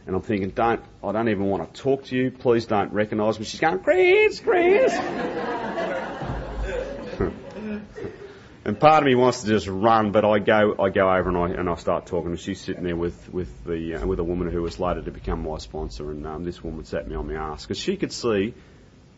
And 0.07 0.15
I'm 0.15 0.21
thinking, 0.21 0.49
don't, 0.49 0.83
I 1.03 1.11
don't 1.11 1.29
even 1.29 1.45
want 1.45 1.73
to 1.73 1.81
talk 1.81 2.05
to 2.05 2.15
you. 2.15 2.31
Please 2.31 2.65
don't 2.65 2.91
recognise 2.91 3.39
me. 3.39 3.45
She's 3.45 3.59
going, 3.59 3.79
Chris, 3.79 4.39
Chris. 4.39 4.93
and 8.65 8.79
part 8.79 9.03
of 9.03 9.05
me 9.05 9.15
wants 9.15 9.43
to 9.43 9.47
just 9.47 9.67
run, 9.67 10.11
but 10.11 10.25
I 10.25 10.39
go, 10.39 10.75
I 10.79 10.89
go 10.89 11.11
over 11.11 11.29
and 11.29 11.37
I, 11.37 11.49
and 11.59 11.69
I 11.69 11.75
start 11.75 12.07
talking. 12.07 12.31
And 12.31 12.39
she's 12.39 12.59
sitting 12.59 12.83
there 12.83 12.95
with, 12.95 13.31
with 13.31 13.63
the, 13.63 13.95
uh, 13.95 14.07
with 14.07 14.19
a 14.19 14.23
woman 14.23 14.51
who 14.51 14.61
was 14.61 14.79
later 14.79 15.01
to 15.01 15.11
become 15.11 15.43
my 15.43 15.59
sponsor. 15.59 16.09
And, 16.11 16.25
um, 16.25 16.43
this 16.43 16.63
woman 16.63 16.83
sat 16.85 17.07
me 17.07 17.15
on 17.15 17.27
my 17.27 17.35
ass 17.35 17.63
because 17.63 17.79
she 17.79 17.95
could 17.97 18.11
see 18.11 18.53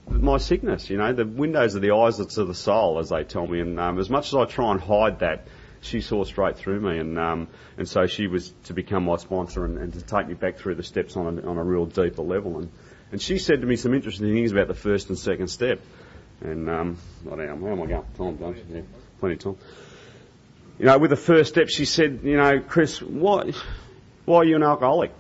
my 0.08 0.38
sickness, 0.38 0.90
you 0.90 0.98
know, 0.98 1.14
the 1.14 1.26
windows 1.26 1.76
of 1.76 1.82
the 1.82 1.92
eyes 1.92 2.20
are 2.20 2.26
to 2.26 2.46
the 2.46 2.54
soul, 2.54 3.00
as 3.00 3.10
they 3.10 3.24
tell 3.24 3.48
me. 3.48 3.60
And 3.60 3.80
um, 3.80 4.00
as 4.00 4.10
much 4.10 4.28
as 4.28 4.36
I 4.36 4.46
try 4.46 4.72
and 4.72 4.82
hide 4.82 5.20
that, 5.20 5.48
she 5.84 6.02
saw 6.02 6.24
straight 6.24 6.58
through 6.58 6.80
me, 6.80 6.98
and 6.98 7.20
um, 7.20 7.48
and 7.78 7.88
so 7.88 8.08
she 8.08 8.28
was 8.28 8.54
to 8.66 8.74
become 8.74 9.04
my 9.04 9.18
sponsor 9.18 9.66
and, 9.66 9.78
and 9.78 9.94
to 9.94 10.02
take 10.02 10.28
me 10.28 10.34
back 10.34 10.58
through 10.58 10.76
the 10.76 10.84
steps 10.84 11.16
on 11.16 11.40
a, 11.40 11.48
on 11.48 11.58
a 11.58 11.64
real 11.64 11.86
deeper 11.86 12.22
level. 12.22 12.60
And 12.60 12.72
and 13.12 13.22
she 13.22 13.38
said 13.38 13.62
to 13.62 13.68
me 13.68 13.76
some 13.76 13.94
interesting 13.94 14.34
things 14.34 14.52
about 14.52 14.68
the 14.68 14.74
first 14.74 15.10
and 15.10 15.18
second 15.18 15.50
step. 15.50 15.80
And 16.42 16.70
um, 16.70 16.98
I 17.28 17.36
don't 17.36 17.46
know, 17.46 17.56
where 17.56 17.72
am 17.72 17.82
I 17.84 17.86
going? 17.86 18.04
Time, 18.18 18.36
don't 18.38 18.58
you? 18.58 18.64
Yeah, 18.70 18.82
plenty 19.20 19.36
of 19.36 19.40
time. 19.40 19.58
You 20.80 20.86
know, 20.88 20.98
with 20.98 21.12
the 21.12 21.16
first 21.16 21.54
step, 21.54 21.70
she 21.70 21.86
said, 21.86 22.22
you 22.24 22.38
know, 22.38 22.60
Chris, 22.60 23.02
why 23.02 23.54
why 24.26 24.38
are 24.38 24.46
you 24.46 24.56
an 24.56 24.64
alcoholic? 24.64 25.12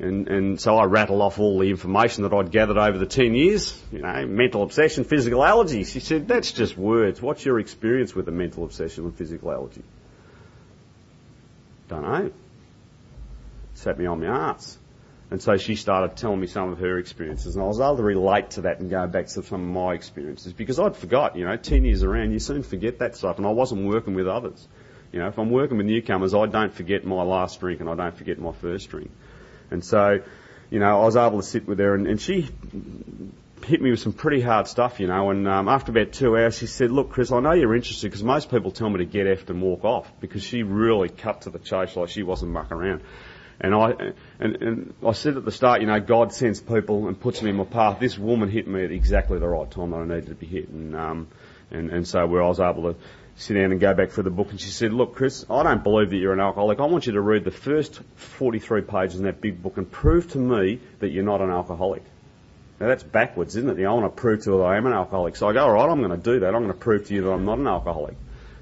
And, 0.00 0.28
and 0.28 0.60
so 0.60 0.76
I 0.76 0.84
rattle 0.84 1.20
off 1.20 1.38
all 1.38 1.58
the 1.58 1.68
information 1.68 2.22
that 2.22 2.32
I'd 2.32 2.50
gathered 2.50 2.78
over 2.78 2.96
the 2.96 3.04
10 3.04 3.34
years, 3.34 3.78
you 3.92 3.98
know, 3.98 4.26
mental 4.26 4.62
obsession, 4.62 5.04
physical 5.04 5.44
allergy. 5.44 5.84
She 5.84 6.00
said, 6.00 6.26
that's 6.26 6.52
just 6.52 6.76
words. 6.78 7.20
What's 7.20 7.44
your 7.44 7.60
experience 7.60 8.14
with 8.14 8.26
a 8.28 8.32
mental 8.32 8.64
obsession 8.64 9.04
and 9.04 9.14
physical 9.14 9.52
allergy? 9.52 9.82
Don't 11.88 12.02
know. 12.02 12.30
Sat 13.74 13.98
me 13.98 14.06
on 14.06 14.20
my 14.20 14.26
arse. 14.26 14.78
And 15.30 15.40
so 15.42 15.58
she 15.58 15.76
started 15.76 16.16
telling 16.16 16.40
me 16.40 16.46
some 16.46 16.72
of 16.72 16.78
her 16.78 16.98
experiences, 16.98 17.54
and 17.54 17.62
I 17.62 17.68
was 17.68 17.78
able 17.78 17.98
to 17.98 18.02
relate 18.02 18.50
to 18.52 18.62
that 18.62 18.80
and 18.80 18.90
go 18.90 19.06
back 19.06 19.26
to 19.26 19.42
some 19.42 19.60
of 19.60 19.60
my 19.60 19.92
experiences 19.92 20.52
because 20.54 20.80
I'd 20.80 20.96
forgot, 20.96 21.36
you 21.36 21.44
know, 21.44 21.56
10 21.56 21.84
years 21.84 22.02
around, 22.02 22.32
you 22.32 22.40
soon 22.40 22.62
forget 22.62 22.98
that 22.98 23.16
stuff, 23.16 23.36
and 23.36 23.46
I 23.46 23.50
wasn't 23.50 23.86
working 23.86 24.14
with 24.14 24.26
others. 24.26 24.66
You 25.12 25.18
know, 25.18 25.28
if 25.28 25.38
I'm 25.38 25.50
working 25.50 25.76
with 25.76 25.86
newcomers, 25.86 26.34
I 26.34 26.46
don't 26.46 26.72
forget 26.72 27.04
my 27.04 27.22
last 27.22 27.60
drink 27.60 27.80
and 27.80 27.88
I 27.88 27.94
don't 27.94 28.16
forget 28.16 28.38
my 28.38 28.52
first 28.52 28.88
drink. 28.90 29.10
And 29.70 29.84
so, 29.84 30.20
you 30.70 30.78
know, 30.78 31.00
I 31.00 31.04
was 31.04 31.16
able 31.16 31.40
to 31.40 31.46
sit 31.46 31.66
with 31.66 31.78
her 31.78 31.94
and, 31.94 32.06
and 32.06 32.20
she 32.20 32.48
hit 33.64 33.80
me 33.80 33.90
with 33.90 34.00
some 34.00 34.12
pretty 34.12 34.40
hard 34.40 34.66
stuff, 34.66 35.00
you 35.00 35.06
know, 35.06 35.30
and 35.30 35.46
um, 35.46 35.68
after 35.68 35.92
about 35.92 36.12
two 36.12 36.36
hours 36.36 36.58
she 36.58 36.66
said, 36.66 36.90
look 36.90 37.10
Chris, 37.10 37.30
I 37.30 37.40
know 37.40 37.52
you're 37.52 37.74
interested 37.74 38.08
because 38.08 38.22
most 38.22 38.50
people 38.50 38.70
tell 38.70 38.88
me 38.88 38.98
to 38.98 39.04
get 39.04 39.26
effed 39.26 39.50
and 39.50 39.60
walk 39.62 39.84
off 39.84 40.10
because 40.20 40.42
she 40.42 40.62
really 40.62 41.08
cut 41.08 41.42
to 41.42 41.50
the 41.50 41.58
chase 41.58 41.94
like 41.96 42.08
she 42.08 42.22
wasn't 42.22 42.52
mucking 42.52 42.76
around. 42.76 43.02
And 43.62 43.74
I, 43.74 43.92
and, 44.38 44.56
and 44.56 44.94
I 45.06 45.12
said 45.12 45.36
at 45.36 45.44
the 45.44 45.52
start, 45.52 45.82
you 45.82 45.86
know, 45.86 46.00
God 46.00 46.32
sends 46.32 46.60
people 46.60 47.08
and 47.08 47.20
puts 47.20 47.42
me 47.42 47.50
in 47.50 47.56
my 47.56 47.64
path. 47.64 48.00
This 48.00 48.18
woman 48.18 48.48
hit 48.48 48.66
me 48.66 48.84
at 48.84 48.90
exactly 48.90 49.38
the 49.38 49.48
right 49.48 49.70
time 49.70 49.90
that 49.90 49.98
I 49.98 50.04
needed 50.04 50.28
to 50.28 50.34
be 50.34 50.46
hit. 50.46 50.70
And, 50.70 50.96
um, 50.96 51.28
and, 51.70 51.90
and 51.90 52.08
so 52.08 52.26
where 52.26 52.42
I 52.42 52.48
was 52.48 52.58
able 52.58 52.94
to 52.94 52.98
sit 53.40 53.54
down 53.54 53.72
and 53.72 53.80
go 53.80 53.94
back 53.94 54.10
for 54.10 54.22
the 54.22 54.30
book. 54.30 54.50
And 54.50 54.60
she 54.60 54.68
said, 54.68 54.92
look, 54.92 55.14
Chris, 55.14 55.46
I 55.48 55.62
don't 55.62 55.82
believe 55.82 56.10
that 56.10 56.16
you're 56.16 56.34
an 56.34 56.40
alcoholic. 56.40 56.78
I 56.78 56.84
want 56.84 57.06
you 57.06 57.14
to 57.14 57.22
read 57.22 57.42
the 57.42 57.50
first 57.50 57.98
43 58.16 58.82
pages 58.82 59.18
in 59.18 59.24
that 59.24 59.40
big 59.40 59.62
book 59.62 59.78
and 59.78 59.90
prove 59.90 60.30
to 60.32 60.38
me 60.38 60.78
that 60.98 61.08
you're 61.08 61.24
not 61.24 61.40
an 61.40 61.48
alcoholic. 61.48 62.02
Now 62.78 62.88
that's 62.88 63.02
backwards, 63.02 63.56
isn't 63.56 63.70
it? 63.70 63.78
You 63.78 63.84
know, 63.84 63.92
I 63.92 63.94
want 63.94 64.14
to 64.14 64.20
prove 64.20 64.44
to 64.44 64.52
her 64.52 64.58
that 64.58 64.64
I 64.64 64.76
am 64.76 64.84
an 64.84 64.92
alcoholic. 64.92 65.36
So 65.36 65.48
I 65.48 65.54
go, 65.54 65.64
all 65.64 65.72
right, 65.72 65.88
I'm 65.88 66.02
going 66.02 66.10
to 66.10 66.18
do 66.18 66.40
that. 66.40 66.54
I'm 66.54 66.62
going 66.62 66.68
to 66.68 66.74
prove 66.74 67.06
to 67.06 67.14
you 67.14 67.22
that 67.22 67.30
I'm 67.30 67.46
not 67.46 67.58
an 67.58 67.66
alcoholic. 67.66 68.14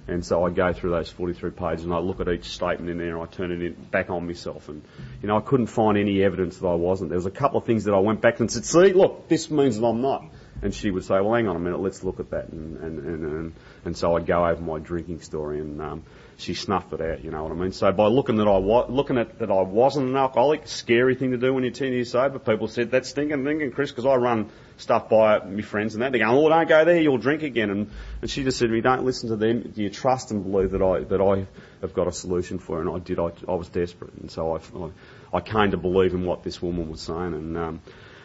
And 0.07 0.25
so 0.25 0.47
I 0.47 0.51
go 0.51 0.73
through 0.73 0.91
those 0.91 1.11
43 1.11 1.51
pages 1.51 1.85
and 1.85 1.93
I 1.93 1.99
look 1.99 2.21
at 2.21 2.29
each 2.29 2.45
statement 2.45 2.89
in 2.89 2.99
there 2.99 3.17
and 3.17 3.23
I 3.23 3.27
turn 3.27 3.51
it 3.51 3.61
in, 3.61 3.73
back 3.73 4.11
on 4.11 4.29
myself. 4.29 4.69
And, 4.69 4.83
you 5.21 5.27
know, 5.27 5.37
I 5.37 5.41
couldn't 5.41 5.67
find 5.67 5.99
any 5.99 6.23
evidence 6.23 6.57
that 6.59 6.67
I 6.69 6.75
wasn't. 6.77 7.11
There 7.11 7.19
was 7.19 7.27
a 7.27 7.33
couple 7.33 7.59
of 7.59 7.65
things 7.65 7.85
that 7.85 7.95
I 7.95 7.99
went 7.99 8.21
back 8.21 8.39
and 8.39 8.51
said, 8.51 8.65
see, 8.65 8.93
look, 8.93 9.29
this 9.29 9.51
means 9.51 9.79
that 9.79 9.87
I'm 9.87 10.01
not. 10.01 10.25
And 10.63 10.75
she 10.75 10.91
would 10.91 11.05
say, 11.05 11.15
well, 11.21 11.35
hang 11.35 11.49
on 11.49 11.57
a 11.57 11.61
minute, 11.61 11.81
let's 11.81 12.03
look 12.03 12.21
at 12.21 12.31
that. 12.31 12.49
And, 12.49 12.77
and, 12.79 12.99
and, 12.99 13.25
and, 13.25 13.53
and 13.85 13.97
so 13.97 14.17
I'd 14.17 14.27
go 14.27 14.47
over 14.47 14.61
my 14.61 14.79
drinking 14.79 15.21
story 15.21 15.61
and, 15.61 15.81
um, 15.81 16.03
she 16.39 16.55
snuffed 16.55 16.93
it 16.93 17.01
out, 17.01 17.25
you 17.25 17.33
know 17.33 17.43
what 17.43 17.51
I 17.51 17.57
mean? 17.57 17.73
So 17.73 17.91
by 17.91 18.07
looking 18.07 18.37
that 18.37 18.47
I 18.47 18.59
wa- 18.59 18.87
looking 18.89 19.19
at 19.19 19.41
that 19.41 19.51
I 19.51 19.63
wasn't 19.63 20.11
an 20.11 20.17
alcoholic, 20.17 20.69
scary 20.69 21.17
thing 21.17 21.33
to 21.33 21.37
do 21.37 21.53
when 21.53 21.65
you're 21.65 21.73
10 21.73 21.93
years 21.93 22.13
sober, 22.13 22.39
people 22.39 22.69
said, 22.69 22.93
that's 22.93 23.09
stinking, 23.09 23.45
thinking, 23.45 23.73
Chris, 23.73 23.91
because 23.91 24.07
I 24.07 24.15
run 24.15 24.49
stuff 24.77 25.09
by 25.09 25.41
my 25.41 25.63
friends 25.63 25.95
and 25.95 26.03
that. 26.03 26.13
They're 26.13 26.25
going, 26.25 26.39
oh, 26.39 26.49
don't 26.49 26.69
go 26.69 26.85
there, 26.85 27.01
you'll 27.01 27.19
drink 27.19 27.43
again. 27.43 27.71
And, 27.71 27.91
and 28.23 28.31
she 28.31 28.45
just 28.45 28.57
said 28.57 28.67
to 28.67 28.73
me, 28.73 28.81
don't 28.81 29.05
listen 29.05 29.31
to 29.31 29.37
them. 29.37 29.63
Do 29.63 29.83
you 29.83 29.91
trust 29.91 30.31
and 30.31 30.49
believe 30.49 30.71
that 30.71 30.83
I, 30.83 31.01
that 31.01 31.21
I 31.21 31.49
have 31.81 31.93
got 31.93 32.07
a 32.07 32.13
solution 32.13 32.61
for 32.61 32.79
it? 32.79 32.87
And 32.87 32.91
I 32.91 33.01
did. 33.01 33.19
I, 33.19 33.31
I 33.49 33.57
was 33.57 33.69
desperate. 33.69 34.15
And 34.15 34.31
so 34.31 34.57
I, 34.57 34.61
I, 34.79 35.39
I 35.39 35.41
came 35.41 35.73
to 35.73 35.77
believe 35.77 36.15
in 36.15 36.25
what 36.25 36.45
this 36.45 36.63
woman 36.63 36.89
was 36.89 37.01
saying. 37.01 37.35
And, 37.35 37.59
um, 37.59 37.81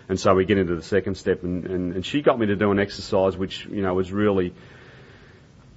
and 0.09 0.19
so 0.19 0.35
we 0.35 0.45
get 0.45 0.57
into 0.57 0.75
the 0.75 0.83
second 0.83 1.15
step 1.15 1.43
and, 1.43 1.65
and, 1.65 1.93
and 1.95 2.05
she 2.05 2.21
got 2.21 2.39
me 2.39 2.47
to 2.47 2.55
do 2.55 2.71
an 2.71 2.79
exercise 2.79 3.37
which, 3.37 3.65
you 3.65 3.81
know, 3.81 3.93
was 3.93 4.11
really, 4.11 4.53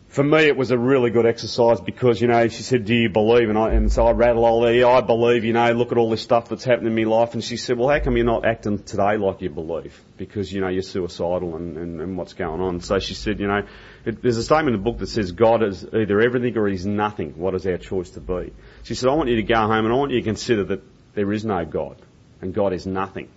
for 0.08 0.24
me, 0.24 0.44
it 0.44 0.56
was 0.56 0.70
a 0.70 0.78
really 0.78 1.10
good 1.10 1.26
exercise 1.26 1.78
because, 1.80 2.20
you 2.20 2.26
know, 2.26 2.48
she 2.48 2.62
said, 2.62 2.86
do 2.86 2.94
you 2.94 3.10
believe? 3.10 3.50
And 3.50 3.58
I, 3.58 3.72
and 3.72 3.92
so 3.92 4.06
I 4.06 4.12
rattle 4.12 4.44
all 4.44 4.70
yeah, 4.72 4.88
I 4.88 5.00
believe, 5.02 5.44
you 5.44 5.52
know, 5.52 5.70
look 5.72 5.92
at 5.92 5.98
all 5.98 6.08
this 6.10 6.22
stuff 6.22 6.48
that's 6.48 6.64
happened 6.64 6.86
in 6.88 6.94
my 6.94 7.02
life. 7.02 7.34
And 7.34 7.44
she 7.44 7.56
said, 7.56 7.76
well, 7.76 7.90
how 7.90 8.00
come 8.00 8.16
you're 8.16 8.24
not 8.24 8.46
acting 8.46 8.82
today 8.82 9.18
like 9.18 9.42
you 9.42 9.50
believe? 9.50 10.00
Because, 10.16 10.50
you 10.50 10.60
know, 10.62 10.68
you're 10.68 10.82
suicidal 10.82 11.56
and, 11.56 11.76
and, 11.76 12.00
and 12.00 12.16
what's 12.16 12.32
going 12.32 12.62
on. 12.62 12.80
So 12.80 12.98
she 12.98 13.12
said, 13.12 13.40
you 13.40 13.46
know, 13.46 13.66
it, 14.06 14.22
there's 14.22 14.38
a 14.38 14.42
statement 14.42 14.74
in 14.74 14.82
the 14.82 14.90
book 14.90 14.98
that 15.00 15.08
says 15.08 15.32
God 15.32 15.62
is 15.62 15.84
either 15.84 16.20
everything 16.20 16.56
or 16.56 16.66
he's 16.66 16.86
nothing. 16.86 17.36
What 17.36 17.54
is 17.54 17.66
our 17.66 17.76
choice 17.76 18.10
to 18.10 18.20
be? 18.20 18.54
She 18.84 18.94
said, 18.94 19.10
I 19.10 19.14
want 19.14 19.28
you 19.28 19.36
to 19.36 19.42
go 19.42 19.54
home 19.54 19.84
and 19.84 19.92
I 19.92 19.96
want 19.96 20.12
you 20.12 20.20
to 20.20 20.24
consider 20.24 20.64
that 20.64 20.82
there 21.14 21.30
is 21.32 21.44
no 21.44 21.64
God 21.66 22.00
and 22.40 22.54
God 22.54 22.72
is 22.72 22.86
nothing. 22.86 23.28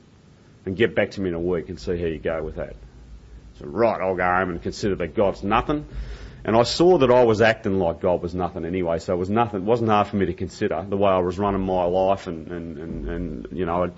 And 0.70 0.78
get 0.78 0.94
back 0.94 1.10
to 1.12 1.22
me 1.22 1.30
in 1.30 1.34
a 1.34 1.40
week 1.40 1.70
and 1.70 1.80
see 1.80 1.98
how 1.98 2.06
you 2.06 2.20
go 2.20 2.44
with 2.44 2.58
that. 2.58 2.76
So, 3.58 3.66
right, 3.66 4.00
I'll 4.00 4.16
go 4.16 4.24
home 4.24 4.52
and 4.52 4.62
consider 4.62 4.94
that 4.98 5.16
God's 5.16 5.42
nothing. 5.42 5.88
And 6.46 6.56
I 6.56 6.62
saw 6.62 7.00
that 7.00 7.10
I 7.10 7.24
was 7.24 7.42
acting 7.42 7.80
like 7.80 8.02
God 8.02 8.22
was 8.22 8.36
nothing 8.36 8.66
anyway, 8.66 9.00
so 9.00 9.16
it 9.16 9.18
was 9.18 9.32
nothing, 9.32 9.62
it 9.62 9.66
wasn't 9.66 9.90
hard 9.90 10.10
for 10.10 10.18
me 10.18 10.28
to 10.28 10.36
consider 10.36 10.86
the 10.88 10.96
way 10.96 11.10
I 11.10 11.18
was 11.18 11.40
running 11.40 11.62
my 11.62 11.86
life 11.86 12.28
and, 12.28 12.50
and, 12.50 12.78
and, 12.78 13.10
and 13.10 13.48
you 13.52 13.66
know, 13.66 13.86
I'd 13.86 13.94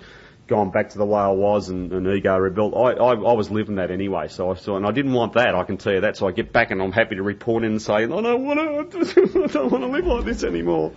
gone 0.46 0.70
back 0.70 0.88
to 0.90 0.98
the 0.98 1.04
way 1.04 1.20
I 1.20 1.28
was 1.28 1.68
and, 1.68 1.92
and 1.92 2.06
ego 2.06 2.38
rebuilt. 2.38 2.74
I, 2.74 2.92
I, 2.92 3.12
I 3.12 3.32
was 3.34 3.50
living 3.50 3.74
that 3.74 3.90
anyway, 3.90 4.28
so 4.28 4.50
I 4.50 4.54
saw, 4.54 4.78
and 4.78 4.86
I 4.86 4.92
didn't 4.92 5.12
want 5.12 5.34
that, 5.34 5.54
I 5.54 5.64
can 5.64 5.76
tell 5.76 5.92
you 5.92 6.00
that, 6.00 6.16
so 6.16 6.26
I 6.26 6.32
get 6.32 6.54
back 6.54 6.70
and 6.70 6.80
I'm 6.80 6.92
happy 6.92 7.16
to 7.16 7.22
report 7.22 7.64
in 7.64 7.72
and 7.72 7.82
say, 7.82 7.92
I 7.96 8.06
don't 8.06 8.44
want 8.46 8.92
to, 8.92 9.44
I 9.44 9.46
don't 9.46 9.70
want 9.70 9.84
to 9.84 9.88
live 9.88 10.06
like 10.06 10.24
this 10.24 10.42
anymore. 10.42 10.92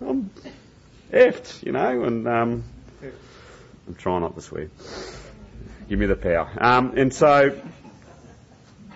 I'm 0.00 0.30
effed, 1.12 1.64
you 1.64 1.72
know, 1.72 2.04
and, 2.04 2.28
um, 2.28 2.64
I'm 3.86 3.94
trying 3.94 4.22
not 4.22 4.34
to 4.34 4.40
swear. 4.40 4.68
Give 5.88 5.98
me 5.98 6.06
the 6.06 6.16
power. 6.16 6.50
Um, 6.58 6.96
and 6.96 7.12
so, 7.12 7.60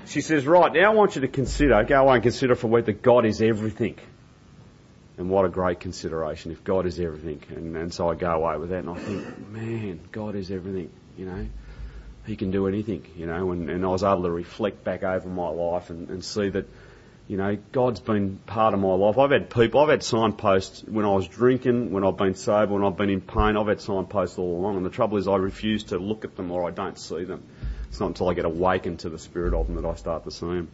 she 0.06 0.20
says, 0.22 0.46
right, 0.46 0.72
now 0.72 0.92
I 0.92 0.94
want 0.94 1.16
you 1.16 1.20
to 1.22 1.28
consider, 1.28 1.82
go 1.84 2.02
away 2.02 2.14
and 2.14 2.22
consider 2.22 2.54
for 2.54 2.80
that 2.80 3.02
God 3.02 3.26
is 3.26 3.42
everything. 3.42 3.96
And 5.18 5.28
what 5.28 5.44
a 5.44 5.48
great 5.48 5.80
consideration 5.80 6.52
if 6.52 6.62
God 6.62 6.86
is 6.86 6.98
everything. 7.00 7.42
And, 7.54 7.76
and 7.76 7.92
so 7.92 8.08
I 8.08 8.14
go 8.14 8.30
away 8.30 8.56
with 8.56 8.70
that 8.70 8.84
and 8.84 8.90
I 8.90 8.94
think, 8.94 9.48
man, 9.50 10.00
God 10.12 10.36
is 10.36 10.50
everything, 10.50 10.90
you 11.16 11.26
know. 11.26 11.46
He 12.24 12.36
can 12.36 12.50
do 12.50 12.68
anything, 12.68 13.04
you 13.16 13.26
know, 13.26 13.52
and, 13.52 13.68
and 13.68 13.84
I 13.84 13.88
was 13.88 14.04
able 14.04 14.22
to 14.24 14.30
reflect 14.30 14.84
back 14.84 15.02
over 15.02 15.28
my 15.28 15.48
life 15.48 15.90
and, 15.90 16.08
and 16.10 16.24
see 16.24 16.50
that, 16.50 16.66
you 17.28 17.36
know, 17.36 17.56
God's 17.72 18.00
been 18.00 18.38
part 18.46 18.74
of 18.74 18.80
my 18.80 18.94
life. 18.94 19.18
I've 19.18 19.30
had 19.30 19.50
people, 19.50 19.80
I've 19.80 19.90
had 19.90 20.02
signposts 20.02 20.82
when 20.82 21.04
I 21.04 21.12
was 21.12 21.28
drinking, 21.28 21.92
when 21.92 22.04
I've 22.04 22.16
been 22.16 22.34
sober, 22.34 22.72
when 22.72 22.84
I've 22.84 22.96
been 22.96 23.10
in 23.10 23.20
pain, 23.20 23.56
I've 23.56 23.68
had 23.68 23.80
signposts 23.80 24.38
all 24.38 24.58
along. 24.58 24.78
And 24.78 24.86
the 24.86 24.90
trouble 24.90 25.18
is 25.18 25.28
I 25.28 25.36
refuse 25.36 25.84
to 25.84 25.98
look 25.98 26.24
at 26.24 26.36
them 26.36 26.50
or 26.50 26.66
I 26.66 26.70
don't 26.70 26.98
see 26.98 27.24
them 27.24 27.44
it's 27.88 28.00
not 28.00 28.08
until 28.08 28.28
I 28.28 28.34
get 28.34 28.44
awakened 28.44 29.00
to 29.00 29.08
the 29.08 29.18
spirit 29.18 29.54
of 29.54 29.66
them 29.66 29.80
that 29.80 29.88
I 29.88 29.94
start 29.94 30.24
to 30.24 30.30
see 30.30 30.46
them. 30.46 30.68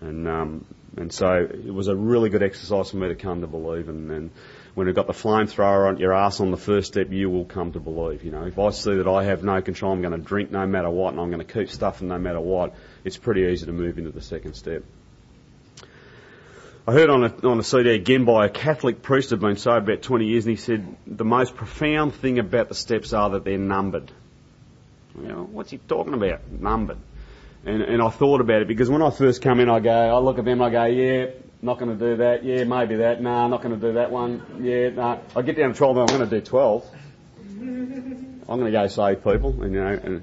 And 0.00 0.28
um, 0.28 0.66
and 0.96 1.12
so 1.12 1.32
it 1.34 1.72
was 1.72 1.88
a 1.88 1.96
really 1.96 2.30
good 2.30 2.42
exercise 2.42 2.90
for 2.90 2.96
me 2.96 3.08
to 3.08 3.14
come 3.14 3.40
to 3.40 3.46
believe. 3.46 3.88
And, 3.88 4.10
and 4.10 4.30
when 4.74 4.86
you've 4.86 4.96
got 4.96 5.06
the 5.06 5.12
flamethrower 5.12 5.88
on 5.88 5.98
your 5.98 6.12
ass 6.12 6.40
on 6.40 6.50
the 6.50 6.56
first 6.56 6.88
step, 6.88 7.10
you 7.10 7.30
will 7.30 7.44
come 7.44 7.72
to 7.72 7.80
believe. 7.80 8.24
You 8.24 8.30
know, 8.30 8.44
if 8.44 8.58
I 8.58 8.70
see 8.70 8.96
that 8.96 9.08
I 9.08 9.24
have 9.24 9.44
no 9.44 9.60
control, 9.62 9.92
I'm 9.92 10.02
going 10.02 10.18
to 10.18 10.26
drink 10.26 10.50
no 10.50 10.66
matter 10.66 10.90
what, 10.90 11.12
and 11.12 11.20
I'm 11.20 11.30
going 11.30 11.44
to 11.44 11.52
keep 11.52 11.70
stuffing 11.70 12.08
no 12.08 12.18
matter 12.18 12.40
what. 12.40 12.74
It's 13.04 13.16
pretty 13.16 13.42
easy 13.42 13.66
to 13.66 13.72
move 13.72 13.98
into 13.98 14.10
the 14.10 14.22
second 14.22 14.54
step. 14.54 14.82
I 16.86 16.92
heard 16.92 17.08
on 17.08 17.24
a, 17.24 17.48
on 17.48 17.58
a 17.58 17.62
CD 17.62 17.94
again 17.94 18.26
by 18.26 18.44
a 18.44 18.50
Catholic 18.50 19.00
priest 19.00 19.30
who'd 19.30 19.40
been 19.40 19.56
sober 19.56 19.92
about 19.92 20.02
20 20.02 20.26
years, 20.26 20.44
and 20.44 20.50
he 20.50 20.62
said 20.62 20.96
the 21.06 21.24
most 21.24 21.56
profound 21.56 22.14
thing 22.14 22.38
about 22.38 22.68
the 22.68 22.74
steps 22.74 23.14
are 23.14 23.30
that 23.30 23.44
they're 23.44 23.56
numbered. 23.56 24.12
You 25.18 25.28
know, 25.28 25.48
what's 25.50 25.70
he 25.70 25.78
talking 25.78 26.12
about? 26.12 26.40
Numbered. 26.50 26.98
And, 27.64 27.80
and 27.80 28.02
I 28.02 28.10
thought 28.10 28.42
about 28.42 28.60
it 28.60 28.68
because 28.68 28.90
when 28.90 29.00
I 29.00 29.08
first 29.08 29.40
come 29.40 29.60
in, 29.60 29.70
I 29.70 29.80
go, 29.80 29.90
I 29.90 30.18
look 30.18 30.38
at 30.38 30.44
them, 30.44 30.60
I 30.60 30.68
go, 30.68 30.84
yeah, 30.84 31.30
not 31.62 31.78
going 31.78 31.98
to 31.98 32.10
do 32.10 32.16
that. 32.18 32.44
Yeah, 32.44 32.64
maybe 32.64 32.96
that. 32.96 33.22
Nah, 33.22 33.48
not 33.48 33.62
going 33.62 33.80
to 33.80 33.86
do 33.86 33.94
that 33.94 34.10
one. 34.10 34.60
Yeah, 34.60 34.90
nah. 34.90 35.18
I 35.34 35.40
get 35.40 35.56
down 35.56 35.72
to 35.72 35.78
12, 35.78 35.96
I'm 35.96 36.06
going 36.06 36.28
to 36.28 36.40
do 36.40 36.44
12. 36.44 36.86
I'm 37.60 38.42
going 38.46 38.66
to 38.66 38.70
go 38.70 38.86
save 38.88 39.24
people, 39.24 39.62
and 39.62 39.72
you 39.72 39.80
know, 39.80 39.98
and, 40.02 40.22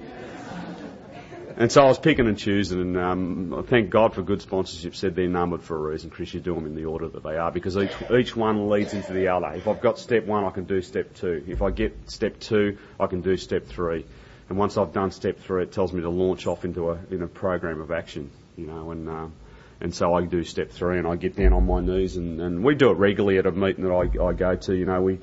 and 1.62 1.71
so 1.71 1.84
I 1.84 1.86
was 1.86 2.00
picking 2.00 2.28
and 2.28 2.39
choosing, 2.39 2.82
and 2.82 2.97
um, 2.97 3.65
thank 3.69 3.91
God 3.91 4.15
for 4.15 4.24
good 4.24 4.41
sponsorship. 4.41 4.95
Said 4.95 5.15
they're 5.15 5.28
numbered 5.28 5.62
for 5.62 5.76
a 5.78 5.91
reason, 5.91 6.10
Chris. 6.10 6.34
You 6.34 6.39
do 6.39 6.56
them 6.56 6.65
in 6.65 6.74
the 6.74 6.86
order 6.86 7.08
that 7.08 7.21
they 7.21 7.38
are 7.38 7.52
because 7.52 7.78
each 7.78 7.93
each 8.12 8.36
one 8.36 8.67
leads 8.67 8.95
into 8.95 9.13
the 9.13 9.28
other. 9.28 9.52
If 9.54 9.67
I've 9.67 9.80
got 9.80 10.00
step 10.00 10.26
one, 10.26 10.43
I 10.43 10.50
can 10.50 10.63
do 10.63 10.82
step 10.82 11.13
two. 11.13 11.43
If 11.45 11.62
I 11.62 11.69
get 11.69 12.10
step 12.10 12.39
two, 12.39 12.80
I 13.00 13.06
can 13.06 13.21
do 13.21 13.38
step 13.38 13.67
three. 13.67 14.08
And 14.50 14.58
once 14.58 14.76
I've 14.76 14.91
done 14.91 15.12
step 15.12 15.38
three, 15.38 15.62
it 15.62 15.71
tells 15.71 15.93
me 15.93 16.02
to 16.02 16.10
launch 16.10 16.47
off 16.47 16.65
into 16.65 16.89
a 16.89 17.00
in 17.12 17.21
a 17.21 17.28
program 17.28 17.80
of 17.80 17.91
action, 17.91 18.32
you 18.58 18.65
know, 18.65 18.89
and 18.89 19.08
uh, 19.08 19.28
and 19.82 19.93
so 19.93 20.15
I 20.15 20.26
do 20.26 20.43
step 20.43 20.71
three 20.71 20.97
and 20.97 21.08
I 21.08 21.15
get 21.15 21.36
down 21.36 21.54
on 21.54 21.67
my 21.67 21.80
knees 21.80 22.17
and, 22.17 22.41
and 22.41 22.63
we 22.63 22.74
do 22.74 22.89
it 22.89 22.97
regularly 22.97 23.38
at 23.38 23.45
a 23.45 23.52
meeting 23.52 23.84
that 23.84 23.93
I, 23.93 24.24
I 24.24 24.34
go 24.34 24.56
to, 24.56 24.76
you 24.76 24.86
know, 24.86 25.00
we 25.02 25.19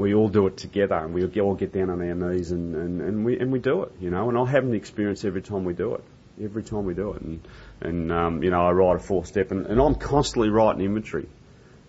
we 0.00 0.14
all 0.14 0.28
do 0.28 0.46
it 0.46 0.56
together 0.56 0.96
and 0.96 1.14
we 1.14 1.40
all 1.40 1.54
get 1.54 1.72
down 1.72 1.90
on 1.90 2.00
our 2.00 2.14
knees 2.14 2.50
and, 2.50 2.74
and, 2.74 3.00
and 3.00 3.24
we 3.24 3.38
and 3.38 3.52
we 3.52 3.58
do 3.58 3.82
it, 3.82 3.92
you 4.00 4.10
know, 4.10 4.28
and 4.28 4.38
I 4.38 4.44
have 4.46 4.64
an 4.64 4.74
experience 4.74 5.24
every 5.24 5.42
time 5.42 5.64
we 5.64 5.74
do 5.74 5.94
it. 5.94 6.04
Every 6.42 6.62
time 6.62 6.86
we 6.86 6.94
do 6.94 7.12
it 7.12 7.20
and 7.20 7.40
and 7.80 8.12
um, 8.12 8.42
you 8.42 8.50
know, 8.50 8.66
I 8.66 8.72
write 8.72 8.96
a 8.96 8.98
four 8.98 9.24
step 9.26 9.50
and, 9.50 9.66
and 9.66 9.80
I'm 9.80 9.94
constantly 9.94 10.48
writing 10.48 10.82
inventory. 10.82 11.28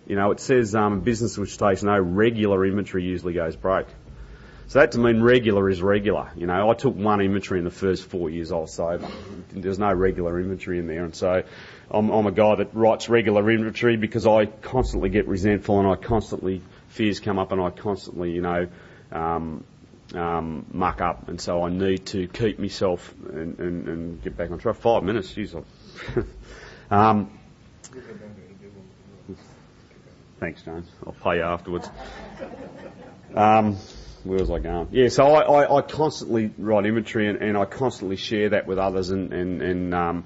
You 0.07 0.15
know, 0.15 0.31
it 0.31 0.39
says 0.39 0.75
um, 0.75 1.01
business 1.01 1.37
which 1.37 1.57
takes 1.57 1.83
no 1.83 1.97
regular 1.97 2.65
inventory 2.65 3.03
usually 3.03 3.33
goes 3.33 3.55
broke. 3.55 3.87
So 4.67 4.79
that 4.79 4.93
to 4.93 4.99
mean 4.99 5.21
regular 5.21 5.69
is 5.69 5.81
regular. 5.81 6.31
You 6.35 6.47
know, 6.47 6.69
I 6.69 6.73
took 6.75 6.95
one 6.95 7.19
inventory 7.19 7.59
in 7.59 7.65
the 7.65 7.71
first 7.71 8.05
four 8.05 8.29
years 8.29 8.53
I 8.53 8.55
was 8.55 8.73
sober. 8.73 9.05
There's 9.51 9.79
no 9.79 9.91
regular 9.91 10.39
inventory 10.39 10.79
in 10.79 10.87
there, 10.87 11.03
and 11.03 11.13
so 11.13 11.43
I'm, 11.89 12.09
I'm 12.09 12.25
a 12.25 12.31
guy 12.31 12.55
that 12.55 12.73
writes 12.73 13.09
regular 13.09 13.51
inventory 13.51 13.97
because 13.97 14.25
I 14.25 14.45
constantly 14.45 15.09
get 15.09 15.27
resentful 15.27 15.79
and 15.79 15.89
I 15.89 15.95
constantly 15.95 16.61
fears 16.91 17.19
come 17.19 17.39
up 17.39 17.51
and 17.51 17.61
I 17.61 17.69
constantly, 17.69 18.31
you 18.31 18.41
know, 18.41 18.67
um, 19.11 19.63
um, 20.13 20.65
muck 20.71 20.99
up, 21.01 21.29
and 21.29 21.39
so 21.39 21.63
I 21.63 21.69
need 21.69 22.05
to 22.07 22.27
keep 22.27 22.59
myself 22.59 23.13
and, 23.29 23.57
and, 23.59 23.87
and 23.87 24.23
get 24.23 24.35
back 24.35 24.51
on 24.51 24.59
track. 24.59 24.75
Five 24.75 25.03
minutes, 25.03 25.33
jeez. 25.33 25.55
um, 26.91 27.31
thanks, 30.39 30.63
James. 30.63 30.89
I'll 31.05 31.13
pay 31.13 31.37
you 31.37 31.43
afterwards. 31.43 31.89
Um, 33.33 33.77
where 34.23 34.39
was 34.39 34.51
I 34.51 34.59
going? 34.59 34.89
Yeah, 34.91 35.07
so 35.07 35.25
I, 35.33 35.63
I, 35.63 35.77
I 35.77 35.81
constantly 35.81 36.51
write 36.57 36.85
inventory 36.85 37.27
and, 37.27 37.41
and, 37.41 37.57
I 37.57 37.65
constantly 37.65 38.17
share 38.17 38.49
that 38.49 38.67
with 38.67 38.77
others 38.77 39.09
and, 39.09 39.33
and, 39.33 39.61
and 39.61 39.95
um, 39.95 40.25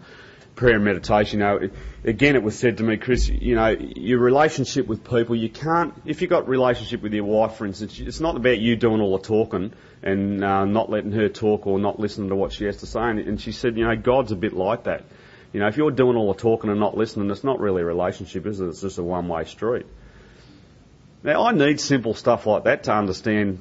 prayer 0.55 0.75
and 0.75 0.85
meditation. 0.85 1.41
It, 1.41 1.73
again, 2.03 2.35
it 2.35 2.43
was 2.43 2.57
said 2.57 2.77
to 2.77 2.83
me, 2.83 2.97
Chris, 2.97 3.27
you 3.27 3.55
know, 3.55 3.69
your 3.69 4.19
relationship 4.19 4.87
with 4.87 5.03
people, 5.03 5.35
you 5.35 5.49
can't, 5.49 5.93
if 6.05 6.21
you've 6.21 6.29
got 6.29 6.47
relationship 6.47 7.01
with 7.01 7.13
your 7.13 7.25
wife, 7.25 7.55
for 7.55 7.65
instance, 7.65 7.99
it's 7.99 8.19
not 8.19 8.35
about 8.35 8.59
you 8.59 8.75
doing 8.75 9.01
all 9.01 9.17
the 9.17 9.23
talking 9.23 9.73
and 10.01 10.43
uh, 10.43 10.65
not 10.65 10.89
letting 10.89 11.11
her 11.11 11.29
talk 11.29 11.67
or 11.67 11.79
not 11.79 11.99
listening 11.99 12.29
to 12.29 12.35
what 12.35 12.53
she 12.53 12.65
has 12.65 12.77
to 12.77 12.85
say. 12.85 13.01
And, 13.01 13.19
and 13.19 13.41
she 13.41 13.51
said, 13.51 13.77
you 13.77 13.85
know, 13.85 13.95
God's 13.95 14.31
a 14.31 14.35
bit 14.35 14.53
like 14.53 14.85
that. 14.85 15.03
You 15.51 15.59
know, 15.59 15.67
if 15.67 15.77
you're 15.77 15.91
doing 15.91 16.17
all 16.17 16.33
the 16.33 16.39
talking 16.39 16.69
and 16.69 16.79
not 16.79 16.97
listening, 16.97 17.29
it's 17.31 17.43
not 17.43 17.59
really 17.59 17.81
a 17.81 17.85
relationship, 17.85 18.45
is 18.45 18.59
it? 18.59 18.67
It's 18.67 18.81
just 18.81 18.97
a 18.97 19.03
one-way 19.03 19.45
street. 19.45 19.85
Now, 21.23 21.45
I 21.45 21.53
need 21.53 21.79
simple 21.79 22.13
stuff 22.13 22.45
like 22.45 22.65
that 22.65 22.83
to 22.83 22.93
understand 22.93 23.59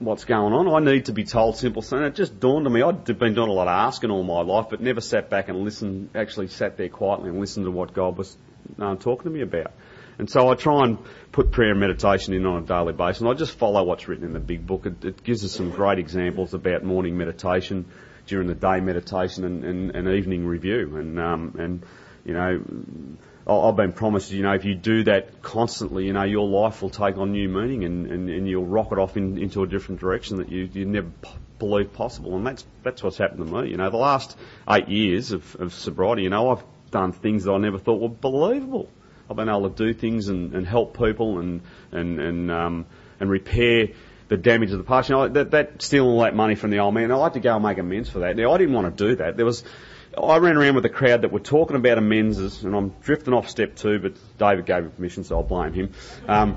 what's 0.00 0.24
going 0.24 0.52
on. 0.52 0.68
I 0.68 0.92
need 0.92 1.04
to 1.04 1.12
be 1.12 1.24
told 1.24 1.56
simple 1.56 1.82
things. 1.82 2.02
It 2.02 2.14
just 2.16 2.40
dawned 2.40 2.66
on 2.66 2.72
me. 2.72 2.82
I'd 2.82 3.04
been 3.04 3.34
doing 3.34 3.48
a 3.48 3.52
lot 3.52 3.68
of 3.68 3.88
asking 3.88 4.10
all 4.10 4.24
my 4.24 4.40
life, 4.40 4.66
but 4.70 4.80
never 4.80 5.00
sat 5.00 5.30
back 5.30 5.48
and 5.48 5.60
listened, 5.62 6.10
actually 6.16 6.48
sat 6.48 6.76
there 6.76 6.88
quietly 6.88 7.28
and 7.28 7.38
listened 7.38 7.66
to 7.66 7.70
what 7.70 7.94
God 7.94 8.18
was 8.18 8.36
uh, 8.80 8.96
talking 8.96 9.24
to 9.24 9.30
me 9.30 9.42
about. 9.42 9.72
And 10.18 10.28
so 10.28 10.50
I 10.50 10.54
try 10.54 10.84
and 10.84 10.98
put 11.32 11.52
prayer 11.52 11.70
and 11.70 11.80
meditation 11.80 12.34
in 12.34 12.44
on 12.44 12.62
a 12.62 12.66
daily 12.66 12.92
basis, 12.92 13.20
and 13.20 13.30
I 13.30 13.34
just 13.34 13.56
follow 13.56 13.84
what's 13.84 14.08
written 14.08 14.24
in 14.24 14.32
the 14.32 14.40
big 14.40 14.66
book. 14.66 14.84
It, 14.86 15.04
it 15.04 15.22
gives 15.22 15.44
us 15.44 15.52
some 15.52 15.70
great 15.70 15.98
examples 15.98 16.52
about 16.54 16.82
morning 16.82 17.16
meditation. 17.16 17.86
during 18.30 18.46
the 18.46 18.54
day 18.54 18.80
meditation 18.80 19.44
and, 19.44 19.64
and, 19.64 19.90
and 19.90 20.08
evening 20.08 20.46
review. 20.46 20.96
And, 20.96 21.18
um, 21.18 21.56
and, 21.58 21.82
you 22.24 22.32
know, 22.32 22.62
I've 23.50 23.76
been 23.76 23.92
promised, 23.92 24.30
you 24.30 24.42
know, 24.42 24.52
if 24.52 24.64
you 24.64 24.74
do 24.74 25.04
that 25.04 25.42
constantly, 25.42 26.06
you 26.06 26.12
know, 26.12 26.22
your 26.22 26.46
life 26.46 26.82
will 26.82 26.90
take 26.90 27.16
on 27.16 27.32
new 27.32 27.48
meaning 27.48 27.84
and, 27.84 28.06
and, 28.06 28.30
and 28.30 28.48
you'll 28.48 28.66
rocket 28.66 28.98
off 28.98 29.16
in, 29.16 29.38
into 29.38 29.62
a 29.62 29.66
different 29.66 30.00
direction 30.00 30.36
that 30.36 30.50
you, 30.50 30.68
you 30.72 30.84
never 30.84 31.08
p- 31.22 31.30
believed 31.58 31.92
possible. 31.92 32.36
And 32.36 32.46
that's, 32.46 32.64
that's 32.84 33.02
what's 33.02 33.18
happened 33.18 33.46
to 33.46 33.62
me. 33.62 33.70
You 33.70 33.76
know, 33.76 33.90
the 33.90 33.96
last 33.96 34.36
eight 34.68 34.88
years 34.88 35.32
of, 35.32 35.56
of 35.56 35.74
sobriety, 35.74 36.22
you 36.22 36.30
know, 36.30 36.50
I've 36.50 36.62
done 36.90 37.12
things 37.12 37.44
that 37.44 37.52
I 37.52 37.58
never 37.58 37.78
thought 37.78 38.00
were 38.00 38.08
believable. 38.08 38.88
I've 39.28 39.36
been 39.36 39.48
able 39.48 39.70
to 39.70 39.76
do 39.76 39.94
things 39.94 40.28
and, 40.28 40.54
and 40.54 40.66
help 40.66 40.96
people 40.96 41.38
and, 41.38 41.62
and, 41.92 42.20
and, 42.20 42.50
um, 42.50 42.86
and 43.18 43.30
repair 43.30 43.88
the 44.28 44.36
damage 44.36 44.70
of 44.70 44.78
the 44.78 44.84
past. 44.84 45.08
You 45.08 45.16
know, 45.16 45.28
that, 45.28 45.50
that 45.50 45.82
stealing 45.82 46.10
all 46.10 46.20
that 46.22 46.36
money 46.36 46.54
from 46.54 46.70
the 46.70 46.78
old 46.78 46.94
man, 46.94 47.10
I 47.10 47.22
had 47.22 47.34
to 47.34 47.40
go 47.40 47.54
and 47.54 47.64
make 47.64 47.78
amends 47.78 48.08
for 48.08 48.20
that. 48.20 48.36
Now, 48.36 48.52
I 48.52 48.58
didn't 48.58 48.74
want 48.74 48.96
to 48.96 49.08
do 49.08 49.16
that. 49.16 49.36
There 49.36 49.46
was, 49.46 49.64
I 50.16 50.38
ran 50.38 50.56
around 50.56 50.74
with 50.74 50.84
a 50.84 50.90
crowd 50.90 51.22
that 51.22 51.32
were 51.32 51.40
talking 51.40 51.76
about 51.76 51.98
amends, 51.98 52.64
and 52.64 52.74
I'm 52.74 52.90
drifting 53.02 53.32
off 53.32 53.48
step 53.48 53.76
two, 53.76 53.98
but 53.98 54.14
David 54.38 54.66
gave 54.66 54.84
me 54.84 54.90
permission, 54.90 55.24
so 55.24 55.36
I'll 55.36 55.42
blame 55.42 55.72
him. 55.72 55.92
Um, 56.26 56.56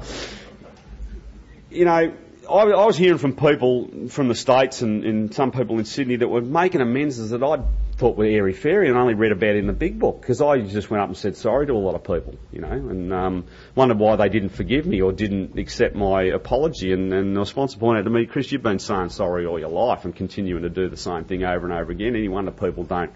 you 1.69 1.85
know, 1.85 2.13
I, 2.49 2.53
I, 2.53 2.85
was 2.85 2.97
hearing 2.97 3.19
from 3.19 3.35
people 3.35 4.09
from 4.09 4.27
the 4.27 4.35
States 4.35 4.81
and, 4.81 5.03
and, 5.05 5.33
some 5.33 5.51
people 5.51 5.79
in 5.79 5.85
Sydney 5.85 6.17
that 6.17 6.27
were 6.27 6.41
making 6.41 6.81
amends 6.81 7.29
that 7.29 7.41
I 7.41 7.63
thought 7.95 8.17
were 8.17 8.25
airy 8.25 8.53
fairy 8.53 8.89
and 8.89 8.97
only 8.97 9.13
read 9.13 9.31
about 9.31 9.55
in 9.55 9.67
the 9.67 9.73
big 9.73 9.97
book 9.97 10.19
because 10.19 10.41
I 10.41 10.59
just 10.59 10.89
went 10.89 11.01
up 11.01 11.09
and 11.09 11.17
said 11.17 11.37
sorry 11.37 11.67
to 11.67 11.73
a 11.73 11.75
lot 11.75 11.95
of 11.95 12.03
people, 12.03 12.35
you 12.51 12.59
know, 12.59 12.71
and 12.71 13.13
um, 13.13 13.45
wondered 13.75 13.97
why 13.99 14.15
they 14.17 14.29
didn't 14.29 14.49
forgive 14.49 14.85
me 14.85 15.01
or 15.01 15.11
didn't 15.11 15.57
accept 15.57 15.95
my 15.95 16.23
apology. 16.23 16.91
And, 16.91 17.13
and 17.13 17.37
the 17.37 17.45
sponsor 17.45 17.77
pointed 17.77 18.01
out 18.01 18.03
to 18.05 18.09
me, 18.09 18.25
Chris, 18.25 18.51
you've 18.51 18.63
been 18.63 18.79
saying 18.79 19.09
sorry 19.09 19.45
all 19.45 19.59
your 19.59 19.69
life 19.69 20.05
and 20.05 20.15
continuing 20.15 20.63
to 20.63 20.69
do 20.69 20.89
the 20.89 20.97
same 20.97 21.23
thing 21.23 21.43
over 21.43 21.65
and 21.65 21.73
over 21.73 21.91
again. 21.91 22.15
Any 22.15 22.29
wonder 22.29 22.51
people 22.51 22.83
don't 22.83 23.11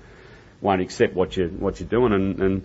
won't 0.62 0.82
accept 0.82 1.14
what 1.14 1.36
you 1.38 1.48
what 1.48 1.80
you're 1.80 1.90
doing, 1.90 2.14
and 2.14 2.40
and 2.40 2.64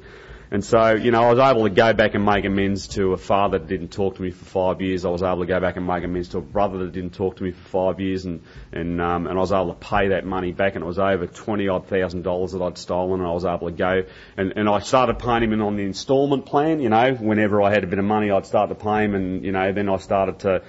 and 0.51 0.65
so 0.65 0.95
you 0.95 1.11
know 1.11 1.23
I 1.23 1.33
was 1.33 1.39
able 1.39 1.65
to 1.65 1.71
go 1.71 1.93
back 1.95 2.15
and 2.15 2.25
make 2.25 2.45
amends 2.45 2.89
to 2.89 3.13
a 3.13 3.17
father 3.17 3.59
that 3.59 3.69
didn't 3.69 3.89
talk 3.89 4.17
to 4.17 4.23
me 4.23 4.31
for 4.31 4.45
five 4.45 4.81
years. 4.83 5.05
I 5.05 5.09
was 5.09 5.23
able 5.23 5.41
to 5.41 5.47
go 5.47 5.61
back 5.61 5.77
and 5.77 5.87
make 5.87 6.05
amends 6.05 6.29
to 6.31 6.39
a 6.39 6.43
brother 6.43 6.79
that 6.79 6.93
didn't 6.93 7.15
talk 7.15 7.37
to 7.37 7.43
me 7.43 7.53
for 7.53 7.69
five 7.69 8.01
years, 8.01 8.25
and 8.25 8.43
and 8.73 9.01
um, 9.01 9.27
and 9.27 9.39
I 9.39 9.41
was 9.41 9.53
able 9.53 9.75
to 9.75 9.81
pay 9.81 10.09
that 10.09 10.27
money 10.27 10.53
back, 10.53 10.75
and 10.75 10.85
it 10.85 10.87
was 10.87 10.99
over 10.99 11.27
twenty 11.27 11.69
odd 11.69 11.87
thousand 11.87 12.23
dollars 12.23 12.53
that 12.53 12.63
I'd 12.63 12.77
stolen, 12.77 13.21
and 13.21 13.29
I 13.29 13.33
was 13.33 13.45
able 13.45 13.71
to 13.71 13.77
go 13.77 14.03
and 14.37 14.53
and 14.57 14.69
I 14.69 14.81
started 14.81 15.19
paying 15.19 15.43
him 15.43 15.53
in 15.53 15.61
on 15.61 15.77
the 15.77 15.85
instalment 15.85 16.47
plan. 16.47 16.81
You 16.81 16.91
know, 16.91 17.15
whenever 17.15 17.63
I 17.63 17.71
had 17.71 17.85
a 17.85 17.87
bit 17.87 17.99
of 17.99 18.05
money, 18.05 18.31
I'd 18.31 18.47
start 18.47 18.69
to 18.69 18.75
pay 18.75 19.05
him, 19.05 19.15
and 19.15 19.45
you 19.45 19.53
know 19.53 19.73
then 19.73 19.89
I 19.89 19.97
started 19.97 20.39
to. 20.41 20.63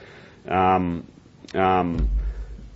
Um, 0.48 1.08
um, 1.54 2.10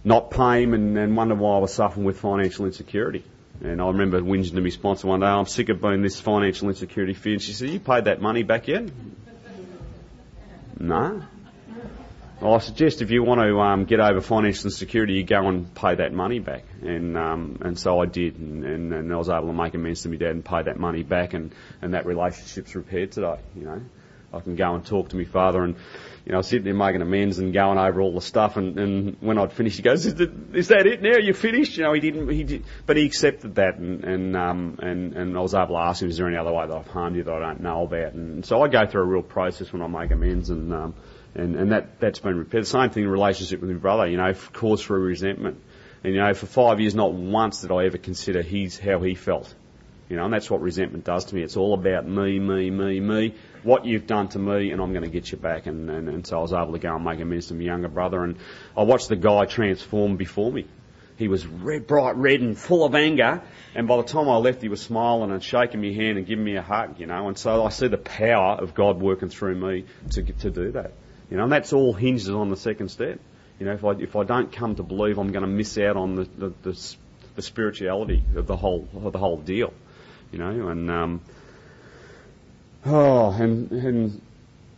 not 0.04 0.32
pay 0.32 0.64
him 0.64 0.74
and, 0.74 0.98
and 0.98 1.18
wonder 1.18 1.36
why 1.36 1.58
I 1.58 1.60
was 1.60 1.74
suffering 1.74 2.06
with 2.06 2.18
financial 2.20 2.66
insecurity. 2.66 3.26
And 3.64 3.82
I 3.82 3.88
remember 3.88 4.22
whinging 4.22 4.54
to 4.54 4.62
my 4.62 4.70
sponsor 4.70 5.08
one 5.08 5.22
day, 5.22 5.26
I'm 5.26 5.46
sick 5.46 5.70
of 5.70 5.82
being 5.82 6.02
this 6.02 6.20
financial 6.20 6.70
insecurity 6.70 7.14
fear. 7.14 7.34
And 7.34 7.42
she 7.42 7.54
said, 7.54 7.70
you 7.70 7.80
paid 7.80 8.06
that 8.06 8.22
money 8.22 8.44
back 8.44 8.68
yet? 8.68 8.90
no. 10.80 11.24
Well, 12.40 12.54
I 12.54 12.60
suggest 12.60 13.02
if 13.02 13.10
you 13.10 13.24
want 13.24 13.42
to 13.42 13.60
um, 13.60 13.86
get 13.86 14.00
over 14.00 14.22
financial 14.22 14.66
insecurity, 14.66 15.14
you 15.14 15.24
go 15.24 15.48
and 15.48 15.74
pay 15.74 15.96
that 15.96 16.14
money 16.14 16.38
back. 16.38 16.66
And 16.84 17.18
um, 17.18 17.58
and 17.62 17.80
so 17.80 18.00
I 18.00 18.06
did, 18.06 18.38
and, 18.38 18.64
and, 18.64 18.94
and 18.94 19.12
I 19.12 19.18
was 19.18 19.28
able 19.28 19.48
to 19.48 19.54
make 19.54 19.74
amends 19.74 20.04
to 20.04 20.10
my 20.10 20.18
dad 20.18 20.30
and 20.30 20.46
pay 20.46 20.62
that 20.62 20.78
money 20.78 21.02
back, 21.02 21.34
and, 21.34 21.52
and 21.82 21.96
that 21.96 22.06
relationship's 22.06 22.76
repaired 22.76 23.12
today. 23.12 23.40
You 23.56 23.64
know, 23.64 23.82
I 24.34 24.40
can 24.40 24.56
go 24.56 24.76
and 24.76 24.86
talk 24.86 25.10
to 25.10 25.16
my 25.16 25.26
father 25.26 25.64
and 25.64 25.76
you 26.28 26.34
know, 26.34 26.42
sitting 26.42 26.66
there 26.66 26.74
making 26.74 27.02
amends 27.02 27.40
and 27.40 27.54
going 27.54 27.78
over 27.78 28.02
all 28.02 28.14
the 28.14 28.20
stuff. 28.20 28.58
And, 28.58 28.78
and 28.78 29.18
when 29.22 29.38
I'd 29.38 29.54
finished, 29.54 29.78
he 29.78 29.82
goes, 29.82 30.06
is, 30.06 30.16
that, 30.16 30.52
that 30.52 30.86
it 30.86 31.02
now? 31.02 31.18
You 31.18 31.34
finished?" 31.34 31.78
You 31.78 31.84
know, 31.84 31.94
he 31.94 32.02
didn't. 32.02 32.28
He 32.28 32.44
did, 32.44 32.66
but 32.86 32.98
he 32.98 33.06
accepted 33.06 33.56
that, 33.56 33.78
and 33.78 34.04
and 34.04 34.36
um, 34.36 34.78
and 34.82 35.14
and 35.14 35.38
I 35.38 35.40
was 35.40 35.54
able 35.54 35.68
to 35.68 35.78
ask 35.78 36.02
him, 36.02 36.10
"Is 36.10 36.18
there 36.18 36.28
any 36.28 36.36
other 36.36 36.52
way 36.52 36.68
that 36.68 36.76
I've 36.76 36.88
harmed 36.88 37.16
you 37.16 37.24
that 37.24 37.34
I 37.34 37.40
don't 37.40 37.62
know 37.62 37.84
about?" 37.84 38.12
And 38.12 38.46
so 38.46 38.62
I 38.62 38.68
go 38.68 38.86
through 38.86 39.04
a 39.04 39.06
real 39.06 39.22
process 39.22 39.72
when 39.72 39.82
I 39.82 39.88
make 39.88 40.12
amends, 40.12 40.50
and 40.50 40.74
um, 40.74 40.96
and 41.34 41.56
and 41.56 41.72
that 41.72 42.02
that's 42.02 42.20
been 42.20 42.38
repaired. 42.38 42.66
The 42.66 42.68
same 42.68 42.90
thing 42.90 43.04
in 43.04 43.10
relationship 43.10 43.62
with 43.62 43.70
my 43.70 43.78
brother. 43.78 44.06
You 44.06 44.18
know, 44.18 44.34
cause 44.52 44.82
for 44.82 45.00
resentment. 45.00 45.62
And 46.04 46.14
you 46.14 46.20
know, 46.20 46.34
for 46.34 46.48
five 46.48 46.82
years, 46.82 46.94
not 46.94 47.14
once 47.14 47.62
did 47.62 47.72
I 47.72 47.86
ever 47.86 47.98
consider 47.98 48.42
his 48.42 48.78
how 48.78 49.00
he 49.00 49.16
felt. 49.16 49.56
You 50.10 50.16
know, 50.16 50.24
and 50.24 50.34
that's 50.34 50.50
what 50.50 50.62
resentment 50.62 51.04
does 51.04 51.26
to 51.26 51.36
me. 51.36 51.42
It's 51.42 51.58
all 51.58 51.74
about 51.74 52.08
me, 52.08 52.40
me, 52.40 52.70
me, 52.70 53.00
me. 53.02 53.36
What 53.64 53.86
you've 53.86 54.08
done 54.08 54.30
to 54.30 54.40
me, 54.40 54.72
and 54.72 54.82
I'm 54.82 54.94
going 54.94 55.04
to 55.04 55.10
get 55.10 55.30
you 55.32 55.38
back. 55.38 55.66
And, 55.66 55.90
and, 55.90 56.08
and 56.08 56.26
so 56.26 56.40
I 56.40 56.42
was 56.42 56.54
able 56.54 56.72
to 56.74 56.80
go 56.80 56.96
and 56.96 57.04
make 57.04 57.20
amends 57.20 57.48
to 57.48 57.54
my 57.54 57.64
younger 57.64 57.90
brother. 57.90 58.24
And 58.24 58.38
I 58.76 58.84
watched 58.84 59.10
the 59.10 59.18
guy 59.18 59.46
transform 59.46 60.16
before 60.16 60.52
me. 60.52 60.66
He 61.18 61.28
was 61.28 61.46
red, 61.46 61.88
bright 61.88 62.16
red 62.16 62.40
and 62.40 62.58
full 62.58 62.86
of 62.86 62.96
anger. 62.96 63.42
And 63.76 63.88
by 63.88 63.98
the 63.98 64.04
time 64.04 64.30
I 64.30 64.38
left, 64.38 64.62
he 64.62 64.70
was 64.70 64.82
smiling 64.82 65.32
and 65.32 65.44
shaking 65.44 65.82
my 65.82 65.92
hand 65.92 66.18
and 66.18 66.26
giving 66.26 66.46
me 66.46 66.56
a 66.56 66.62
hug, 66.62 67.00
you 67.00 67.08
know. 67.08 67.28
And 67.28 67.38
so 67.38 67.66
I 67.66 67.70
see 67.70 67.88
the 67.90 67.98
power 67.98 68.56
of 68.62 68.74
God 68.74 69.02
working 69.02 69.28
through 69.28 69.56
me 69.56 69.86
to, 70.12 70.24
to 70.24 70.52
do 70.52 70.72
that. 70.72 70.94
You 71.30 71.36
know, 71.36 71.44
and 71.44 71.52
that's 71.52 71.74
all 71.74 71.94
hinges 71.94 72.30
on 72.30 72.50
the 72.50 72.56
second 72.56 72.90
step. 72.90 73.20
You 73.60 73.66
know, 73.66 73.74
if 73.74 73.84
I, 73.84 73.92
if 73.94 74.16
I 74.16 74.24
don't 74.24 74.54
come 74.54 74.76
to 74.76 74.84
believe, 74.84 75.18
I'm 75.18 75.34
going 75.34 75.42
to 75.42 75.50
miss 75.50 75.78
out 75.78 75.98
on 75.98 76.16
the, 76.16 76.30
the, 76.38 76.54
the, 76.62 76.96
the 77.36 77.42
spirituality 77.42 78.24
of 78.36 78.48
the 78.48 78.56
whole, 78.56 78.88
of 78.96 79.12
the 79.12 79.20
whole 79.20 79.38
deal 79.38 79.74
you 80.32 80.40
know, 80.40 80.70
and 80.70 80.92
um, 80.92 81.22
oh, 82.86 83.32
and 83.32 83.72
and 83.72 84.22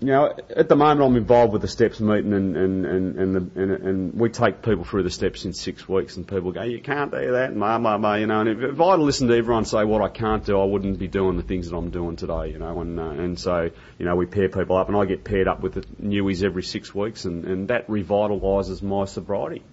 you 0.02 0.08
know, 0.08 0.34
at 0.56 0.70
the 0.70 0.78
moment 0.78 1.02
I'm 1.02 1.18
involved 1.18 1.52
with 1.52 1.62
the 1.62 1.68
steps 1.68 2.00
meeting, 2.00 2.32
and 2.32 2.56
and 2.56 2.86
and 2.86 3.16
and, 3.18 3.36
the, 3.36 3.62
and, 3.62 3.72
and 3.72 4.14
we 4.14 4.30
take 4.30 4.62
people 4.62 4.86
through 4.86 5.04
the 5.04 5.12
steps 5.12 5.44
in 5.44 5.52
six 5.52 5.90
weeks, 5.90 6.16
and 6.16 6.26
people 6.26 6.54
go, 6.54 6.64
you 6.64 6.80
can't 6.80 7.12
do 7.12 7.34
that, 7.34 7.54
blah 7.54 7.78
blah 7.78 7.98
blah, 7.98 8.16
you 8.16 8.26
know. 8.26 8.40
And 8.40 8.50
if, 8.50 8.74
if 8.74 8.80
I 8.80 8.96
listened 8.96 9.30
to 9.30 9.36
everyone 9.36 9.66
say 9.66 9.84
what 9.84 10.02
I 10.02 10.08
can't 10.08 10.46
do, 10.46 10.60
I 10.60 10.64
wouldn't 10.64 11.00
be 11.00 11.10
doing 11.10 11.36
the 11.36 11.44
things 11.44 11.70
that 11.70 11.76
I'm 11.76 11.90
doing 11.90 12.16
today, 12.16 12.52
you 12.52 12.60
know. 12.60 12.80
And 12.80 12.98
uh, 12.98 13.10
and 13.10 13.38
so 13.38 13.70
you 13.98 14.06
know, 14.06 14.16
we 14.16 14.26
pair 14.26 14.48
people 14.48 14.78
up, 14.78 14.88
and 14.88 14.96
I 14.96 15.04
get 15.04 15.26
paired 15.26 15.50
up 15.50 15.60
with 15.60 15.74
the 15.74 15.82
newies 16.02 16.44
every 16.44 16.64
six 16.64 16.96
weeks, 16.96 17.26
and 17.26 17.44
and 17.44 17.68
that 17.68 17.88
revitalises 17.88 18.82
my 18.82 19.04
sobriety 19.04 19.64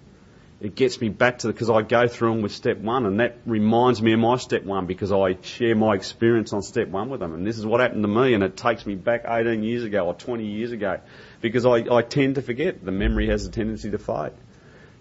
it 0.59 0.73
gets 0.73 0.99
me 0.99 1.09
back 1.09 1.39
to 1.39 1.47
because 1.47 1.69
I 1.69 1.83
go 1.83 2.07
through 2.07 2.31
them 2.31 2.41
with 2.41 2.51
step 2.51 2.77
one, 2.77 3.05
and 3.05 3.19
that 3.19 3.37
reminds 3.45 4.01
me 4.01 4.13
of 4.13 4.19
my 4.19 4.37
step 4.37 4.63
one 4.63 4.87
because 4.87 5.11
I 5.11 5.37
share 5.41 5.75
my 5.75 5.93
experience 5.93 6.51
on 6.51 6.63
step 6.63 6.87
one 6.87 7.09
with 7.09 7.19
them, 7.19 7.33
and 7.33 7.45
this 7.45 7.59
is 7.59 7.65
what 7.65 7.79
happened 7.79 8.03
to 8.03 8.07
me, 8.07 8.33
and 8.33 8.43
it 8.43 8.57
takes 8.57 8.85
me 8.85 8.95
back 8.95 9.25
18 9.27 9.61
years 9.63 9.83
ago 9.83 10.07
or 10.07 10.15
20 10.15 10.45
years 10.45 10.71
ago 10.71 10.99
because 11.41 11.65
I, 11.65 11.85
I 11.93 12.01
tend 12.01 12.35
to 12.35 12.41
forget. 12.41 12.83
The 12.83 12.91
memory 12.91 13.27
has 13.27 13.45
a 13.45 13.51
tendency 13.51 13.91
to 13.91 13.99
fade. 13.99 14.31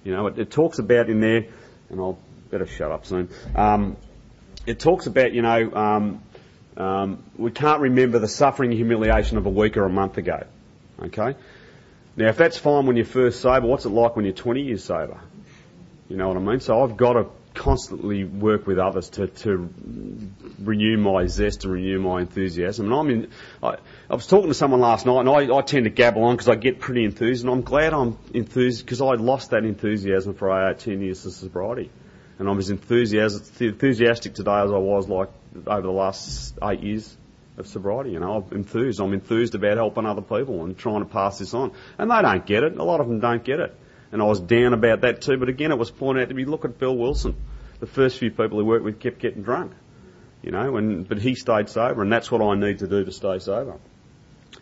You 0.05 0.13
know, 0.13 0.27
it, 0.27 0.39
it 0.39 0.51
talks 0.51 0.79
about 0.79 1.09
in 1.09 1.21
there, 1.21 1.47
and 1.89 2.01
I'll 2.01 2.19
better 2.51 2.67
shut 2.67 2.93
up 2.93 3.07
soon. 3.07 3.31
Um, 3.55 3.97
it 4.67 4.79
talks 4.79 5.07
about 5.07 5.33
you 5.33 5.41
know 5.41 5.73
um, 5.75 6.23
um, 6.77 7.23
we 7.39 7.51
can't 7.51 7.81
remember 7.81 8.19
the 8.19 8.29
suffering 8.29 8.71
and 8.71 8.79
humiliation 8.79 9.39
of 9.39 9.47
a 9.47 9.51
week 9.51 9.79
or 9.79 9.85
a 9.85 9.91
month 9.91 10.19
ago. 10.19 10.45
Okay. 11.03 11.35
Now, 12.17 12.29
if 12.29 12.37
that's 12.37 12.57
fine 12.57 12.87
when 12.87 12.97
you're 12.97 13.05
first 13.07 13.41
sober, 13.41 13.67
what's 13.67 13.85
it 13.85 13.91
like 13.91 14.17
when 14.17 14.25
you're 14.25 14.35
20 14.35 14.63
years 14.63 14.85
sober? 14.85 15.21
You 16.09 16.17
know 16.17 16.29
what 16.29 16.37
I 16.37 16.41
mean? 16.41 16.61
So 16.61 16.83
I've 16.83 16.97
got 16.97 17.15
to 17.15 17.27
constantly 17.57 18.25
work 18.25 18.67
with 18.67 18.79
others 18.79 19.09
to, 19.11 19.27
to 19.27 19.69
renew 20.61 20.99
my 20.99 21.27
zest 21.27 21.65
and 21.65 21.73
renew 21.73 21.99
my 21.99 22.21
enthusiasm. 22.21 22.87
And 22.87 22.95
I'm 22.95 23.11
in, 23.11 23.31
I, 23.63 23.77
I 24.09 24.15
was 24.15 24.27
talking 24.27 24.49
to 24.49 24.55
someone 24.55 24.81
last 24.81 25.07
night 25.07 25.21
and 25.21 25.29
I, 25.29 25.57
I 25.57 25.63
tend 25.63 25.85
to 25.85 25.91
gabble 25.91 26.25
on 26.25 26.35
because 26.37 26.49
I 26.49 26.55
get 26.55 26.79
pretty 26.79 27.05
enthused 27.05 27.45
and 27.45 27.53
I'm 27.53 27.63
glad 27.63 27.93
I'm 27.93 28.19
enthused 28.33 28.85
because 28.85 29.01
I 29.01 29.15
lost 29.15 29.51
that 29.51 29.65
enthusiasm 29.65 30.35
for 30.35 30.51
AA 30.51 30.75
10 30.75 31.01
years 31.01 31.25
of 31.27 31.33
sobriety. 31.33 31.91
And 32.39 32.49
I'm 32.49 32.59
as 32.59 32.71
enthusiastic, 32.71 33.61
enthusiastic 33.61 34.35
today 34.35 34.61
as 34.61 34.71
I 34.71 34.79
was 34.79 35.09
like 35.09 35.31
over 35.67 35.83
the 35.83 35.91
last 35.91 36.59
eight 36.63 36.81
years 36.81 37.17
of 37.57 37.67
sobriety. 37.67 38.11
You 38.11 38.21
know, 38.21 38.47
I'm 38.51 38.57
enthused. 38.57 39.01
I'm 39.01 39.15
enthused 39.15 39.55
about 39.55 39.79
helping 39.79 40.05
other 40.05 40.21
people 40.21 40.65
and 40.65 40.77
trying 40.77 41.01
to 41.01 41.07
pass 41.07 41.39
this 41.39 41.55
on. 41.55 41.73
And 41.97 42.11
they 42.11 42.21
don't 42.21 42.45
get 42.45 42.63
it. 42.63 42.77
A 42.77 42.85
lot 42.85 43.01
of 43.01 43.09
them 43.09 43.21
don't 43.21 43.43
get 43.43 43.61
it. 43.61 43.75
And 44.13 44.23
I 44.23 44.25
was 44.25 44.41
down 44.41 44.73
about 44.73 45.03
that 45.03 45.23
too. 45.23 45.37
But 45.37 45.49
again, 45.49 45.73
it 45.73 45.79
was 45.79 45.91
pointed 45.91 46.23
out 46.23 46.29
to 46.29 46.35
me, 46.35 46.45
look 46.45 46.65
at 46.65 46.79
Bill 46.79 46.97
Wilson. 46.97 47.37
The 47.81 47.87
first 47.87 48.19
few 48.19 48.31
people 48.31 48.59
he 48.59 48.65
worked 48.65 48.85
with 48.85 49.01
kept 49.01 49.19
getting 49.19 49.43
drunk. 49.43 49.73
You 50.43 50.53
know, 50.53 50.77
and, 50.77 51.09
but 51.09 51.19
he 51.19 51.35
stayed 51.35 51.69
sober 51.69 52.03
and 52.03 52.13
that's 52.13 52.31
what 52.31 52.41
I 52.41 52.55
need 52.55 52.79
to 52.79 52.87
do 52.87 53.05
to 53.05 53.13
stay 53.13 53.39
sober. 53.39 53.79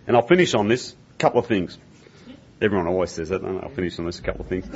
And 0.06 0.16
I'll 0.16 0.26
finish 0.26 0.54
on 0.54 0.68
this, 0.68 0.92
a 0.92 1.18
couple 1.18 1.40
of 1.40 1.46
things. 1.46 1.78
Everyone 2.60 2.86
always 2.86 3.10
says 3.10 3.28
that, 3.28 3.44
I'll 3.44 3.68
finish 3.68 3.98
on 3.98 4.06
this, 4.06 4.18
a 4.18 4.22
couple 4.22 4.42
of 4.42 4.46
things. 4.46 4.66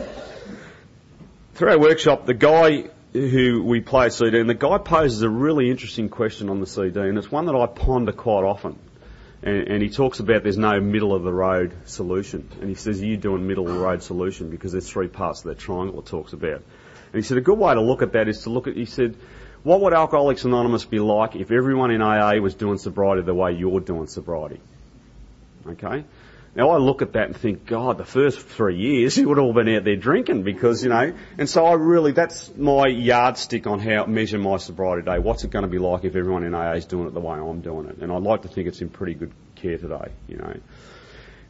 Through 1.54 1.70
our 1.70 1.78
workshop, 1.78 2.26
the 2.26 2.34
guy 2.34 2.88
who 3.12 3.62
we 3.64 3.80
play 3.80 4.10
CD, 4.10 4.38
and 4.38 4.48
the 4.48 4.54
guy 4.54 4.78
poses 4.78 5.22
a 5.22 5.28
really 5.28 5.70
interesting 5.70 6.08
question 6.08 6.50
on 6.50 6.60
the 6.60 6.66
CD, 6.66 7.00
and 7.00 7.16
it's 7.16 7.30
one 7.30 7.46
that 7.46 7.54
I 7.54 7.66
ponder 7.66 8.12
quite 8.12 8.44
often. 8.44 8.78
And, 9.42 9.68
and, 9.68 9.82
he 9.82 9.88
talks 9.88 10.18
about 10.18 10.42
there's 10.42 10.58
no 10.58 10.80
middle 10.80 11.14
of 11.14 11.22
the 11.22 11.32
road 11.32 11.72
solution. 11.84 12.48
And 12.60 12.68
he 12.68 12.74
says, 12.74 13.00
you 13.00 13.16
doing 13.16 13.46
middle 13.46 13.68
of 13.68 13.74
the 13.74 13.78
road 13.78 14.02
solution 14.02 14.50
because 14.50 14.72
there's 14.72 14.88
three 14.88 15.06
parts 15.06 15.40
of 15.40 15.44
that 15.46 15.58
triangle 15.58 16.00
it 16.00 16.06
talks 16.06 16.32
about. 16.32 16.62
And 17.12 17.14
he 17.14 17.22
said, 17.22 17.38
a 17.38 17.40
good 17.40 17.58
way 17.58 17.72
to 17.72 17.80
look 17.80 18.02
at 18.02 18.12
that 18.12 18.28
is 18.28 18.42
to 18.42 18.50
look 18.50 18.66
at, 18.66 18.76
he 18.76 18.84
said, 18.84 19.14
what 19.62 19.80
would 19.80 19.92
Alcoholics 19.92 20.44
Anonymous 20.44 20.84
be 20.84 20.98
like 20.98 21.36
if 21.36 21.50
everyone 21.50 21.90
in 21.90 22.02
AA 22.02 22.34
was 22.40 22.54
doing 22.54 22.78
sobriety 22.78 23.22
the 23.22 23.34
way 23.34 23.52
you're 23.52 23.80
doing 23.80 24.08
sobriety? 24.08 24.60
Okay? 25.66 26.04
Now 26.58 26.70
I 26.70 26.78
look 26.78 27.02
at 27.02 27.12
that 27.12 27.28
and 27.28 27.36
think, 27.36 27.66
God, 27.66 27.98
the 27.98 28.04
first 28.04 28.40
three 28.40 28.76
years 28.76 29.16
you 29.16 29.28
would 29.28 29.38
have 29.38 29.46
all 29.46 29.52
been 29.52 29.68
out 29.68 29.84
there 29.84 29.94
drinking 29.94 30.42
because, 30.42 30.82
you 30.82 30.88
know, 30.88 31.12
and 31.38 31.48
so 31.48 31.64
I 31.64 31.74
really, 31.74 32.10
that's 32.10 32.52
my 32.56 32.88
yardstick 32.88 33.68
on 33.68 33.78
how 33.78 34.06
measure 34.06 34.38
my 34.38 34.56
sobriety 34.56 35.04
day. 35.04 35.20
What's 35.20 35.44
it 35.44 35.52
going 35.52 35.62
to 35.62 35.68
be 35.68 35.78
like 35.78 36.02
if 36.02 36.16
everyone 36.16 36.42
in 36.42 36.56
AA 36.56 36.72
is 36.72 36.84
doing 36.84 37.06
it 37.06 37.14
the 37.14 37.20
way 37.20 37.38
I'm 37.38 37.60
doing 37.60 37.86
it? 37.86 37.98
And 37.98 38.10
I'd 38.10 38.24
like 38.24 38.42
to 38.42 38.48
think 38.48 38.66
it's 38.66 38.80
in 38.80 38.88
pretty 38.88 39.14
good 39.14 39.30
care 39.54 39.78
today, 39.78 40.10
you 40.26 40.36
know. 40.36 40.52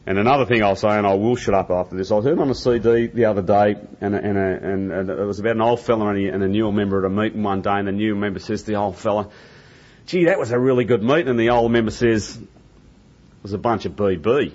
And 0.05 0.19
another 0.19 0.45
thing 0.45 0.61
I'll 0.61 0.75
say, 0.75 0.89
and 0.89 1.07
I 1.07 1.15
will 1.15 1.35
shut 1.35 1.55
up 1.55 1.71
after 1.71 1.97
this, 1.97 2.11
I 2.11 2.21
heard 2.21 2.37
on 2.37 2.51
a 2.51 2.55
CD 2.55 3.07
the 3.07 3.25
other 3.25 3.41
day, 3.41 3.77
and, 4.01 4.13
and, 4.13 4.37
and, 4.37 4.91
and 4.91 5.09
it 5.09 5.25
was 5.25 5.39
about 5.39 5.55
an 5.55 5.61
old 5.61 5.79
fella 5.79 6.09
and 6.09 6.19
a, 6.19 6.33
and 6.33 6.43
a 6.43 6.47
newer 6.47 6.71
member 6.71 6.99
at 6.99 7.11
a 7.11 7.13
meeting 7.13 7.41
one 7.41 7.63
day, 7.63 7.79
and 7.79 7.87
the 7.87 7.91
new 7.91 8.15
member 8.15 8.39
says 8.39 8.61
to 8.61 8.71
the 8.71 8.77
old 8.77 8.95
fella, 8.95 9.29
gee, 10.05 10.25
that 10.25 10.37
was 10.37 10.51
a 10.51 10.59
really 10.59 10.85
good 10.85 11.01
meeting, 11.01 11.29
and 11.29 11.39
the 11.39 11.49
old 11.49 11.71
member 11.71 11.91
says, 11.91 12.37
it 12.37 12.47
was 13.41 13.53
a 13.53 13.57
bunch 13.57 13.85
of 13.85 13.93
BB. 13.93 14.53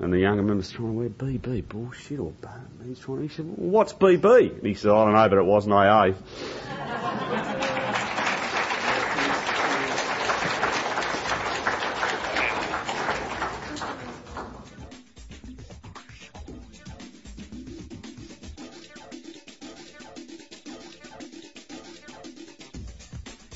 And 0.00 0.10
the 0.14 0.18
younger 0.18 0.42
member's 0.42 0.70
trying, 0.70 0.88
to 0.88 0.98
wear 0.98 1.08
BB? 1.10 1.68
Bullshit 1.68 2.18
or 2.20 2.30
bad? 2.40 2.62
He's 2.86 2.98
trying, 2.98 3.22
he 3.22 3.28
said, 3.28 3.44
well, 3.46 3.70
what's 3.70 3.92
BB? 3.92 4.56
And 4.56 4.66
he 4.66 4.72
said, 4.72 4.90
I 4.92 5.04
don't 5.04 5.12
know, 5.12 5.28
but 5.28 5.38
it 5.38 5.44
wasn't 5.44 5.74
AA. 5.74 6.12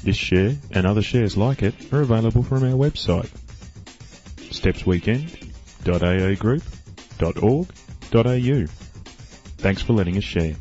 This 0.02 0.16
share 0.16 0.56
and 0.72 0.86
other 0.86 1.00
shares 1.00 1.38
like 1.38 1.62
it 1.62 1.90
are 1.90 2.02
available 2.02 2.42
from 2.42 2.62
our 2.62 2.76
website, 2.76 3.30
stepsweekend.aagroup.org.au. 5.84 8.66
Thanks 9.58 9.82
for 9.82 9.92
letting 9.94 10.16
us 10.16 10.24
share. 10.24 10.54